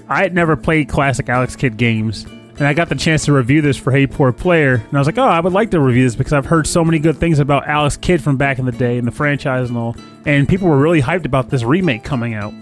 I 0.09 0.21
had 0.21 0.33
never 0.33 0.55
played 0.55 0.89
classic 0.89 1.29
Alex 1.29 1.55
Kidd 1.55 1.77
games, 1.77 2.25
and 2.57 2.63
I 2.67 2.73
got 2.73 2.89
the 2.89 2.95
chance 2.95 3.25
to 3.25 3.33
review 3.33 3.61
this 3.61 3.77
for 3.77 3.91
Hey 3.91 4.05
Poor 4.05 4.33
Player, 4.33 4.75
and 4.75 4.93
I 4.93 4.99
was 4.99 5.07
like, 5.07 5.17
oh, 5.17 5.23
I 5.23 5.39
would 5.39 5.53
like 5.53 5.71
to 5.71 5.79
review 5.79 6.03
this 6.03 6.15
because 6.15 6.33
I've 6.33 6.45
heard 6.45 6.67
so 6.67 6.83
many 6.83 6.99
good 6.99 7.17
things 7.17 7.39
about 7.39 7.67
Alex 7.67 7.95
Kidd 7.95 8.21
from 8.21 8.35
back 8.35 8.59
in 8.59 8.65
the 8.65 8.71
day 8.73 8.97
and 8.97 9.07
the 9.07 9.11
franchise 9.11 9.69
and 9.69 9.77
all, 9.77 9.95
and 10.25 10.47
people 10.47 10.67
were 10.67 10.77
really 10.77 11.01
hyped 11.01 11.25
about 11.25 11.49
this 11.49 11.63
remake 11.63 12.03
coming 12.03 12.33
out. 12.33 12.53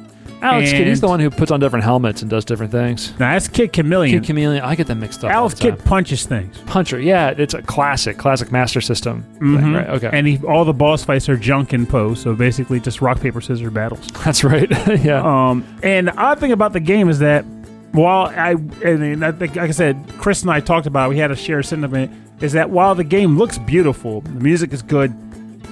Alex 0.44 0.72
Kidd, 0.72 0.88
he's 0.88 1.02
the 1.02 1.08
one 1.08 1.20
who 1.20 1.30
puts 1.30 1.52
on 1.52 1.60
different 1.60 1.84
helmets 1.86 2.22
and 2.22 2.30
does 2.30 2.44
different 2.46 2.72
things. 2.72 3.12
Now 3.20 3.32
that's 3.34 3.48
Kid 3.48 3.72
Chameleon. 3.74 4.20
Kid 4.20 4.28
Chameleon, 4.28 4.62
I 4.64 4.76
get 4.76 4.88
them 4.88 5.00
mixed 5.00 5.24
up. 5.24 5.32
all 5.32 5.38
Alex 5.38 5.56
the 5.56 5.70
time. 5.70 5.78
Kidd 5.78 5.86
punches 5.86 6.26
things. 6.26 6.58
Puncher, 6.66 7.00
yeah, 7.00 7.30
it's 7.38 7.54
a 7.54 7.62
classic, 7.62 8.18
classic 8.18 8.52
Master 8.52 8.82
System. 8.82 9.24
thing, 9.40 9.48
Mhm. 9.58 9.76
right? 9.78 9.90
Okay, 9.90 10.10
And 10.12 10.28
he, 10.28 10.38
all 10.48 10.66
the 10.66 10.74
boss 10.74 11.04
fights 11.04 11.28
are 11.30 11.38
junk 11.38 11.74
and 11.74 11.88
pose, 11.88 12.20
so 12.22 12.36
basically 12.36 12.80
just 12.80 13.02
rock 13.02 13.20
paper 13.22 13.42
scissors 13.42 13.72
battles. 13.72 14.08
that's 14.24 14.44
right. 14.44 14.70
yeah, 15.04 15.22
Um, 15.24 15.64
and 15.82 16.08
the 16.10 16.16
odd 16.18 16.40
thing 16.40 16.52
about 16.52 16.74
the 16.74 16.80
game 16.80 17.10
is 17.10 17.20
that 17.20 17.46
while 17.94 18.26
I 18.36 18.52
and 18.84 19.24
I 19.24 19.32
think, 19.32 19.56
like 19.56 19.70
I 19.70 19.72
said, 19.72 19.98
Chris 20.18 20.42
and 20.42 20.52
I 20.52 20.60
talked 20.60 20.88
about, 20.88 21.08
it, 21.08 21.10
we 21.10 21.18
had 21.20 21.32
a 21.32 21.36
shared 21.36 21.66
sentiment 21.66 22.12
is 22.42 22.52
that 22.54 22.70
while 22.70 22.96
the 22.96 23.04
game 23.04 23.38
looks 23.38 23.58
beautiful, 23.60 24.22
the 24.22 24.32
music 24.32 24.74
is 24.74 24.82
good. 24.82 25.14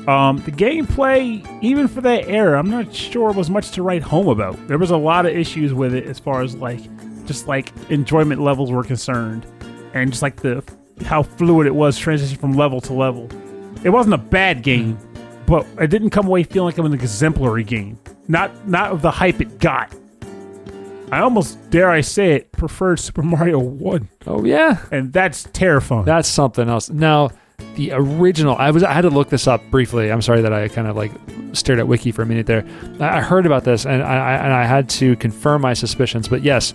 Um, 0.07 0.37
the 0.37 0.51
gameplay, 0.51 1.45
even 1.61 1.87
for 1.87 2.01
that 2.01 2.27
era, 2.27 2.57
I'm 2.57 2.69
not 2.71 2.93
sure 2.93 3.31
was 3.31 3.51
much 3.51 3.71
to 3.71 3.83
write 3.83 4.01
home 4.01 4.27
about. 4.27 4.67
There 4.67 4.79
was 4.79 4.89
a 4.89 4.97
lot 4.97 5.27
of 5.27 5.35
issues 5.35 5.73
with 5.73 5.93
it 5.93 6.05
as 6.05 6.17
far 6.17 6.41
as 6.41 6.55
like 6.55 6.81
just 7.25 7.47
like 7.47 7.71
enjoyment 7.89 8.41
levels 8.41 8.71
were 8.71 8.83
concerned, 8.83 9.45
and 9.93 10.09
just 10.09 10.23
like 10.23 10.37
the 10.37 10.63
how 11.05 11.21
fluid 11.23 11.67
it 11.67 11.75
was 11.75 11.97
transition 11.97 12.37
from 12.37 12.53
level 12.53 12.81
to 12.81 12.93
level. 12.93 13.29
It 13.83 13.89
wasn't 13.89 14.15
a 14.15 14.19
bad 14.19 14.63
game, 14.63 14.97
but 15.45 15.67
I 15.77 15.85
didn't 15.85 16.09
come 16.09 16.27
away 16.27 16.43
feeling 16.43 16.73
like 16.73 16.77
was 16.77 16.93
an 16.93 16.99
exemplary 16.99 17.63
game. 17.63 17.99
Not 18.27 18.67
not 18.67 18.91
of 18.91 19.03
the 19.03 19.11
hype 19.11 19.39
it 19.39 19.59
got. 19.59 19.93
I 21.11 21.19
almost 21.19 21.69
dare 21.69 21.89
I 21.89 22.01
say 22.01 22.33
it 22.33 22.51
preferred 22.53 22.99
Super 22.99 23.21
Mario 23.23 23.59
One, 23.59 24.09
oh 24.25 24.43
yeah, 24.45 24.83
and 24.91 25.13
that's 25.13 25.43
terrifying. 25.53 26.05
That's 26.05 26.27
something 26.27 26.67
else. 26.67 26.89
Now, 26.89 27.29
the 27.75 27.91
original, 27.93 28.55
I 28.57 28.71
was 28.71 28.83
I 28.83 28.91
had 28.93 29.01
to 29.01 29.09
look 29.09 29.29
this 29.29 29.47
up 29.47 29.61
briefly. 29.71 30.11
I'm 30.11 30.21
sorry 30.21 30.41
that 30.41 30.53
I 30.53 30.67
kind 30.67 30.87
of 30.87 30.95
like 30.95 31.11
stared 31.53 31.79
at 31.79 31.87
wiki 31.87 32.11
for 32.11 32.21
a 32.21 32.25
minute 32.25 32.45
there. 32.47 32.65
I 32.99 33.21
heard 33.21 33.45
about 33.45 33.63
this 33.63 33.85
and 33.85 34.01
I, 34.03 34.33
and 34.35 34.53
I 34.53 34.65
had 34.65 34.89
to 34.91 35.15
confirm 35.17 35.61
my 35.61 35.73
suspicions. 35.73 36.27
But 36.27 36.43
yes, 36.43 36.73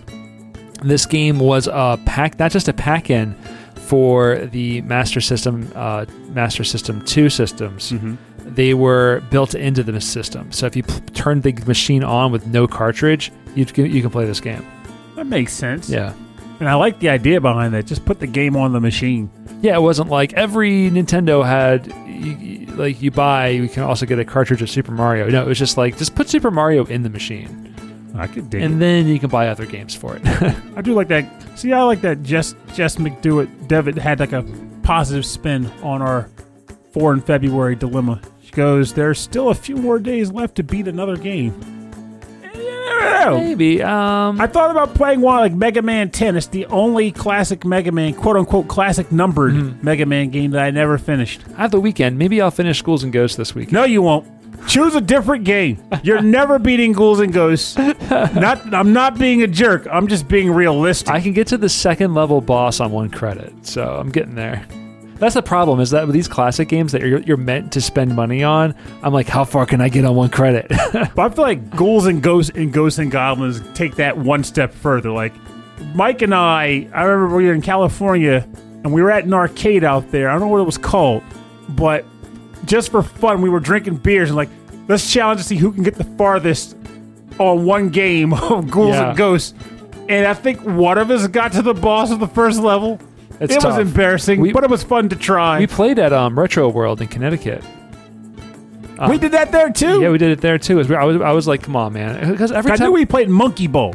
this 0.83 1.05
game 1.05 1.39
was 1.39 1.67
a 1.67 1.99
pack, 2.05 2.37
not 2.39 2.51
just 2.51 2.67
a 2.67 2.73
pack 2.73 3.09
in 3.09 3.33
for 3.75 4.37
the 4.51 4.81
Master 4.81 5.21
System, 5.21 5.71
uh, 5.75 6.05
Master 6.29 6.63
System 6.63 7.01
Two 7.05 7.29
systems. 7.29 7.91
Mhm. 7.91 8.17
They 8.45 8.73
were 8.73 9.21
built 9.29 9.55
into 9.55 9.83
the 9.83 9.99
system. 10.01 10.51
So 10.51 10.65
if 10.67 10.75
you 10.75 10.83
p- 10.83 10.93
turned 11.13 11.43
the 11.43 11.53
machine 11.65 12.03
on 12.03 12.31
with 12.31 12.47
no 12.47 12.67
cartridge, 12.67 13.31
you 13.55 13.65
can, 13.65 13.91
you 13.91 14.01
can 14.01 14.09
play 14.09 14.25
this 14.25 14.39
game. 14.39 14.65
That 15.15 15.25
makes 15.27 15.53
sense. 15.53 15.89
Yeah. 15.89 16.13
And 16.59 16.67
I 16.67 16.75
like 16.75 16.99
the 16.99 17.09
idea 17.09 17.41
behind 17.41 17.73
that. 17.73 17.85
Just 17.85 18.05
put 18.05 18.19
the 18.19 18.27
game 18.27 18.55
on 18.55 18.73
the 18.73 18.79
machine. 18.79 19.29
Yeah, 19.61 19.75
it 19.75 19.81
wasn't 19.81 20.09
like 20.09 20.33
every 20.33 20.89
Nintendo 20.89 21.45
had 21.45 21.87
you, 22.07 22.65
like 22.75 23.01
you 23.01 23.11
buy, 23.11 23.49
you 23.49 23.69
can 23.69 23.83
also 23.83 24.05
get 24.05 24.19
a 24.19 24.25
cartridge 24.25 24.61
of 24.61 24.69
Super 24.69 24.91
Mario. 24.91 25.29
No, 25.29 25.41
it 25.41 25.47
was 25.47 25.59
just 25.59 25.77
like 25.77 25.97
just 25.97 26.15
put 26.15 26.29
Super 26.29 26.51
Mario 26.51 26.85
in 26.85 27.03
the 27.03 27.09
machine, 27.09 27.75
I 28.15 28.27
could 28.27 28.49
dig 28.49 28.61
and 28.63 28.81
then 28.81 29.07
you 29.07 29.19
can 29.19 29.29
buy 29.29 29.47
other 29.47 29.65
games 29.65 29.95
for 29.95 30.15
it. 30.15 30.21
it. 30.25 30.55
I 30.75 30.81
do 30.81 30.93
like 30.93 31.07
that. 31.09 31.25
See, 31.55 31.73
I 31.73 31.83
like 31.83 32.01
that. 32.01 32.23
Jess 32.23 32.55
Jess 32.73 32.95
McDewitt 32.97 33.67
Devitt 33.67 33.97
had 33.97 34.19
like 34.19 34.33
a 34.33 34.43
positive 34.83 35.25
spin 35.25 35.67
on 35.83 36.01
our 36.01 36.29
four 36.93 37.13
in 37.13 37.21
February 37.21 37.75
dilemma. 37.75 38.21
She 38.41 38.51
goes, 38.51 38.93
"There's 38.93 39.19
still 39.19 39.49
a 39.49 39.55
few 39.55 39.75
more 39.75 39.99
days 39.99 40.31
left 40.31 40.55
to 40.55 40.63
beat 40.63 40.87
another 40.87 41.17
game." 41.17 41.76
And 43.01 43.03
you 43.03 43.19
know. 43.25 43.37
Maybe. 43.39 43.83
Um, 43.83 44.39
I 44.41 44.47
thought 44.47 44.71
about 44.71 44.93
playing 44.95 45.21
one 45.21 45.37
like 45.39 45.53
Mega 45.53 45.81
Man 45.81 46.09
10. 46.09 46.35
It's 46.35 46.47
the 46.47 46.65
only 46.67 47.11
classic 47.11 47.65
Mega 47.65 47.91
Man, 47.91 48.13
quote 48.13 48.35
unquote, 48.37 48.67
classic 48.67 49.11
numbered 49.11 49.53
Mhm. 49.53 49.83
Mega 49.83 50.05
Man 50.05 50.29
game 50.29 50.51
that 50.51 50.63
I 50.63 50.71
never 50.71 50.97
finished. 50.97 51.41
I 51.57 51.61
have 51.63 51.71
the 51.71 51.79
weekend. 51.79 52.17
Maybe 52.17 52.41
I'll 52.41 52.51
finish 52.51 52.81
Ghouls 52.81 53.03
and 53.03 53.11
Ghosts 53.13 53.37
this 53.37 53.53
week. 53.55 53.71
No, 53.71 53.83
you 53.83 54.01
won't. 54.01 54.25
Choose 54.67 54.95
a 54.95 55.01
different 55.01 55.43
game. 55.45 55.77
You're 56.03 56.21
never 56.39 56.59
beating 56.59 56.91
Ghouls 56.91 57.19
and 57.19 57.31
Ghosts. 57.31 57.77
Not, 57.77 58.73
I'm 58.73 58.91
not 58.91 59.17
being 59.17 59.41
a 59.43 59.47
jerk. 59.47 59.87
I'm 59.89 60.07
just 60.07 60.27
being 60.27 60.51
realistic. 60.51 61.09
I 61.09 61.21
can 61.21 61.31
get 61.33 61.47
to 61.47 61.57
the 61.57 61.69
second 61.69 62.13
level 62.15 62.41
boss 62.41 62.79
on 62.79 62.91
one 62.91 63.09
credit, 63.09 63.53
so 63.65 63.83
I'm 63.97 64.09
getting 64.09 64.35
there. 64.35 64.65
That's 65.19 65.33
the 65.33 65.41
problem 65.41 65.79
is 65.79 65.89
that 65.91 66.05
with 66.05 66.13
these 66.13 66.27
classic 66.27 66.67
games 66.69 66.91
that 66.91 67.01
you're, 67.01 67.19
you're 67.21 67.37
meant 67.37 67.71
to 67.73 67.81
spend 67.81 68.15
money 68.15 68.43
on, 68.43 68.75
I'm 69.01 69.13
like, 69.13 69.27
how 69.27 69.43
far 69.45 69.65
can 69.65 69.81
I 69.81 69.89
get 69.89 70.05
on 70.05 70.15
one 70.15 70.29
credit? 70.29 70.67
but 70.93 71.17
I 71.19 71.29
feel 71.29 71.43
like 71.43 71.75
Ghouls 71.75 72.05
and 72.05 72.21
Ghosts 72.21 72.51
and 72.55 72.71
Ghosts 72.71 72.99
and 72.99 73.11
Goblins 73.11 73.61
take 73.73 73.95
that 73.95 74.17
one 74.17 74.43
step 74.43 74.73
further. 74.73 75.09
Like 75.11 75.33
Mike 75.95 76.21
and 76.21 76.33
I, 76.35 76.87
I 76.93 77.03
remember 77.03 77.35
we 77.35 77.45
were 77.45 77.53
in 77.53 77.61
California 77.61 78.47
and 78.83 78.93
we 78.93 79.01
were 79.01 79.11
at 79.11 79.23
an 79.25 79.33
arcade 79.33 79.83
out 79.83 80.11
there. 80.11 80.29
I 80.29 80.33
don't 80.33 80.41
know 80.41 80.47
what 80.47 80.61
it 80.61 80.65
was 80.65 80.77
called, 80.77 81.23
but 81.69 82.05
just 82.65 82.91
for 82.91 83.01
fun, 83.01 83.41
we 83.41 83.49
were 83.49 83.59
drinking 83.59 83.97
beers 83.97 84.29
and 84.29 84.35
like, 84.37 84.49
let's 84.87 85.11
challenge 85.11 85.41
to 85.41 85.47
see 85.47 85.55
who 85.57 85.71
can 85.71 85.83
get 85.83 85.95
the 85.95 86.03
farthest 86.03 86.75
on 87.39 87.65
one 87.65 87.89
game 87.89 88.33
of 88.35 88.69
Ghouls 88.69 88.95
Yeah. 88.95 89.09
and 89.09 89.17
Ghosts. 89.17 89.53
And 90.09 90.25
I 90.25 90.33
think 90.33 90.61
one 90.61 90.97
of 90.97 91.11
us 91.11 91.27
got 91.27 91.51
to 91.53 91.61
the 91.61 91.73
boss 91.73 92.11
of 92.11 92.19
the 92.19 92.27
first 92.27 92.59
level. 92.61 92.99
It's 93.39 93.53
it 93.53 93.61
tough. 93.61 93.77
was 93.77 93.87
embarrassing, 93.87 94.39
We- 94.41 94.51
but 94.51 94.63
it 94.63 94.69
was 94.69 94.83
fun 94.83 95.09
to 95.09 95.15
try. 95.15 95.59
we 95.59 95.67
played 95.67 95.99
at 95.99 96.11
um, 96.13 96.37
Retro 96.37 96.69
World 96.69 97.01
in 97.01 97.07
Connecticut. 97.07 97.63
Um, 98.99 99.11
we 99.11 99.19
did 99.19 99.31
that 99.33 99.51
there 99.51 99.69
too. 99.69 100.01
Yeah, 100.01 100.09
we 100.09 100.17
did 100.17 100.31
it 100.31 100.41
there 100.41 100.57
too. 100.57 100.73
It 100.79 100.89
was- 100.89 100.91
I 100.91 101.03
was, 101.03 101.21
I 101.21 101.31
was 101.31 101.47
like, 101.47 101.61
come 101.63 101.75
on, 101.75 101.93
man, 101.93 102.31
because 102.31 102.51
every 102.51 102.71
I 102.71 102.75
time 102.77 102.87
knew 102.87 102.93
we 102.93 103.05
played 103.05 103.29
Monkey 103.29 103.67
Ball. 103.67 103.93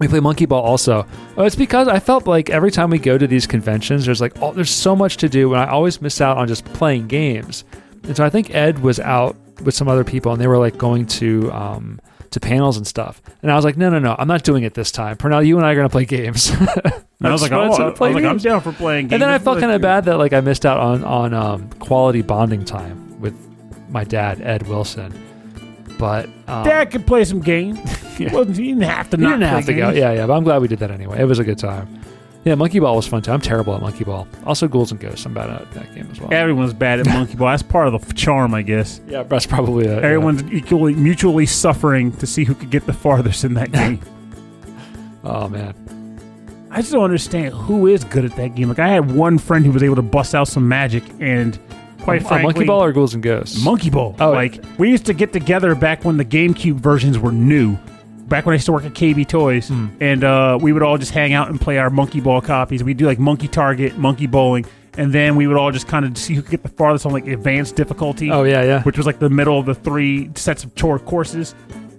We 0.00 0.08
play 0.08 0.18
monkey 0.20 0.46
ball 0.46 0.62
also. 0.64 1.06
Oh, 1.36 1.44
it's 1.44 1.54
because 1.54 1.86
I 1.86 2.00
felt 2.00 2.26
like 2.26 2.50
every 2.50 2.72
time 2.72 2.90
we 2.90 2.98
go 2.98 3.16
to 3.16 3.26
these 3.28 3.46
conventions, 3.46 4.04
there's 4.06 4.20
like, 4.20 4.32
oh, 4.42 4.52
there's 4.52 4.70
so 4.70 4.96
much 4.96 5.18
to 5.18 5.28
do, 5.28 5.52
and 5.52 5.62
I 5.62 5.66
always 5.68 6.00
miss 6.02 6.20
out 6.20 6.38
on 6.38 6.48
just 6.48 6.64
playing 6.64 7.06
games. 7.06 7.62
And 8.02 8.16
so 8.16 8.24
I 8.24 8.30
think 8.30 8.52
Ed 8.52 8.80
was 8.80 8.98
out 8.98 9.36
with 9.62 9.74
some 9.76 9.86
other 9.86 10.02
people, 10.02 10.32
and 10.32 10.40
they 10.40 10.48
were 10.48 10.58
like 10.58 10.76
going 10.76 11.06
to 11.06 11.52
um, 11.52 12.00
to 12.32 12.40
panels 12.40 12.76
and 12.76 12.86
stuff. 12.86 13.22
And 13.42 13.50
I 13.50 13.56
was 13.56 13.64
like, 13.64 13.76
no, 13.76 13.90
no, 13.90 13.98
no, 13.98 14.16
I'm 14.18 14.28
not 14.28 14.42
doing 14.42 14.64
it 14.64 14.74
this 14.74 14.90
time. 14.90 15.16
Pernell, 15.16 15.46
you 15.46 15.56
and 15.56 15.66
I 15.66 15.72
are 15.72 15.74
going 15.74 15.88
to 15.88 15.92
play 15.92 16.04
games. 16.04 16.52
And 17.22 17.28
I 17.28 17.32
was 17.32 17.42
like, 17.42 17.52
oh, 17.52 17.60
I 17.60 17.68
was 17.68 17.96
play 17.96 18.12
like, 18.12 18.24
I'm 18.24 18.38
down 18.38 18.60
for 18.62 18.72
playing 18.72 19.06
games. 19.06 19.12
And 19.12 19.22
then 19.22 19.28
I 19.28 19.38
felt 19.38 19.60
kind 19.60 19.70
of 19.70 19.80
bad 19.80 20.06
that 20.06 20.18
like 20.18 20.32
I 20.32 20.40
missed 20.40 20.66
out 20.66 20.78
on 20.78 21.04
on 21.04 21.32
um, 21.32 21.70
quality 21.74 22.20
bonding 22.20 22.64
time 22.64 23.20
with 23.20 23.32
my 23.90 24.02
dad, 24.02 24.40
Ed 24.40 24.66
Wilson. 24.66 25.14
But 26.00 26.28
um, 26.48 26.64
Dad 26.64 26.90
could 26.90 27.06
play 27.06 27.24
some 27.24 27.40
games. 27.40 27.78
Yeah. 28.18 28.30
well, 28.34 28.46
you 28.46 28.52
didn't 28.74 28.82
have 28.82 29.08
to. 29.08 29.16
Didn't 29.16 29.40
have 29.40 29.64
to 29.64 29.72
go. 29.72 29.86
games. 29.86 29.96
Yeah, 29.98 30.12
yeah. 30.12 30.26
But 30.26 30.34
I'm 30.34 30.44
glad 30.44 30.60
we 30.60 30.68
did 30.68 30.80
that 30.80 30.90
anyway. 30.90 31.18
It 31.18 31.24
was 31.24 31.38
a 31.38 31.44
good 31.44 31.58
time. 31.58 32.01
Yeah, 32.44 32.56
Monkey 32.56 32.80
Ball 32.80 32.96
was 32.96 33.06
fun 33.06 33.22
too. 33.22 33.30
I'm 33.30 33.40
terrible 33.40 33.74
at 33.74 33.80
Monkey 33.80 34.02
Ball. 34.02 34.26
Also, 34.44 34.66
Ghouls 34.66 34.90
and 34.90 34.98
Ghosts. 35.00 35.24
I'm 35.26 35.32
bad 35.32 35.48
at 35.48 35.70
that 35.72 35.94
game 35.94 36.08
as 36.10 36.20
well. 36.20 36.32
Everyone's 36.32 36.72
bad 36.72 36.98
at 36.98 37.06
monkey 37.06 37.36
ball. 37.36 37.48
That's 37.48 37.62
part 37.62 37.86
of 37.86 37.92
the 37.92 38.00
f- 38.08 38.14
charm, 38.16 38.52
I 38.52 38.62
guess. 38.62 39.00
Yeah, 39.08 39.22
that's 39.22 39.46
probably 39.46 39.86
it. 39.86 40.02
Everyone's 40.02 40.42
equally 40.52 40.94
mutually 40.94 41.46
suffering 41.46 42.10
to 42.16 42.26
see 42.26 42.42
who 42.44 42.54
could 42.54 42.70
get 42.70 42.84
the 42.86 42.92
farthest 42.92 43.44
in 43.44 43.54
that 43.54 43.70
game. 43.80 44.00
Oh 45.24 45.48
man. 45.48 45.74
I 46.70 46.80
just 46.80 46.92
don't 46.92 47.04
understand 47.04 47.54
who 47.54 47.86
is 47.86 48.02
good 48.02 48.24
at 48.24 48.34
that 48.36 48.54
game. 48.54 48.68
Like 48.68 48.78
I 48.78 48.88
had 48.88 49.10
one 49.12 49.38
friend 49.38 49.64
who 49.64 49.70
was 49.72 49.82
able 49.82 49.96
to 49.96 50.02
bust 50.02 50.34
out 50.34 50.48
some 50.48 50.66
magic, 50.66 51.04
and 51.20 51.58
quite 52.00 52.22
frankly, 52.26 52.42
Monkey 52.44 52.64
Ball 52.64 52.82
or 52.82 52.92
Ghouls 52.92 53.14
and 53.14 53.22
Ghosts? 53.22 53.62
Monkey 53.62 53.90
Ball. 53.90 54.16
Oh, 54.18 54.32
like 54.32 54.64
we 54.78 54.90
used 54.90 55.06
to 55.06 55.12
get 55.14 55.32
together 55.32 55.74
back 55.74 56.04
when 56.04 56.16
the 56.16 56.24
GameCube 56.24 56.74
versions 56.76 57.18
were 57.18 57.30
new. 57.32 57.76
Back 58.28 58.46
when 58.46 58.54
I 58.54 58.56
used 58.56 58.66
to 58.66 58.72
work 58.72 58.84
at 58.84 58.94
KB 58.94 59.26
Toys, 59.28 59.68
Hmm. 59.68 59.86
and 60.00 60.24
uh, 60.24 60.58
we 60.60 60.72
would 60.72 60.82
all 60.82 60.96
just 60.98 61.12
hang 61.12 61.32
out 61.34 61.50
and 61.50 61.60
play 61.60 61.78
our 61.78 61.90
Monkey 61.90 62.20
Ball 62.20 62.40
copies. 62.40 62.82
We'd 62.82 62.96
do 62.96 63.06
like 63.06 63.18
Monkey 63.18 63.48
Target, 63.48 63.98
Monkey 63.98 64.26
Bowling, 64.26 64.64
and 64.96 65.12
then 65.12 65.36
we 65.36 65.46
would 65.46 65.56
all 65.56 65.70
just 65.70 65.86
kind 65.88 66.04
of 66.06 66.16
see 66.16 66.34
who 66.34 66.42
could 66.42 66.50
get 66.50 66.62
the 66.62 66.68
farthest 66.70 67.04
on 67.04 67.12
like 67.12 67.26
advanced 67.26 67.76
difficulty, 67.76 68.30
oh 68.30 68.44
yeah, 68.44 68.62
yeah. 68.62 68.82
which 68.84 68.96
was 68.96 69.06
like 69.06 69.18
the 69.18 69.28
middle 69.30 69.58
of 69.58 69.66
the 69.66 69.74
three 69.74 70.30
sets 70.34 70.64
of 70.64 70.74
tour 70.74 70.98
courses. 70.98 71.54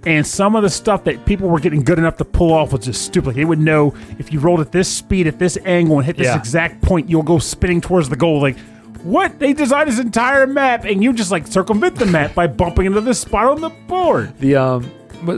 And 0.06 0.28
some 0.28 0.56
of 0.58 0.64
the 0.64 0.70
stuff 0.70 1.06
that 1.06 1.26
people 1.26 1.48
were 1.48 1.60
getting 1.60 1.82
good 1.82 1.98
enough 1.98 2.18
to 2.18 2.26
pull 2.26 2.52
off 2.52 2.74
was 2.74 2.84
just 2.86 3.04
stupid. 3.04 3.28
Like 3.28 3.36
they 3.38 3.46
would 3.46 3.60
know 3.60 3.94
if 4.20 4.34
you 4.34 4.40
rolled 4.40 4.60
at 4.60 4.72
this 4.72 4.90
speed, 4.90 5.28
at 5.28 5.40
this 5.40 5.58
angle, 5.66 5.98
and 5.98 6.06
hit 6.06 6.18
this 6.18 6.28
Yeah. 6.28 6.38
exact 6.38 6.82
point, 6.82 7.10
you'll 7.10 7.24
go 7.24 7.38
spinning 7.40 7.80
towards 7.80 8.10
the 8.10 8.18
goal. 8.18 8.42
Like, 8.42 8.58
what? 9.04 9.40
They 9.40 9.54
designed 9.54 9.88
this 9.90 10.00
entire 10.00 10.46
map, 10.46 10.84
and 10.84 11.02
you 11.04 11.14
just 11.14 11.32
like 11.32 11.48
circumvent 11.48 11.96
the 11.96 12.06
map 12.06 12.36
by 12.36 12.48
bumping 12.48 12.86
into 12.86 13.00
this 13.02 13.20
spot 13.20 13.46
on 13.46 13.62
the 13.62 13.70
board. 13.88 14.34
The 14.40 14.56
um 14.58 14.92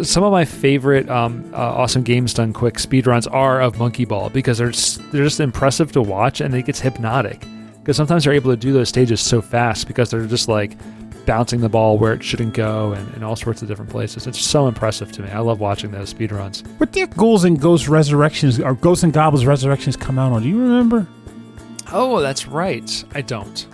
some 0.03 0.23
of 0.23 0.31
my 0.31 0.45
favorite 0.45 1.09
um, 1.09 1.49
uh, 1.53 1.57
awesome 1.57 2.03
games 2.03 2.33
done 2.33 2.53
quick 2.53 2.75
speedruns 2.75 3.31
are 3.31 3.61
of 3.61 3.77
Monkey 3.77 4.05
Ball 4.05 4.29
because 4.29 4.57
they're 4.57 4.71
just, 4.71 4.99
they're 5.11 5.23
just 5.23 5.39
impressive 5.39 5.91
to 5.93 6.01
watch 6.01 6.41
and 6.41 6.53
it 6.53 6.65
gets 6.65 6.79
hypnotic 6.79 7.45
because 7.79 7.97
sometimes 7.97 8.23
they're 8.23 8.33
able 8.33 8.51
to 8.51 8.57
do 8.57 8.73
those 8.73 8.89
stages 8.89 9.21
so 9.21 9.41
fast 9.41 9.87
because 9.87 10.09
they're 10.09 10.25
just 10.25 10.47
like 10.47 10.75
bouncing 11.25 11.61
the 11.61 11.69
ball 11.69 11.97
where 11.97 12.13
it 12.13 12.23
shouldn't 12.23 12.53
go 12.53 12.93
and, 12.93 13.13
and 13.13 13.23
all 13.23 13.35
sorts 13.35 13.61
of 13.61 13.67
different 13.67 13.89
places. 13.91 14.27
It's 14.27 14.39
so 14.39 14.67
impressive 14.67 15.11
to 15.13 15.21
me. 15.21 15.29
I 15.29 15.39
love 15.39 15.59
watching 15.59 15.91
those 15.91 16.13
speedruns. 16.13 16.65
What 16.79 16.91
did 16.91 17.15
Ghouls 17.15 17.43
and 17.43 17.59
Ghost 17.59 17.87
Resurrections 17.87 18.59
or 18.59 18.73
Ghosts 18.73 19.03
and 19.03 19.13
Goblins 19.13 19.45
Resurrections 19.45 19.95
come 19.95 20.19
out 20.19 20.31
on? 20.31 20.43
Do 20.43 20.49
you 20.49 20.59
remember? 20.59 21.07
Oh, 21.91 22.19
that's 22.21 22.47
right. 22.47 23.03
I 23.13 23.21
don't. 23.21 23.67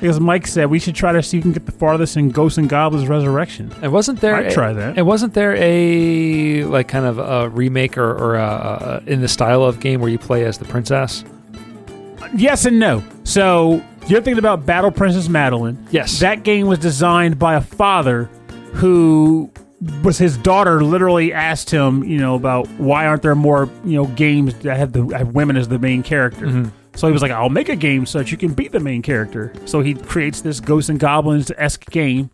Because 0.00 0.20
Mike 0.20 0.46
said 0.46 0.70
we 0.70 0.78
should 0.78 0.94
try 0.94 1.12
to 1.12 1.22
see 1.22 1.38
if 1.38 1.44
we 1.44 1.50
can 1.50 1.52
get 1.52 1.66
the 1.66 1.72
farthest 1.72 2.16
in 2.16 2.30
Ghosts 2.30 2.58
and 2.58 2.68
Goblins 2.68 3.08
Resurrection. 3.08 3.72
It 3.82 3.88
wasn't 3.88 4.20
there. 4.20 4.34
I'd 4.36 4.46
a- 4.46 4.54
try 4.54 4.72
that. 4.72 4.96
It 4.96 5.02
wasn't 5.02 5.34
there 5.34 5.56
a 5.56 6.64
like 6.64 6.88
kind 6.88 7.04
of 7.06 7.18
a 7.18 7.48
remake 7.48 7.98
or, 7.98 8.10
or 8.10 8.36
a, 8.36 9.02
a, 9.06 9.10
in 9.10 9.20
the 9.20 9.28
style 9.28 9.64
of 9.64 9.80
game 9.80 10.00
where 10.00 10.10
you 10.10 10.18
play 10.18 10.44
as 10.44 10.58
the 10.58 10.64
princess? 10.66 11.24
Yes 12.36 12.64
and 12.64 12.78
no. 12.78 13.02
So 13.24 13.82
you're 14.06 14.20
thinking 14.20 14.38
about 14.38 14.64
Battle 14.66 14.90
Princess 14.90 15.28
Madeline. 15.28 15.84
Yes. 15.90 16.20
That 16.20 16.42
game 16.42 16.66
was 16.66 16.78
designed 16.78 17.38
by 17.38 17.54
a 17.54 17.60
father 17.60 18.24
who 18.72 19.50
was 20.02 20.18
his 20.18 20.36
daughter 20.38 20.82
literally 20.82 21.32
asked 21.32 21.70
him, 21.70 22.02
you 22.04 22.18
know, 22.18 22.34
about 22.34 22.66
why 22.78 23.06
aren't 23.06 23.22
there 23.22 23.34
more, 23.34 23.70
you 23.84 23.94
know, 23.94 24.06
games 24.06 24.54
that 24.60 24.76
have 24.76 24.92
the 24.92 25.06
have 25.16 25.28
women 25.34 25.56
as 25.56 25.68
the 25.68 25.78
main 25.78 26.02
character. 26.02 26.46
Mm-hmm. 26.46 26.68
So 26.98 27.06
he 27.06 27.12
was 27.12 27.22
like, 27.22 27.30
I'll 27.30 27.48
make 27.48 27.68
a 27.68 27.76
game 27.76 28.06
so 28.06 28.18
that 28.18 28.32
you 28.32 28.36
can 28.36 28.52
beat 28.54 28.72
the 28.72 28.80
main 28.80 29.02
character. 29.02 29.52
So 29.66 29.80
he 29.82 29.94
creates 29.94 30.40
this 30.40 30.58
Ghosts 30.58 30.90
and 30.90 30.98
Goblins 30.98 31.52
esque 31.56 31.88
game, 31.90 32.28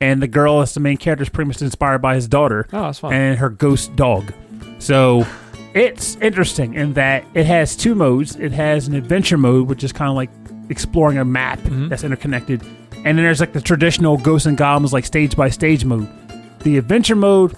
and 0.00 0.20
the 0.22 0.28
girl 0.28 0.58
that's 0.58 0.74
the 0.74 0.80
main 0.80 0.98
character 0.98 1.22
is 1.22 1.30
pretty 1.30 1.48
much 1.48 1.62
inspired 1.62 2.02
by 2.02 2.16
his 2.16 2.28
daughter 2.28 2.66
Oh, 2.72 2.82
that's 2.82 2.98
fun. 2.98 3.14
and 3.14 3.38
her 3.38 3.48
ghost 3.48 3.96
dog. 3.96 4.32
So 4.78 5.26
it's 5.74 6.16
interesting 6.16 6.74
in 6.74 6.92
that 6.94 7.24
it 7.32 7.46
has 7.46 7.74
two 7.76 7.94
modes. 7.94 8.36
It 8.36 8.52
has 8.52 8.88
an 8.88 8.94
adventure 8.94 9.38
mode, 9.38 9.68
which 9.68 9.82
is 9.84 9.90
kind 9.92 10.10
of 10.10 10.16
like 10.16 10.28
exploring 10.68 11.16
a 11.16 11.24
map 11.24 11.58
that's 11.64 12.04
interconnected, 12.04 12.62
and 12.92 13.16
then 13.16 13.24
there's 13.24 13.40
like 13.40 13.54
the 13.54 13.60
traditional 13.62 14.18
Ghosts 14.18 14.44
and 14.46 14.56
Goblins, 14.58 14.92
like 14.92 15.06
stage 15.06 15.34
by 15.34 15.48
stage 15.48 15.84
mode. 15.86 16.06
The 16.60 16.76
adventure 16.76 17.16
mode, 17.16 17.54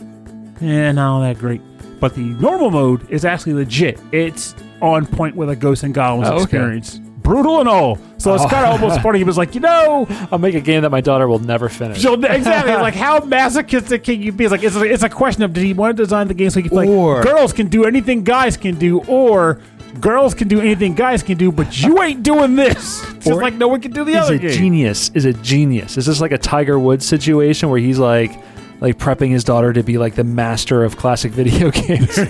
eh, 0.61 0.93
not 0.93 1.13
all 1.15 1.21
that 1.23 1.39
great. 1.39 1.61
But 2.03 2.15
the 2.17 2.21
normal 2.23 2.73
mode 2.73 3.09
is 3.11 3.25
actually 3.25 3.53
legit. 3.55 3.99
It's 4.11 4.57
on 4.81 5.07
point 5.07 5.37
with 5.37 5.49
a 5.51 5.55
Ghosts 5.57 5.85
and 5.85 5.95
Goblins 5.95 6.29
Oh, 6.29 6.33
okay. 6.35 6.43
experience. 6.43 6.99
Brutal 7.23 7.61
and 7.61 7.69
all. 7.69 7.97
So 8.19 8.35
it's 8.35 8.43
Oh. 8.43 8.49
kind 8.49 8.67
of 8.67 8.73
almost 8.83 9.01
funny. 9.03 9.19
He 9.19 9.25
was 9.25 9.39
like, 9.39 9.55
you 9.55 9.61
know, 9.61 10.09
I'll 10.33 10.41
make 10.41 10.57
a 10.57 10.61
game 10.61 10.83
that 10.83 10.91
my 10.91 11.01
daughter 11.01 11.29
will 11.29 11.39
never 11.39 11.69
finish. 11.69 12.03
so 12.03 12.15
exactly, 12.15 12.73
like 12.75 12.95
how 12.97 13.21
masochistic 13.25 14.03
can 14.03 14.21
you 14.21 14.33
be? 14.33 14.43
It's 14.45 14.51
like 14.51 14.65
it's 14.65 14.75
a, 14.75 14.83
it's 14.83 15.05
a 15.05 15.09
question 15.09 15.45
of 15.45 15.53
did 15.53 15.63
he 15.63 15.73
want 15.75 15.97
to 15.97 16.03
design 16.03 16.27
the 16.27 16.35
game 16.35 16.51
so 16.51 16.61
he 16.61 16.69
can, 16.69 16.77
like 16.77 16.89
Or- 16.89 17.23
girls 17.23 17.53
can 17.53 17.69
do 17.69 17.85
anything 17.85 18.25
guys 18.25 18.57
can 18.57 18.75
do, 18.75 18.99
or 19.07 19.61
girls 20.01 20.35
can 20.35 20.49
do 20.49 20.61
anything 20.61 20.95
guys 20.97 21.23
can 21.23 21.39
do, 21.39 21.53
but 21.53 21.81
you 21.81 22.03
ain't 22.03 22.25
doing 22.25 22.57
this. 22.57 23.01
Just 23.21 23.41
like 23.41 23.55
no 23.55 23.69
one 23.69 23.81
can 23.81 23.93
do 23.93 24.03
the 24.05 24.11
He's 24.15 24.21
other 24.21 24.35
a 24.35 24.39
game. 24.39 24.51
genius. 24.51 25.13
Is 25.15 25.25
a 25.25 25.33
genius. 25.35 25.97
Is 25.97 26.07
this 26.07 26.21
like 26.21 26.33
a 26.33 26.39
Tiger 26.39 26.81
Woods 26.81 27.07
situation 27.07 27.71
where 27.71 27.79
he's 27.79 28.01
like 28.01 28.33
like 28.83 28.99
prepping 28.99 29.31
his 29.31 29.45
daughter 29.45 29.73
to 29.73 29.83
be 29.83 29.97
like 29.97 30.17
the 30.17 30.25
master 30.25 30.85
of 30.85 30.97
classic 30.99 31.33
video 31.33 31.71
games? 31.71 32.17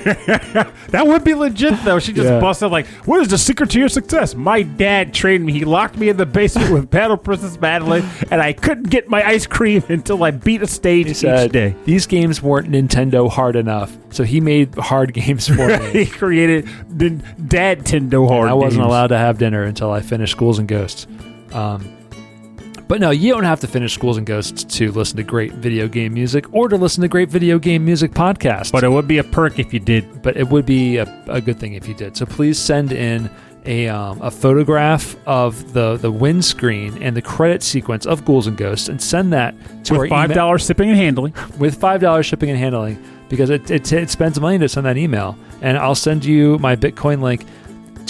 That 0.93 1.07
would 1.07 1.25
be 1.25 1.35
legit 1.35 1.83
though. 1.85 1.99
She 1.99 2.13
just 2.13 2.29
Yeah. 2.29 2.39
busted 2.39 2.71
like, 2.71 2.87
"What 3.07 3.21
is 3.23 3.29
the 3.29 3.39
secret 3.39 3.71
to 3.71 3.79
your 3.79 3.89
success?" 3.89 4.35
My 4.35 4.61
dad 4.63 5.15
trained 5.15 5.45
me. 5.47 5.53
He 5.55 5.65
locked 5.65 5.97
me 5.97 6.11
in 6.11 6.19
the 6.19 6.27
basement 6.27 6.71
with 6.71 6.91
Battle 6.91 7.17
Princess 7.17 7.59
Madeline, 7.59 8.05
and 8.31 8.43
I 8.43 8.53
couldn't 8.53 8.91
get 8.91 9.09
my 9.09 9.27
ice 9.27 9.47
cream 9.47 9.83
until 9.89 10.23
I 10.23 10.31
beat 10.33 10.61
a 10.63 10.67
stage 10.67 11.07
He 11.07 11.11
each 11.13 11.17
said 11.19 11.51
day. 11.53 11.75
these 11.87 12.07
games 12.07 12.43
weren't 12.43 12.71
Nintendo 12.71 13.31
hard 13.31 13.57
enough, 13.57 13.97
so 14.11 14.23
he 14.23 14.39
made 14.41 14.75
hard 14.75 15.15
games 15.15 15.49
for 15.49 15.67
me. 15.79 16.05
he 16.05 16.07
created 16.07 16.69
the 16.91 17.11
Dad 17.49 17.81
Tendo 17.87 18.29
hard. 18.29 18.51
I 18.51 18.53
wasn't 18.53 18.83
games. 18.83 18.87
allowed 18.89 19.07
to 19.09 19.19
have 19.19 19.39
dinner 19.39 19.63
until 19.63 19.91
I 19.91 20.01
finished 20.03 20.37
Ghouls 20.37 20.59
and 20.59 20.69
Ghosts. 20.69 21.07
Um, 21.53 21.89
but 22.93 23.01
no, 23.01 23.09
you 23.09 23.33
don't 23.33 23.45
have 23.45 23.61
to 23.61 23.67
finish 23.67 23.97
Ghouls 23.97 24.19
and 24.19 24.27
Ghosts 24.27 24.65
to 24.77 24.93
listen 24.93 25.17
to 25.17 25.23
great 25.23 25.55
video 25.55 25.89
game 25.89 26.13
music 26.13 26.53
or 26.53 26.69
to 26.69 26.77
listen 26.77 27.01
to 27.01 27.09
great 27.09 27.31
video 27.31 27.59
game 27.59 27.87
music 27.87 28.11
podcasts. 28.11 28.71
But 28.71 28.85
it 28.85 28.91
would 28.91 29.09
be 29.09 29.17
a 29.17 29.25
perk 29.25 29.59
if 29.59 29.73
you 29.73 29.81
did. 29.81 30.21
but 30.21 30.37
it 30.37 30.47
would 30.51 30.67
be 30.67 30.99
a, 30.99 31.25
a 31.27 31.41
good 31.41 31.59
thing 31.59 31.73
if 31.73 31.89
you 31.89 31.95
did. 31.95 32.19
So 32.19 32.27
please 32.27 32.59
send 32.59 32.93
in 32.93 33.31
a, 33.65 33.89
um, 33.89 34.21
a 34.21 34.31
photograph 34.31 35.17
of 35.27 35.73
the, 35.73 35.97
the 35.97 36.13
windscreen 36.13 37.03
and 37.03 37.17
the 37.17 37.23
credit 37.23 37.63
sequence 37.63 38.05
of 38.05 38.27
Ghouls 38.27 38.47
and 38.47 38.59
Ghosts 38.59 38.91
and 38.91 39.01
send 39.01 39.33
that 39.33 39.55
to 39.87 39.95
our 39.95 40.01
with 40.03 40.11
five 40.11 40.27
email- 40.27 40.37
dollars 40.37 40.67
shipping 40.67 40.91
and 40.91 40.99
handling. 40.99 41.35
with 41.59 41.81
five 41.81 42.03
dollars 42.03 42.27
shipping 42.27 42.51
and 42.51 42.59
handling 42.59 43.03
because 43.31 43.49
it, 43.49 43.71
it, 43.71 43.91
it 43.91 44.11
spends 44.11 44.39
money 44.39 44.59
to 44.59 44.69
send 44.69 44.85
that 44.85 44.99
email 44.99 45.39
and 45.63 45.79
I'll 45.79 45.95
send 45.95 46.27
you 46.27 46.59
my 46.59 46.77
Bitcoin 46.77 47.23
link 47.23 47.47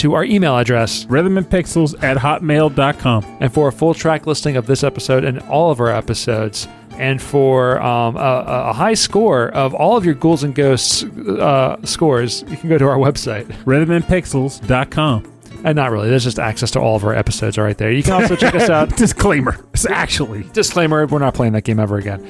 to 0.02 0.14
our 0.14 0.24
email 0.24 0.58
address 0.58 1.04
Rhythm 1.04 1.38
and 1.38 1.48
Pixels 1.48 1.94
at 2.02 2.16
hotmail.com. 2.16 3.38
and 3.38 3.54
for 3.54 3.68
a 3.68 3.72
full 3.72 3.94
track 3.94 4.26
listing 4.26 4.56
of 4.56 4.66
this 4.66 4.82
episode 4.82 5.22
and 5.22 5.38
all 5.42 5.70
of 5.70 5.78
our 5.78 5.90
episodes 5.90 6.66
and 6.98 7.22
for 7.22 7.80
um, 7.80 8.16
a, 8.16 8.44
a 8.46 8.72
high 8.72 8.94
score 8.94 9.50
of 9.50 9.74
all 9.74 9.96
of 9.96 10.04
your 10.04 10.14
ghouls 10.14 10.42
and 10.42 10.56
ghosts 10.56 11.04
uh, 11.04 11.76
scores 11.84 12.42
you 12.48 12.56
can 12.56 12.68
go 12.68 12.76
to 12.78 12.84
our 12.84 12.96
website 12.96 13.46
Rhythmandpixels.com. 13.64 15.28
And 15.64 15.76
not 15.76 15.92
really. 15.92 16.10
There's 16.10 16.24
just 16.24 16.40
access 16.40 16.72
to 16.72 16.80
all 16.80 16.96
of 16.96 17.04
our 17.04 17.14
episodes 17.14 17.56
right 17.56 17.78
there. 17.78 17.92
You 17.92 18.02
can 18.02 18.14
also 18.14 18.34
check 18.34 18.56
us 18.56 18.68
out. 18.68 18.88
Disclaimer. 18.96 19.64
It's 19.72 19.86
actually. 19.86 20.42
Disclaimer: 20.52 21.06
We're 21.06 21.20
not 21.20 21.34
playing 21.34 21.52
that 21.52 21.62
game 21.62 21.78
ever 21.78 21.98
again. 21.98 22.20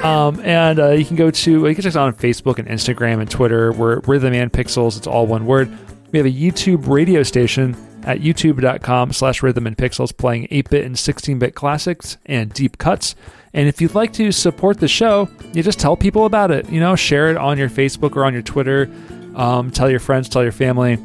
um, 0.02 0.40
and 0.40 0.80
uh, 0.80 0.90
you 0.92 1.04
can 1.04 1.16
go 1.16 1.30
to 1.30 1.50
you 1.50 1.74
can 1.74 1.82
check 1.82 1.90
us 1.90 1.96
out 1.96 2.06
on 2.06 2.14
Facebook 2.14 2.58
and 2.58 2.66
Instagram 2.66 3.20
and 3.20 3.30
Twitter. 3.30 3.72
We're 3.72 4.00
Rhythm 4.00 4.32
and 4.32 4.50
Pixels. 4.50 4.96
It's 4.96 5.06
all 5.06 5.26
one 5.26 5.44
word. 5.44 5.70
We 6.12 6.18
have 6.18 6.26
a 6.26 6.30
YouTube 6.30 6.86
radio 6.86 7.22
station 7.22 7.74
at 8.04 8.20
youtube.com 8.20 9.12
slash 9.12 9.42
rhythm 9.42 9.66
and 9.66 9.76
pixels 9.76 10.16
playing 10.16 10.48
8-bit 10.48 10.84
and 10.84 10.94
16-bit 10.96 11.54
classics 11.54 12.18
and 12.26 12.52
deep 12.52 12.76
cuts. 12.78 13.14
And 13.54 13.68
if 13.68 13.80
you'd 13.80 13.94
like 13.94 14.12
to 14.14 14.32
support 14.32 14.78
the 14.78 14.88
show 14.88 15.28
you 15.52 15.62
just 15.62 15.78
tell 15.78 15.96
people 15.96 16.26
about 16.26 16.50
it 16.50 16.68
you 16.68 16.80
know 16.80 16.96
share 16.96 17.30
it 17.30 17.36
on 17.36 17.58
your 17.58 17.68
facebook 17.68 18.16
or 18.16 18.24
on 18.24 18.32
your 18.32 18.42
twitter. 18.42 18.90
Um, 19.36 19.70
tell 19.70 19.90
your 19.90 20.00
friends 20.00 20.28
tell 20.28 20.42
your 20.42 20.52
family. 20.52 20.98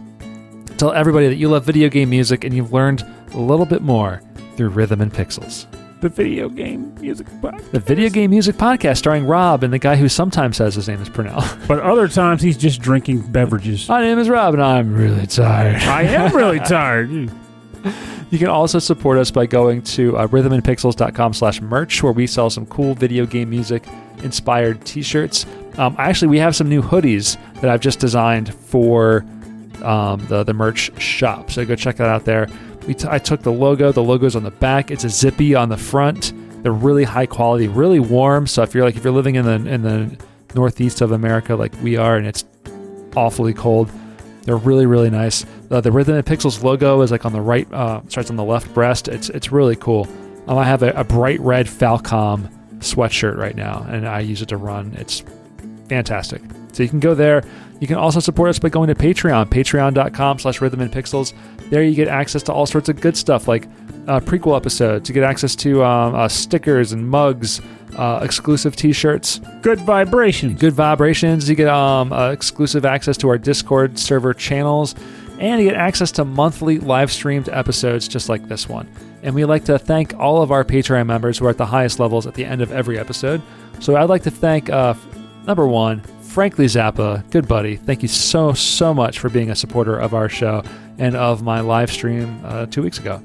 Tell 0.78 0.92
everybody 0.92 1.28
that 1.28 1.36
you 1.36 1.50
love 1.50 1.66
video 1.66 1.90
game 1.90 2.10
music 2.10 2.44
and 2.44 2.54
you've 2.54 2.74
learned 2.74 3.06
a 3.34 3.40
little 3.40 3.66
bit 3.66 3.82
more 3.82 4.22
through 4.56 4.70
Rhythm 4.70 5.02
and 5.02 5.14
Pixels. 5.14 5.66
The 6.00 6.10
video 6.10 6.48
game 6.48 6.94
music 7.02 7.26
podcast. 7.42 7.72
The 7.72 7.80
video 7.80 8.10
game 8.10 8.30
music 8.30 8.56
podcast 8.56 8.98
starring 8.98 9.26
Rob 9.26 9.64
and 9.64 9.74
the 9.74 9.80
guy 9.80 9.96
who 9.96 10.08
sometimes 10.08 10.58
says 10.58 10.76
his 10.76 10.88
name 10.88 11.02
is 11.02 11.10
Purnell. 11.10 11.44
But 11.68 11.80
other 11.80 12.08
times 12.08 12.42
he's 12.42 12.56
just 12.58 12.82
drinking 12.82 13.22
beverages. 13.32 13.90
My 13.90 14.02
name 14.02 14.20
is 14.20 14.30
Rob 14.30 14.54
and 14.54 14.62
I'm 14.64 14.94
really 14.94 15.26
tired. 15.26 15.82
I 15.82 16.04
am 16.04 16.36
really 16.36 16.60
tired. 16.76 17.10
You 18.30 18.38
can 18.38 18.48
also 18.48 18.78
support 18.78 19.18
us 19.18 19.32
by 19.32 19.48
going 19.48 19.82
to 19.84 20.18
uh, 20.18 20.28
rhythmandpixels.com 20.28 21.34
slash 21.34 21.62
merch 21.62 22.04
where 22.04 22.14
we 22.14 22.28
sell 22.28 22.50
some 22.52 22.68
cool 22.68 22.94
video 22.94 23.26
game 23.26 23.50
music 23.50 23.88
inspired 24.24 24.86
t-shirts. 24.86 25.46
Um, 25.78 25.96
actually, 25.98 26.28
we 26.28 26.40
have 26.40 26.56
some 26.56 26.70
new 26.70 26.82
hoodies 26.82 27.38
that 27.62 27.70
I've 27.72 27.82
just 27.82 28.00
designed 28.00 28.54
for 28.54 29.26
um, 29.84 30.26
the, 30.28 30.44
the 30.44 30.54
merch 30.54 30.92
shop. 31.02 31.50
So 31.52 31.66
go 31.66 31.76
check 31.76 31.96
that 31.98 32.10
out 32.10 32.26
there. 32.26 32.48
We 32.88 32.94
t- 32.94 33.08
I 33.10 33.20
took 33.20 33.42
the 33.42 33.52
logo. 33.52 33.92
The 33.92 34.04
logo's 34.04 34.36
on 34.36 34.44
the 34.44 34.52
back. 34.52 34.90
It's 34.92 35.04
a 35.04 35.10
zippy 35.10 35.54
on 35.54 35.70
the 35.70 35.78
front. 35.78 36.34
They're 36.64 36.72
really 36.72 37.04
high 37.04 37.26
quality, 37.26 37.68
really 37.68 38.00
warm. 38.00 38.48
So 38.48 38.64
if 38.64 38.74
you're 38.74 38.86
like 38.86 38.96
if 38.96 39.04
you're 39.04 39.14
living 39.14 39.36
in 39.36 39.46
the 39.46 39.70
in 39.70 39.82
the 39.82 40.18
northeast 40.56 41.02
of 41.02 41.12
America 41.12 41.56
like 41.56 41.74
we 41.84 41.98
are, 41.98 42.16
and 42.16 42.26
it's 42.26 42.46
awfully 43.16 43.54
cold, 43.54 43.92
they're 44.44 44.58
really 44.58 44.86
really 44.86 45.10
nice. 45.10 45.46
Uh, 45.70 45.82
the 45.82 45.92
Rhythm 45.92 46.16
and 46.16 46.26
Pixels 46.26 46.64
logo 46.64 47.02
is 47.02 47.12
like 47.12 47.26
on 47.26 47.34
the 47.34 47.42
right, 47.42 47.72
uh, 47.74 48.02
starts 48.08 48.30
on 48.30 48.38
the 48.38 48.44
left 48.44 48.74
breast. 48.74 49.08
It's 49.10 49.30
it's 49.30 49.52
really 49.52 49.76
cool. 49.76 50.08
Um, 50.48 50.58
I 50.58 50.64
have 50.64 50.82
a, 50.82 50.92
a 50.92 51.04
bright 51.04 51.42
red 51.42 51.68
Falcom 51.68 52.50
sweatshirt 52.80 53.38
right 53.38 53.56
now, 53.56 53.86
and 53.90 54.08
I 54.08 54.22
use 54.22 54.42
it 54.42 54.50
to 54.50 54.58
run. 54.58 54.96
It's 54.98 55.24
fantastic. 55.90 56.42
So 56.78 56.84
you 56.84 56.90
can 56.90 57.00
go 57.00 57.16
there. 57.16 57.44
You 57.80 57.88
can 57.88 57.96
also 57.98 58.20
support 58.20 58.50
us 58.52 58.60
by 58.60 58.70
going 58.70 58.88
to 58.88 58.96
Patreon, 58.96 59.48
patreon.com 59.50 60.38
slash 60.38 60.62
rhythm 60.62 60.80
and 60.80 60.92
pixels. 60.92 61.34
There 61.72 61.82
you 61.84 61.96
get 61.96 62.08
access 62.08 62.44
to 62.44 62.54
all 62.54 62.68
sorts 62.68 62.88
of 62.88 63.02
good 63.02 63.18
stuff 63.18 63.48
like 63.48 63.68
uh, 64.08 64.20
prequel 64.20 64.56
episodes. 64.56 65.10
You 65.10 65.14
get 65.16 65.24
access 65.24 65.56
to 65.58 65.84
um, 65.84 66.14
uh, 66.14 66.28
stickers 66.28 66.92
and 66.92 67.10
mugs, 67.10 67.62
uh, 67.96 68.20
exclusive 68.22 68.76
t-shirts, 68.76 69.40
Good 69.64 69.80
vibrations. 69.82 70.60
good 70.60 70.74
vibrations. 70.74 71.50
You 71.50 71.56
get 71.56 71.68
um, 71.68 72.14
uh, 72.14 72.30
exclusive 72.32 72.86
access 72.86 73.18
to 73.18 73.30
our 73.30 73.40
Discord 73.40 73.98
server 73.98 74.36
channels, 74.36 74.94
and 75.40 75.60
you 75.60 75.70
get 75.70 75.78
access 75.78 76.12
to 76.12 76.26
monthly 76.26 76.78
live 76.78 77.12
streamed 77.12 77.50
episodes 77.50 78.08
just 78.08 78.30
like 78.30 78.48
this 78.48 78.70
one. 78.70 78.88
And 79.24 79.34
we 79.34 79.46
like 79.46 79.66
to 79.66 79.80
thank 79.80 80.14
all 80.20 80.44
of 80.44 80.52
our 80.52 80.64
Patreon 80.64 81.08
members 81.08 81.40
who 81.40 81.48
are 81.48 81.50
at 81.50 81.58
the 81.58 81.66
highest 81.66 82.00
levels 82.00 82.28
at 82.28 82.36
the 82.36 82.46
end 82.46 82.62
of 82.62 82.72
every 82.72 83.00
episode. 83.00 83.42
So 83.80 83.96
I'd 83.96 84.10
like 84.10 84.24
to 84.24 84.32
thank 84.32 84.70
uh, 84.70 84.94
number 85.48 85.68
one, 85.68 86.02
Frankly 86.38 86.66
Zappa, 86.66 87.28
good 87.32 87.48
buddy. 87.48 87.78
Thank 87.78 88.04
you 88.04 88.08
so 88.08 88.54
so 88.54 88.94
much 88.94 89.18
for 89.18 89.28
being 89.28 89.50
a 89.50 89.56
supporter 89.56 89.98
of 89.98 90.14
our 90.14 90.30
show 90.30 90.62
and 91.00 91.16
of 91.16 91.42
my 91.42 91.62
live 91.62 91.92
stream 91.92 92.40
uh, 92.46 92.68
two 92.68 92.84
weeks 92.84 93.00
ago. 93.00 93.20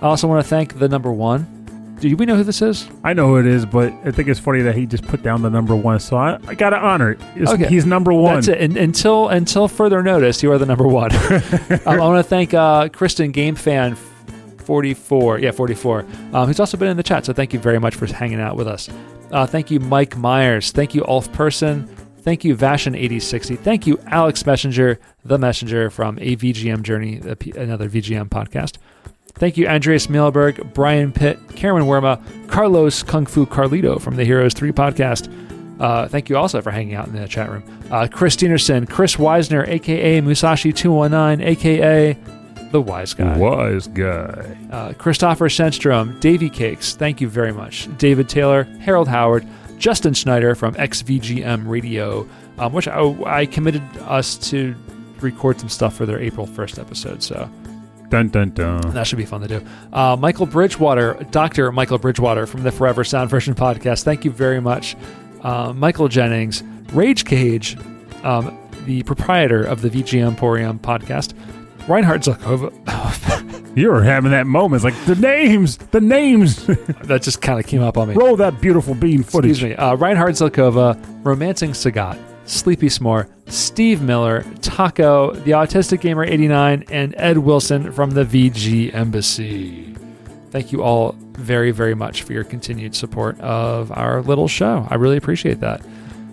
I 0.00 0.06
also 0.06 0.28
want 0.28 0.44
to 0.44 0.48
thank 0.48 0.78
the 0.78 0.88
number 0.88 1.10
one, 1.10 1.96
Do 1.98 2.16
we 2.16 2.24
know 2.24 2.36
who 2.36 2.44
this 2.44 2.62
is? 2.62 2.88
I 3.02 3.14
know 3.14 3.26
who 3.26 3.38
it 3.38 3.46
is, 3.46 3.66
but 3.66 3.92
I 4.04 4.12
think 4.12 4.28
it's 4.28 4.38
funny 4.38 4.62
that 4.62 4.76
he 4.76 4.86
just 4.86 5.04
put 5.08 5.24
down 5.24 5.42
the 5.42 5.50
number 5.50 5.74
one. 5.74 5.98
So 5.98 6.18
I, 6.18 6.38
I 6.46 6.54
got 6.54 6.70
to 6.70 6.78
honor 6.78 7.10
it. 7.10 7.20
It's- 7.34 7.52
Okay. 7.52 7.66
He's 7.66 7.84
number 7.84 8.12
one. 8.12 8.36
That's 8.36 8.46
it. 8.46 8.60
And, 8.60 8.76
until 8.76 9.28
until 9.28 9.66
further 9.66 10.00
notice, 10.00 10.40
you 10.40 10.52
are 10.52 10.58
the 10.58 10.66
number 10.66 10.86
one. 10.86 11.12
um, 11.16 11.80
I 11.84 11.98
want 11.98 12.24
to 12.24 12.28
thank 12.28 12.54
uh, 12.54 12.90
Kristen 12.90 13.32
Game 13.32 13.56
Fan. 13.56 13.96
44 13.96 15.38
yeah 15.38 15.52
44 15.52 16.04
um, 16.32 16.46
who's 16.46 16.58
also 16.58 16.76
been 16.76 16.88
in 16.88 16.96
the 16.96 17.02
chat 17.04 17.24
so 17.24 17.32
thank 17.32 17.52
you 17.52 17.58
very 17.60 17.78
much 17.78 17.94
for 17.94 18.04
hanging 18.06 18.40
out 18.40 18.56
with 18.56 18.66
us 18.66 18.88
uh, 19.30 19.46
thank 19.46 19.70
you 19.70 19.78
mike 19.78 20.16
myers 20.16 20.72
thank 20.72 20.92
you 20.92 21.04
ulf 21.06 21.32
person 21.32 21.88
thank 22.26 22.44
you 22.44 22.54
vashin8060 22.54 23.58
thank 23.60 23.86
you 23.86 23.98
alex 24.08 24.44
messenger 24.44 24.98
the 25.24 25.38
messenger 25.38 25.88
from 25.88 26.18
a 26.18 26.36
vgm 26.36 26.82
journey 26.82 27.16
another 27.56 27.88
vgm 27.88 28.28
podcast 28.28 28.76
Thank 29.38 29.58
you, 29.58 29.68
Andreas 29.68 30.06
Mielberg, 30.06 30.72
Brian 30.72 31.12
Pitt, 31.12 31.38
Karen 31.56 31.84
Werma, 31.84 32.18
Carlos 32.48 33.02
Kung 33.02 33.26
Fu 33.26 33.44
Carlito 33.44 34.00
from 34.00 34.16
the 34.16 34.24
Heroes 34.24 34.54
3 34.54 34.72
podcast. 34.72 35.30
Uh, 35.78 36.08
thank 36.08 36.30
you 36.30 36.38
also 36.38 36.62
for 36.62 36.70
hanging 36.70 36.94
out 36.94 37.06
in 37.06 37.12
the 37.12 37.28
chat 37.28 37.50
room. 37.50 37.62
Uh, 37.90 38.08
Chris 38.10 38.34
Steenerson, 38.34 38.88
Chris 38.88 39.16
Weisner, 39.16 39.68
aka 39.68 40.22
Musashi219, 40.22 41.44
aka 41.44 42.16
The 42.72 42.80
Wise 42.80 43.12
Guy. 43.12 43.36
Wise 43.36 43.88
guy. 43.88 44.56
Uh, 44.70 44.94
Christopher 44.94 45.50
Senstrom, 45.50 46.18
Davy 46.20 46.48
Cakes, 46.48 46.94
thank 46.94 47.20
you 47.20 47.28
very 47.28 47.52
much. 47.52 47.94
David 47.98 48.30
Taylor, 48.30 48.64
Harold 48.80 49.08
Howard, 49.08 49.46
Justin 49.78 50.14
Schneider 50.14 50.54
from 50.54 50.74
XVGM 50.74 51.68
Radio, 51.68 52.28
um, 52.58 52.72
which 52.72 52.88
I, 52.88 53.00
I 53.26 53.46
committed 53.46 53.82
us 54.02 54.36
to 54.50 54.74
record 55.20 55.60
some 55.60 55.68
stuff 55.68 55.94
for 55.96 56.06
their 56.06 56.18
April 56.20 56.46
1st 56.46 56.78
episode. 56.78 57.22
So 57.22 57.48
Dun 58.08 58.28
dun 58.28 58.50
dun. 58.50 58.80
that 58.94 59.06
should 59.06 59.18
be 59.18 59.24
fun 59.24 59.40
to 59.40 59.48
do. 59.48 59.66
Uh, 59.92 60.16
Michael 60.16 60.46
Bridgewater, 60.46 61.14
Dr. 61.32 61.72
Michael 61.72 61.98
Bridgewater 61.98 62.46
from 62.46 62.62
the 62.62 62.70
Forever 62.70 63.02
Sound 63.02 63.30
Version 63.30 63.54
podcast. 63.54 64.04
Thank 64.04 64.24
you 64.24 64.30
very 64.30 64.60
much. 64.60 64.96
Uh, 65.42 65.72
Michael 65.72 66.06
Jennings, 66.08 66.62
Rage 66.92 67.24
Cage, 67.24 67.76
um, 68.22 68.56
the 68.84 69.02
proprietor 69.02 69.64
of 69.64 69.82
the 69.82 69.90
VG 69.90 70.24
Emporium 70.24 70.78
podcast. 70.78 71.34
Reinhard 71.88 72.22
Zukova. 72.22 72.72
You're 73.76 74.02
having 74.02 74.30
that 74.30 74.46
moment. 74.46 74.84
It's 74.84 74.96
like 74.96 75.06
the 75.06 75.20
names, 75.20 75.76
the 75.76 76.00
names. 76.00 76.66
that 77.04 77.22
just 77.22 77.42
kind 77.42 77.60
of 77.60 77.66
came 77.66 77.82
up 77.82 77.98
on 77.98 78.08
me. 78.08 78.14
Roll 78.14 78.34
that 78.36 78.60
beautiful 78.60 78.94
bean 78.94 79.22
footage. 79.22 79.50
Excuse 79.52 79.70
me. 79.70 79.76
Uh, 79.76 79.94
Reinhard 79.94 80.34
Zilkova, 80.34 80.98
Romancing 81.24 81.72
Sagat, 81.72 82.18
Sleepy 82.46 82.88
S'more, 82.88 83.28
Steve 83.46 84.00
Miller, 84.02 84.44
Taco, 84.62 85.32
The 85.32 85.50
Autistic 85.52 86.00
Gamer 86.00 86.24
89, 86.24 86.84
and 86.90 87.14
Ed 87.18 87.38
Wilson 87.38 87.92
from 87.92 88.10
the 88.10 88.24
VG 88.24 88.94
Embassy. 88.94 89.94
Thank 90.50 90.72
you 90.72 90.82
all 90.82 91.14
very, 91.32 91.70
very 91.70 91.94
much 91.94 92.22
for 92.22 92.32
your 92.32 92.44
continued 92.44 92.96
support 92.96 93.38
of 93.40 93.92
our 93.92 94.22
little 94.22 94.48
show. 94.48 94.86
I 94.90 94.94
really 94.94 95.18
appreciate 95.18 95.60
that. 95.60 95.82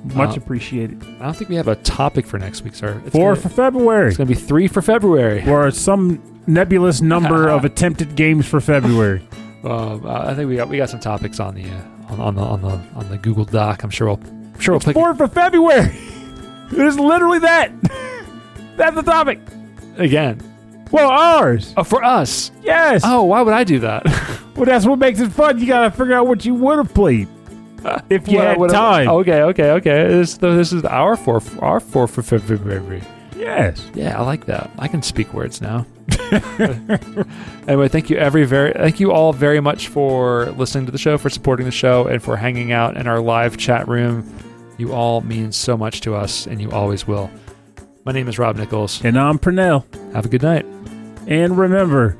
Much 0.03 0.31
Uh, 0.37 0.41
appreciated. 0.41 1.01
I 1.21 1.25
don't 1.25 1.35
think 1.35 1.49
we 1.49 1.55
have 1.55 1.67
a 1.69 1.75
topic 1.77 2.25
for 2.25 2.37
next 2.37 2.63
week, 2.63 2.75
sir. 2.75 3.01
It's 3.05 3.15
Four 3.15 3.31
gonna, 3.35 3.41
for 3.41 3.49
February. 3.49 4.07
it's 4.09 4.17
going 4.17 4.27
to 4.27 4.33
be 4.35 4.39
three 4.39 4.67
for 4.67 4.81
February. 4.81 5.47
or 5.49 5.71
some 5.71 6.21
nebulous 6.45 7.01
number 7.01 7.47
of 7.55 7.63
attempted 7.65 8.15
games 8.15 8.45
for 8.45 8.59
February. 8.59 9.21
Um, 9.63 10.05
uh, 10.05 10.25
I 10.27 10.33
think 10.35 10.49
we 10.49 10.57
got 10.57 10.67
we 10.67 10.75
got 10.77 10.89
some 10.89 10.99
topics 10.99 11.39
on 11.39 11.55
the 11.55 11.63
uh, 11.69 12.11
on, 12.13 12.19
on 12.19 12.35
the 12.35 12.41
on 12.41 12.61
the 12.61 12.81
on 12.95 13.09
the 13.09 13.17
Google 13.17 13.45
Doc. 13.45 13.83
I'm 13.83 13.89
sure 13.89 14.07
we'll 14.07 14.19
I'm 14.23 14.59
sure 14.59 14.73
we'll 14.73 14.81
pick 14.81 14.93
Four 14.93 15.15
for 15.15 15.27
February. 15.27 15.95
It 16.71 16.79
is 16.79 16.97
literally 16.97 17.39
that. 17.39 17.71
That's 18.77 18.95
the 18.95 19.03
topic. 19.03 19.39
again. 19.97 20.41
Well, 20.91 21.09
ours. 21.09 21.71
Oh, 21.77 21.83
for 21.83 22.03
us. 22.03 22.51
Yes. 22.63 23.03
Oh, 23.05 23.23
why 23.23 23.41
would 23.43 23.53
I 23.53 23.63
do 23.63 23.79
that? 23.79 24.05
Well, 24.55 24.65
that's 24.65 24.85
what 24.85 24.97
makes 24.99 25.19
it 25.19 25.31
fun. 25.31 25.59
You 25.59 25.67
got 25.67 25.83
to 25.83 25.91
figure 25.91 26.13
out 26.15 26.25
what 26.27 26.45
you 26.45 26.53
would 26.55 26.77
have 26.77 26.93
played 26.93 27.27
if 28.09 28.27
you 28.27 28.37
Well, 28.37 28.59
had 28.61 28.69
time. 28.69 29.07
Okay, 29.09 29.41
okay, 29.41 29.71
okay. 29.71 30.07
This, 30.07 30.37
this 30.37 30.73
is 30.73 30.83
our 30.85 31.15
four, 31.17 31.41
our 31.59 31.79
four 31.79 32.07
for 32.07 32.21
February. 32.21 33.01
Yes. 33.37 33.85
Yeah, 33.93 34.17
I 34.17 34.23
like 34.23 34.45
that. 34.45 34.71
I 34.79 34.87
can 34.87 35.01
speak 35.01 35.33
words 35.33 35.61
now. 35.61 35.85
anyway, 37.67 37.87
thank 37.87 38.09
you 38.09 38.17
every 38.17 38.45
very, 38.45 38.71
thank 38.73 38.99
you 38.99 39.11
all 39.11 39.33
very 39.33 39.59
much 39.59 39.87
for 39.89 40.51
listening 40.51 40.85
to 40.85 40.91
the 40.91 40.97
show, 40.97 41.17
for 41.17 41.29
supporting 41.29 41.65
the 41.65 41.71
show, 41.71 42.07
and 42.07 42.21
for 42.21 42.37
hanging 42.37 42.71
out 42.71 42.95
in 42.95 43.07
our 43.07 43.19
live 43.19 43.57
chat 43.57 43.87
room. 43.87 44.29
You 44.77 44.93
all 44.93 45.21
mean 45.21 45.51
so 45.51 45.77
much 45.77 46.01
to 46.01 46.15
us, 46.15 46.47
and 46.47 46.61
you 46.61 46.71
always 46.71 47.07
will. 47.07 47.29
My 48.05 48.11
name 48.11 48.27
is 48.27 48.39
Rob 48.39 48.55
Nichols. 48.57 49.03
And 49.03 49.17
I'm 49.17 49.39
Pernell. 49.39 49.85
Have 50.13 50.25
a 50.25 50.29
good 50.29 50.41
night. 50.41 50.65
And 51.27 51.57
remember, 51.57 52.17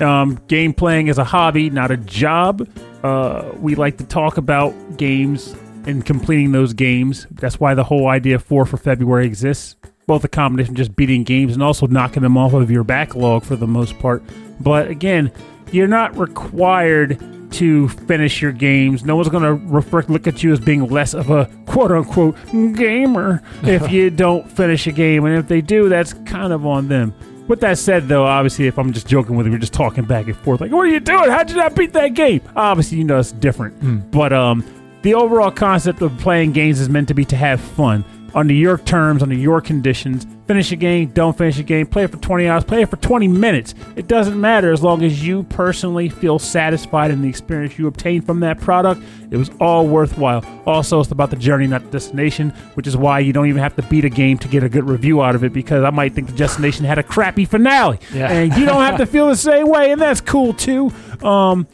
um, 0.00 0.38
game 0.48 0.74
playing 0.74 1.08
is 1.08 1.18
a 1.18 1.24
hobby, 1.24 1.70
not 1.70 1.90
a 1.90 1.96
job. 1.96 2.68
Uh, 3.02 3.52
we 3.58 3.74
like 3.74 3.98
to 3.98 4.04
talk 4.04 4.36
about 4.36 4.72
games 4.96 5.54
and 5.86 6.04
completing 6.04 6.52
those 6.52 6.72
games. 6.72 7.26
That's 7.30 7.58
why 7.58 7.74
the 7.74 7.84
whole 7.84 8.08
idea 8.08 8.36
of 8.36 8.44
four 8.44 8.64
for 8.66 8.76
February 8.76 9.26
exists. 9.26 9.76
Both 10.06 10.24
a 10.24 10.28
combination 10.28 10.72
of 10.74 10.76
just 10.76 10.96
beating 10.96 11.24
games 11.24 11.54
and 11.54 11.62
also 11.62 11.86
knocking 11.86 12.22
them 12.22 12.36
off 12.36 12.52
of 12.52 12.70
your 12.70 12.84
backlog 12.84 13.44
for 13.44 13.56
the 13.56 13.66
most 13.66 13.98
part. 13.98 14.22
But 14.60 14.88
again, 14.88 15.32
you're 15.70 15.88
not 15.88 16.16
required 16.16 17.20
to 17.52 17.88
finish 17.88 18.40
your 18.40 18.52
games. 18.52 19.04
No 19.04 19.16
one's 19.16 19.28
going 19.28 19.42
to 19.42 19.54
refer- 19.72 20.04
look 20.08 20.26
at 20.26 20.42
you 20.42 20.52
as 20.52 20.60
being 20.60 20.86
less 20.88 21.14
of 21.14 21.30
a 21.30 21.46
quote 21.66 21.92
unquote 21.92 22.36
gamer 22.74 23.42
if 23.62 23.90
you 23.92 24.10
don't 24.10 24.50
finish 24.50 24.86
a 24.86 24.92
game. 24.92 25.24
And 25.24 25.36
if 25.36 25.48
they 25.48 25.60
do, 25.60 25.88
that's 25.88 26.14
kind 26.24 26.52
of 26.52 26.66
on 26.66 26.88
them. 26.88 27.14
With 27.48 27.60
that 27.60 27.76
said, 27.78 28.08
though, 28.08 28.24
obviously, 28.24 28.66
if 28.66 28.78
I'm 28.78 28.92
just 28.92 29.06
joking 29.08 29.36
with 29.36 29.46
you, 29.46 29.52
we're 29.52 29.58
just 29.58 29.72
talking 29.72 30.04
back 30.04 30.26
and 30.26 30.36
forth, 30.36 30.60
like, 30.60 30.70
"What 30.70 30.80
are 30.80 30.88
you 30.88 31.00
doing? 31.00 31.28
How'd 31.30 31.50
you 31.50 31.56
not 31.56 31.74
beat 31.74 31.92
that 31.92 32.14
game?" 32.14 32.40
Obviously, 32.56 32.98
you 32.98 33.04
know 33.04 33.18
it's 33.18 33.32
different. 33.32 34.10
But 34.10 34.32
um, 34.32 34.64
the 35.02 35.14
overall 35.14 35.50
concept 35.50 36.02
of 36.02 36.16
playing 36.18 36.52
games 36.52 36.78
is 36.80 36.88
meant 36.88 37.08
to 37.08 37.14
be 37.14 37.24
to 37.26 37.36
have 37.36 37.60
fun 37.60 38.04
under 38.34 38.54
your 38.54 38.78
terms, 38.78 39.22
under 39.22 39.34
your 39.34 39.60
conditions. 39.60 40.26
Finish 40.46 40.72
a 40.72 40.76
game, 40.76 41.08
don't 41.08 41.36
finish 41.36 41.58
a 41.58 41.62
game. 41.62 41.86
Play 41.86 42.04
it 42.04 42.10
for 42.10 42.16
20 42.16 42.48
hours, 42.48 42.64
play 42.64 42.82
it 42.82 42.90
for 42.90 42.96
20 42.96 43.28
minutes. 43.28 43.74
It 43.96 44.08
doesn't 44.08 44.40
matter 44.40 44.72
as 44.72 44.82
long 44.82 45.02
as 45.02 45.26
you 45.26 45.44
personally 45.44 46.08
feel 46.08 46.38
satisfied 46.38 47.10
in 47.10 47.22
the 47.22 47.28
experience 47.28 47.78
you 47.78 47.86
obtained 47.86 48.26
from 48.26 48.40
that 48.40 48.60
product. 48.60 49.02
It 49.30 49.36
was 49.36 49.50
all 49.60 49.86
worthwhile. 49.86 50.44
Also, 50.66 51.00
it's 51.00 51.10
about 51.10 51.30
the 51.30 51.36
journey, 51.36 51.66
not 51.66 51.84
the 51.84 51.90
destination, 51.90 52.50
which 52.74 52.86
is 52.86 52.96
why 52.96 53.20
you 53.20 53.32
don't 53.32 53.46
even 53.46 53.62
have 53.62 53.76
to 53.76 53.82
beat 53.84 54.04
a 54.04 54.10
game 54.10 54.36
to 54.38 54.48
get 54.48 54.62
a 54.62 54.68
good 54.68 54.84
review 54.84 55.22
out 55.22 55.34
of 55.34 55.44
it 55.44 55.52
because 55.52 55.84
I 55.84 55.90
might 55.90 56.12
think 56.12 56.26
the 56.28 56.36
destination 56.36 56.84
had 56.84 56.98
a 56.98 57.02
crappy 57.02 57.44
finale. 57.44 57.98
Yeah. 58.12 58.30
And 58.30 58.54
you 58.56 58.66
don't 58.66 58.82
have 58.82 58.98
to 58.98 59.06
feel 59.06 59.28
the 59.28 59.36
same 59.36 59.68
way, 59.68 59.92
and 59.92 60.00
that's 60.00 60.20
cool 60.20 60.52
too. 60.52 60.92
Um, 61.22 61.66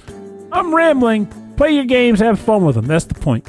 I'm 0.53 0.75
rambling. 0.75 1.27
Play 1.57 1.73
your 1.73 1.85
games, 1.85 2.21
have 2.21 2.39
fun 2.39 2.65
with 2.65 2.77
them. 2.77 2.87
That's 2.87 3.07
the 3.07 3.15
point. 3.15 3.49